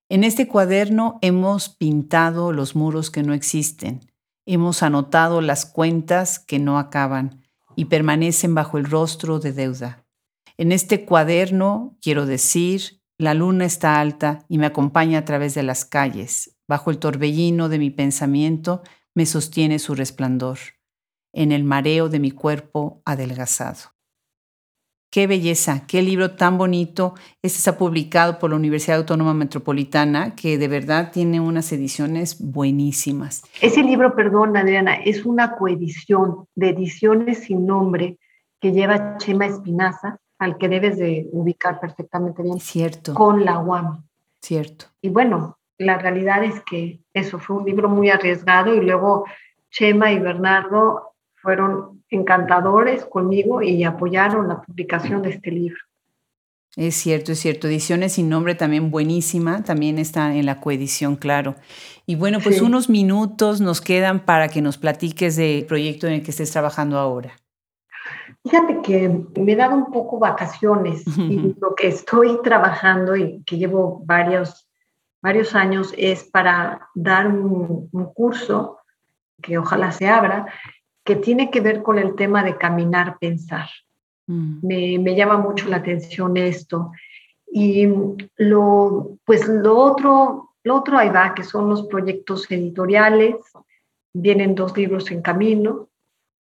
En 0.09 0.25
este 0.25 0.47
cuaderno 0.47 1.19
hemos 1.21 1.69
pintado 1.69 2.51
los 2.51 2.75
muros 2.75 3.11
que 3.11 3.23
no 3.23 3.33
existen, 3.33 4.01
hemos 4.45 4.83
anotado 4.83 5.39
las 5.39 5.65
cuentas 5.65 6.39
que 6.39 6.59
no 6.59 6.79
acaban, 6.79 7.41
y 7.75 7.85
permanecen 7.85 8.53
bajo 8.53 8.77
el 8.77 8.85
rostro 8.85 9.39
de 9.39 9.53
deuda. 9.53 10.00
En 10.61 10.71
este 10.71 11.05
cuaderno, 11.05 11.97
quiero 12.03 12.27
decir, 12.27 13.01
la 13.17 13.33
luna 13.33 13.65
está 13.65 13.99
alta 13.99 14.45
y 14.47 14.59
me 14.59 14.67
acompaña 14.67 15.17
a 15.17 15.25
través 15.25 15.55
de 15.55 15.63
las 15.63 15.85
calles. 15.85 16.55
Bajo 16.67 16.91
el 16.91 16.99
torbellino 16.99 17.67
de 17.67 17.79
mi 17.79 17.89
pensamiento 17.89 18.83
me 19.15 19.25
sostiene 19.25 19.79
su 19.79 19.95
resplandor, 19.95 20.59
en 21.33 21.51
el 21.51 21.63
mareo 21.63 22.09
de 22.09 22.19
mi 22.19 22.29
cuerpo 22.29 23.01
adelgazado. 23.05 23.95
Qué 25.11 25.25
belleza, 25.25 25.87
qué 25.87 26.03
libro 26.03 26.35
tan 26.35 26.59
bonito. 26.59 27.15
Este 27.41 27.57
está 27.57 27.75
publicado 27.75 28.37
por 28.37 28.51
la 28.51 28.57
Universidad 28.57 28.99
Autónoma 28.99 29.33
Metropolitana, 29.33 30.35
que 30.35 30.59
de 30.59 30.67
verdad 30.67 31.11
tiene 31.11 31.39
unas 31.39 31.71
ediciones 31.71 32.39
buenísimas. 32.39 33.41
Ese 33.61 33.81
libro, 33.81 34.15
perdón, 34.15 34.55
Adriana, 34.55 34.93
es 34.93 35.25
una 35.25 35.55
coedición 35.55 36.45
de 36.53 36.69
ediciones 36.69 37.45
sin 37.45 37.65
nombre 37.65 38.19
que 38.59 38.73
lleva 38.73 39.17
Chema 39.17 39.47
Espinaza, 39.47 40.20
al 40.41 40.57
que 40.57 40.67
debes 40.67 40.97
de 40.97 41.29
ubicar 41.31 41.79
perfectamente 41.79 42.41
bien. 42.41 42.59
Cierto. 42.59 43.13
Con 43.13 43.45
la 43.45 43.59
UAM. 43.59 44.03
Cierto. 44.41 44.85
Y 44.99 45.09
bueno, 45.09 45.59
la 45.77 45.99
realidad 45.99 46.43
es 46.43 46.61
que 46.61 46.99
eso 47.13 47.37
fue 47.37 47.57
un 47.57 47.65
libro 47.65 47.87
muy 47.87 48.09
arriesgado 48.09 48.73
y 48.73 48.81
luego 48.81 49.25
Chema 49.69 50.11
y 50.11 50.17
Bernardo 50.17 51.13
fueron 51.35 52.03
encantadores 52.09 53.05
conmigo 53.05 53.61
y 53.61 53.83
apoyaron 53.83 54.47
la 54.47 54.63
publicación 54.63 55.21
de 55.21 55.29
este 55.29 55.51
libro. 55.51 55.77
Es 56.75 56.95
cierto, 56.95 57.33
es 57.33 57.39
cierto. 57.39 57.67
Ediciones 57.67 58.13
sin 58.13 58.27
nombre 58.27 58.55
también 58.55 58.89
buenísima, 58.89 59.63
también 59.63 59.99
está 59.99 60.35
en 60.35 60.47
la 60.47 60.59
coedición, 60.59 61.17
claro. 61.17 61.55
Y 62.07 62.15
bueno, 62.15 62.39
pues 62.39 62.61
unos 62.61 62.89
minutos 62.89 63.61
nos 63.61 63.79
quedan 63.79 64.25
para 64.25 64.47
que 64.47 64.63
nos 64.63 64.79
platiques 64.79 65.35
del 65.35 65.65
proyecto 65.65 66.07
en 66.07 66.13
el 66.13 66.23
que 66.23 66.31
estés 66.31 66.49
trabajando 66.49 66.97
ahora. 66.97 67.40
Fíjate 68.43 68.81
que 68.81 69.25
me 69.39 69.51
he 69.51 69.55
dado 69.55 69.75
un 69.75 69.91
poco 69.91 70.17
vacaciones 70.17 71.05
y 71.17 71.55
lo 71.59 71.75
que 71.75 71.87
estoy 71.87 72.41
trabajando 72.41 73.15
y 73.15 73.43
que 73.43 73.57
llevo 73.57 74.01
varios, 74.03 74.67
varios 75.21 75.53
años 75.53 75.93
es 75.95 76.23
para 76.23 76.89
dar 76.95 77.27
un, 77.27 77.87
un 77.91 78.13
curso 78.13 78.79
que 79.41 79.57
ojalá 79.57 79.91
se 79.91 80.07
abra, 80.07 80.47
que 81.03 81.15
tiene 81.15 81.51
que 81.51 81.61
ver 81.61 81.83
con 81.83 81.99
el 81.99 82.15
tema 82.15 82.43
de 82.43 82.57
caminar, 82.57 83.17
pensar. 83.19 83.69
Mm. 84.27 84.65
Me, 84.65 84.99
me, 84.99 85.15
llama 85.15 85.37
mucho 85.37 85.67
la 85.67 85.77
atención 85.77 86.37
esto. 86.37 86.91
Y 87.51 87.87
lo, 88.37 89.17
pues 89.25 89.47
lo 89.47 89.77
otro, 89.77 90.51
lo 90.63 90.75
otro 90.75 90.97
ahí 90.97 91.09
va, 91.09 91.33
que 91.33 91.43
son 91.43 91.69
los 91.69 91.87
proyectos 91.87 92.49
editoriales. 92.49 93.35
Vienen 94.13 94.55
dos 94.55 94.75
libros 94.77 95.11
en 95.11 95.21
camino. 95.21 95.89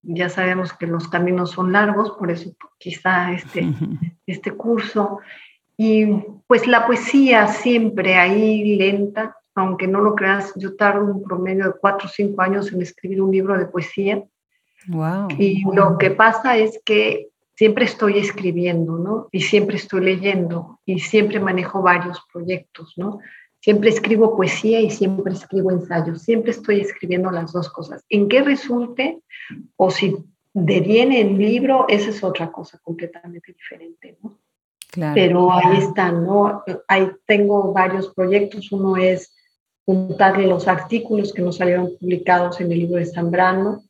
Ya 0.03 0.29
sabemos 0.29 0.73
que 0.73 0.87
los 0.87 1.07
caminos 1.07 1.51
son 1.51 1.71
largos, 1.71 2.11
por 2.11 2.31
eso 2.31 2.51
quizá 2.77 3.31
este, 3.31 3.67
este 4.25 4.51
curso. 4.51 5.19
Y 5.77 6.05
pues 6.47 6.67
la 6.67 6.85
poesía 6.85 7.47
siempre 7.47 8.15
ahí 8.15 8.75
lenta, 8.77 9.37
aunque 9.55 9.87
no 9.87 10.01
lo 10.01 10.15
creas, 10.15 10.53
yo 10.55 10.75
tardo 10.75 11.05
un 11.05 11.23
promedio 11.23 11.65
de 11.65 11.73
cuatro 11.79 12.07
o 12.07 12.11
cinco 12.11 12.41
años 12.41 12.71
en 12.71 12.81
escribir 12.81 13.21
un 13.21 13.31
libro 13.31 13.57
de 13.57 13.65
poesía. 13.65 14.23
Y 15.37 15.63
lo 15.73 15.97
que 15.97 16.11
pasa 16.11 16.57
es 16.57 16.81
que 16.83 17.29
siempre 17.55 17.85
estoy 17.85 18.17
escribiendo, 18.17 18.97
¿no? 18.97 19.27
Y 19.31 19.41
siempre 19.41 19.75
estoy 19.75 20.01
leyendo 20.01 20.79
y 20.85 20.99
siempre 20.99 21.39
manejo 21.39 21.81
varios 21.81 22.19
proyectos, 22.33 22.93
¿no? 22.97 23.19
Siempre 23.61 23.89
escribo 23.89 24.35
poesía 24.35 24.81
y 24.81 24.89
siempre 24.89 25.33
escribo 25.33 25.71
ensayos. 25.71 26.23
Siempre 26.23 26.51
estoy 26.51 26.81
escribiendo 26.81 27.29
las 27.31 27.51
dos 27.53 27.69
cosas. 27.69 28.03
En 28.09 28.27
qué 28.27 28.41
resulte 28.41 29.19
o 29.75 29.91
si 29.91 30.17
deviene 30.53 31.21
en 31.21 31.37
libro, 31.37 31.85
esa 31.87 32.09
es 32.09 32.23
otra 32.23 32.51
cosa 32.51 32.79
completamente 32.81 33.53
diferente, 33.53 34.17
¿no? 34.21 34.39
Claro. 34.89 35.13
Pero 35.15 35.53
ahí 35.53 35.77
está, 35.77 36.11
¿no? 36.11 36.63
Ahí 36.87 37.09
tengo 37.25 37.71
varios 37.71 38.13
proyectos. 38.13 38.71
Uno 38.71 38.97
es 38.97 39.33
juntarle 39.85 40.47
los 40.47 40.67
artículos 40.67 41.31
que 41.31 41.41
no 41.41 41.51
salieron 41.51 41.91
publicados 41.97 42.59
en 42.59 42.71
el 42.71 42.79
libro 42.79 42.97
de 42.97 43.05
Zambrano. 43.05 43.83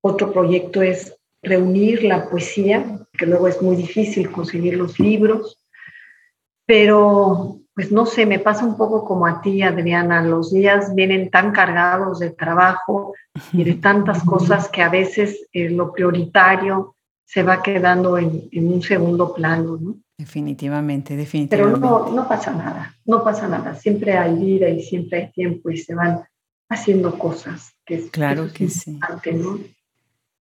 Otro 0.00 0.32
proyecto 0.32 0.82
es 0.82 1.16
reunir 1.42 2.02
la 2.02 2.28
poesía, 2.28 3.06
que 3.12 3.26
luego 3.26 3.46
es 3.46 3.62
muy 3.62 3.76
difícil 3.76 4.32
conseguir 4.32 4.76
los 4.76 4.98
libros. 4.98 5.64
Pero, 6.66 7.57
pues 7.78 7.92
no 7.92 8.06
sé, 8.06 8.26
me 8.26 8.40
pasa 8.40 8.64
un 8.64 8.76
poco 8.76 9.04
como 9.04 9.24
a 9.24 9.40
ti, 9.40 9.62
Adriana. 9.62 10.20
Los 10.20 10.52
días 10.52 10.92
vienen 10.96 11.30
tan 11.30 11.52
cargados 11.52 12.18
de 12.18 12.30
trabajo 12.30 13.14
y 13.52 13.62
de 13.62 13.74
tantas 13.74 14.24
cosas 14.24 14.68
que 14.68 14.82
a 14.82 14.88
veces 14.88 15.46
eh, 15.52 15.70
lo 15.70 15.92
prioritario 15.92 16.96
se 17.24 17.44
va 17.44 17.62
quedando 17.62 18.18
en, 18.18 18.48
en 18.50 18.72
un 18.72 18.82
segundo 18.82 19.32
plano, 19.32 19.78
¿no? 19.80 19.94
Definitivamente, 20.18 21.14
definitivamente. 21.14 21.80
Pero 21.80 22.08
no, 22.08 22.10
no 22.10 22.26
pasa 22.26 22.50
nada, 22.50 22.96
no 23.04 23.22
pasa 23.22 23.46
nada. 23.46 23.76
Siempre 23.76 24.18
hay 24.18 24.34
vida 24.34 24.68
y 24.68 24.82
siempre 24.82 25.18
hay 25.20 25.30
tiempo 25.30 25.70
y 25.70 25.78
se 25.78 25.94
van 25.94 26.24
haciendo 26.68 27.16
cosas. 27.16 27.76
Que 27.86 28.10
claro 28.10 28.52
que 28.52 28.70
sí. 28.70 28.98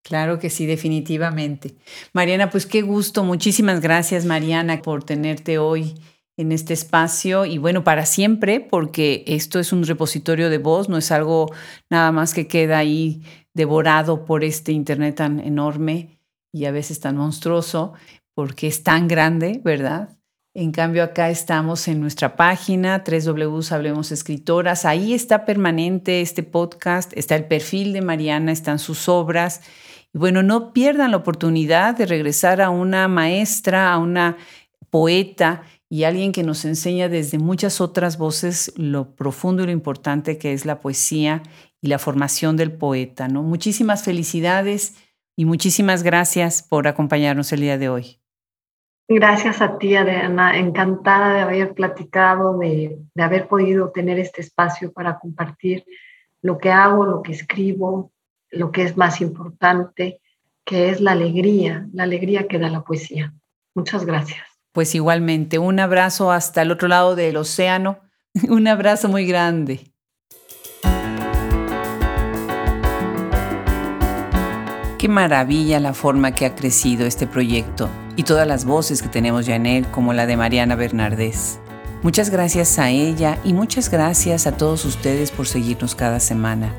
Claro 0.01 0.39
que 0.39 0.49
sí, 0.49 0.65
definitivamente. 0.65 1.75
Mariana, 2.13 2.49
pues 2.49 2.65
qué 2.65 2.81
gusto. 2.81 3.23
Muchísimas 3.23 3.79
gracias, 3.79 4.25
Mariana, 4.25 4.81
por 4.81 5.03
tenerte 5.03 5.59
hoy 5.59 5.93
en 6.37 6.51
este 6.51 6.73
espacio 6.73 7.45
y 7.45 7.57
bueno, 7.57 7.83
para 7.83 8.05
siempre, 8.05 8.59
porque 8.59 9.23
esto 9.27 9.59
es 9.59 9.73
un 9.73 9.83
repositorio 9.83 10.49
de 10.49 10.59
voz, 10.59 10.87
no 10.87 10.97
es 10.97 11.11
algo 11.11 11.51
nada 11.89 12.11
más 12.11 12.33
que 12.33 12.47
queda 12.47 12.77
ahí 12.77 13.23
devorado 13.55 14.23
por 14.23 14.43
este 14.43 14.71
Internet 14.71 15.15
tan 15.15 15.39
enorme 15.39 16.19
y 16.53 16.65
a 16.65 16.71
veces 16.71 16.99
tan 16.99 17.17
monstruoso 17.17 17.93
porque 18.35 18.67
es 18.67 18.83
tan 18.83 19.07
grande, 19.07 19.61
¿verdad? 19.63 20.17
En 20.53 20.71
cambio, 20.71 21.03
acá 21.03 21.29
estamos 21.29 21.87
en 21.87 22.01
nuestra 22.01 22.35
página, 22.35 23.03
3W 23.03 23.71
Hablemos 23.71 24.11
Escritoras. 24.11 24.85
Ahí 24.85 25.13
está 25.13 25.45
permanente 25.45 26.21
este 26.21 26.41
podcast, 26.41 27.13
está 27.15 27.35
el 27.35 27.45
perfil 27.45 27.93
de 27.93 28.01
Mariana, 28.01 28.51
están 28.51 28.79
sus 28.79 29.07
obras. 29.07 29.61
Y 30.13 30.17
bueno, 30.17 30.41
no 30.41 30.73
pierdan 30.73 31.11
la 31.11 31.17
oportunidad 31.17 31.95
de 31.95 32.07
regresar 32.07 32.59
a 32.61 32.71
una 32.71 33.07
maestra, 33.07 33.93
a 33.93 33.99
una 33.99 34.37
poeta 34.89 35.61
y 35.89 36.03
alguien 36.03 36.31
que 36.31 36.43
nos 36.43 36.65
enseña 36.65 37.09
desde 37.09 37.39
muchas 37.39 37.79
otras 37.79 38.17
voces 38.17 38.73
lo 38.75 39.15
profundo 39.15 39.63
y 39.63 39.67
lo 39.67 39.71
importante 39.71 40.37
que 40.37 40.53
es 40.53 40.65
la 40.65 40.79
poesía 40.79 41.43
y 41.81 41.87
la 41.87 41.99
formación 41.99 42.57
del 42.57 42.73
poeta. 42.73 43.27
¿no? 43.27 43.43
Muchísimas 43.43 44.03
felicidades 44.03 44.95
y 45.35 45.45
muchísimas 45.45 46.03
gracias 46.03 46.63
por 46.63 46.87
acompañarnos 46.87 47.53
el 47.53 47.61
día 47.61 47.77
de 47.77 47.89
hoy. 47.89 48.19
Gracias 49.09 49.61
a 49.61 49.77
ti, 49.77 49.95
Adriana. 49.95 50.57
Encantada 50.57 51.33
de 51.33 51.39
haber 51.39 51.73
platicado, 51.73 52.57
de, 52.57 52.99
de, 53.13 53.23
haber 53.23 53.47
podido 53.47 53.91
tener 53.91 54.19
este 54.19 54.41
espacio 54.41 54.91
para 54.91 55.17
compartir 55.17 55.85
lo 56.41 56.57
que 56.57 56.71
hago, 56.71 57.05
lo 57.05 57.21
que 57.21 57.31
escribo, 57.31 58.11
lo 58.49 58.71
que 58.71 58.83
es 58.83 58.97
más 58.97 59.21
importante, 59.21 60.19
que 60.65 60.89
es 60.89 60.99
la 60.99 61.13
alegría, 61.13 61.87
la 61.93 62.03
alegría 62.03 62.49
que 62.49 62.59
da 62.59 62.69
la 62.69 62.83
poesía. 62.83 63.33
Muchas 63.73 64.05
gracias. 64.05 64.56
Pues 64.77 64.93
igualmente, 64.93 65.57
un 65.57 65.79
abrazo 65.79 66.31
hasta 66.31 66.61
el 66.61 66.69
otro 66.69 66.87
lado 66.87 67.15
del 67.15 67.37
océano. 67.37 67.97
Un 68.47 68.67
abrazo 68.67 69.09
muy 69.09 69.25
grande. 69.25 69.91
Qué 74.99 75.07
maravilla 75.09 75.79
la 75.79 75.95
forma 75.95 76.35
que 76.35 76.45
ha 76.45 76.53
crecido 76.53 77.07
este 77.07 77.25
proyecto 77.25 77.89
y 78.15 78.21
todas 78.21 78.47
las 78.47 78.65
voces 78.65 79.01
que 79.01 79.09
tenemos 79.09 79.47
ya 79.47 79.55
en 79.55 79.65
él, 79.65 79.87
como 79.87 80.13
la 80.13 80.27
de 80.27 80.37
Mariana 80.37 80.75
Bernardés. 80.75 81.59
Muchas 82.03 82.29
gracias 82.29 82.77
a 82.77 82.91
ella 82.91 83.39
y 83.43 83.53
muchas 83.53 83.89
gracias 83.89 84.45
a 84.45 84.57
todos 84.57 84.85
ustedes 84.85 85.31
por 85.31 85.47
seguirnos 85.47 85.95
cada 85.95 86.19
semana. 86.19 86.71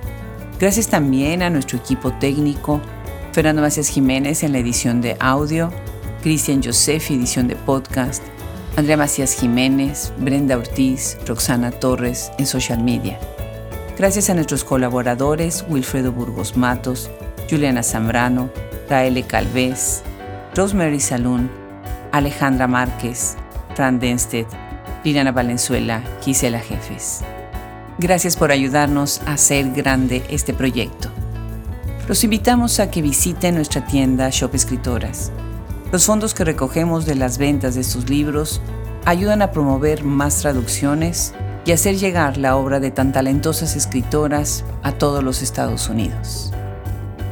Gracias 0.61 0.87
también 0.87 1.43
a 1.43 1.51
nuestro 1.51 1.79
equipo 1.79 2.13
técnico, 2.13 2.81
Fernando 3.33 3.61
Macías 3.61 3.89
Jiménez 3.89 4.45
en 4.45 4.53
la 4.53 4.59
edición 4.59 5.01
de 5.01 5.17
audio, 5.19 5.73
Cristian 6.29 6.63
Joseph, 6.63 7.11
edición 7.11 7.49
de 7.49 7.57
podcast, 7.57 8.23
Andrea 8.77 8.99
Macías 8.99 9.33
Jiménez, 9.33 10.13
Brenda 10.19 10.59
Ortiz, 10.59 11.17
Roxana 11.27 11.71
Torres 11.71 12.31
en 12.37 12.45
social 12.45 12.85
media. 12.85 13.19
Gracias 13.97 14.29
a 14.29 14.35
nuestros 14.35 14.63
colaboradores 14.63 15.65
Wilfredo 15.71 16.13
Burgos 16.13 16.55
Matos, 16.55 17.09
Juliana 17.49 17.83
Zambrano, 17.83 18.51
Raele 18.91 19.23
Calvez, 19.23 20.03
Rosemary 20.55 21.01
Salún, 21.01 21.51
Alejandra 22.13 22.67
Márquez, 22.67 23.39
Fran 23.75 23.99
Denstedt, 23.99 24.49
Liliana 25.05 25.33
Valenzuela, 25.33 26.03
Gisela 26.23 26.61
Jefes. 26.61 27.23
Gracias 27.97 28.37
por 28.37 28.53
ayudarnos 28.53 29.23
a 29.25 29.33
hacer 29.33 29.71
grande 29.71 30.23
este 30.29 30.53
proyecto. 30.53 31.09
Los 32.07 32.23
invitamos 32.23 32.81
a 32.81 32.91
que 32.91 33.01
visiten 33.01 33.55
nuestra 33.55 33.87
tienda 33.87 34.29
Shop 34.29 34.55
Escritoras. 34.55 35.33
Los 35.91 36.05
fondos 36.05 36.35
que 36.35 36.45
recogemos 36.45 37.07
de 37.07 37.15
las 37.15 37.39
ventas 37.39 37.75
de 37.75 37.81
estos 37.81 38.11
libros 38.11 38.61
ayudan 39.07 39.41
a 39.41 39.53
promover 39.53 40.05
más 40.05 40.41
traducciones 40.41 41.33
y 41.65 41.73
hacer 41.73 41.97
llegar 41.97 42.37
la 42.37 42.57
obra 42.57 42.79
de 42.79 42.91
tan 42.91 43.11
talentosas 43.11 43.75
escritoras 43.75 44.65
a 44.83 44.93
todos 44.93 45.25
los 45.25 45.41
Estados 45.41 45.89
Unidos. 45.89 46.53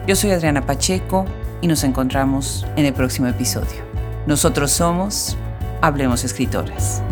Yo 0.07 0.17
soy 0.17 0.31
Adriana 0.31 0.65
Pacheco 0.65 1.27
y 1.61 1.67
nos 1.67 1.85
encontramos 1.85 2.67
en 2.77 2.87
el 2.87 2.95
próximo 2.95 3.27
episodio. 3.27 3.85
Nosotros 4.27 4.71
somos 4.73 5.37
Hablemos 5.83 6.25
Escritoras. 6.25 7.03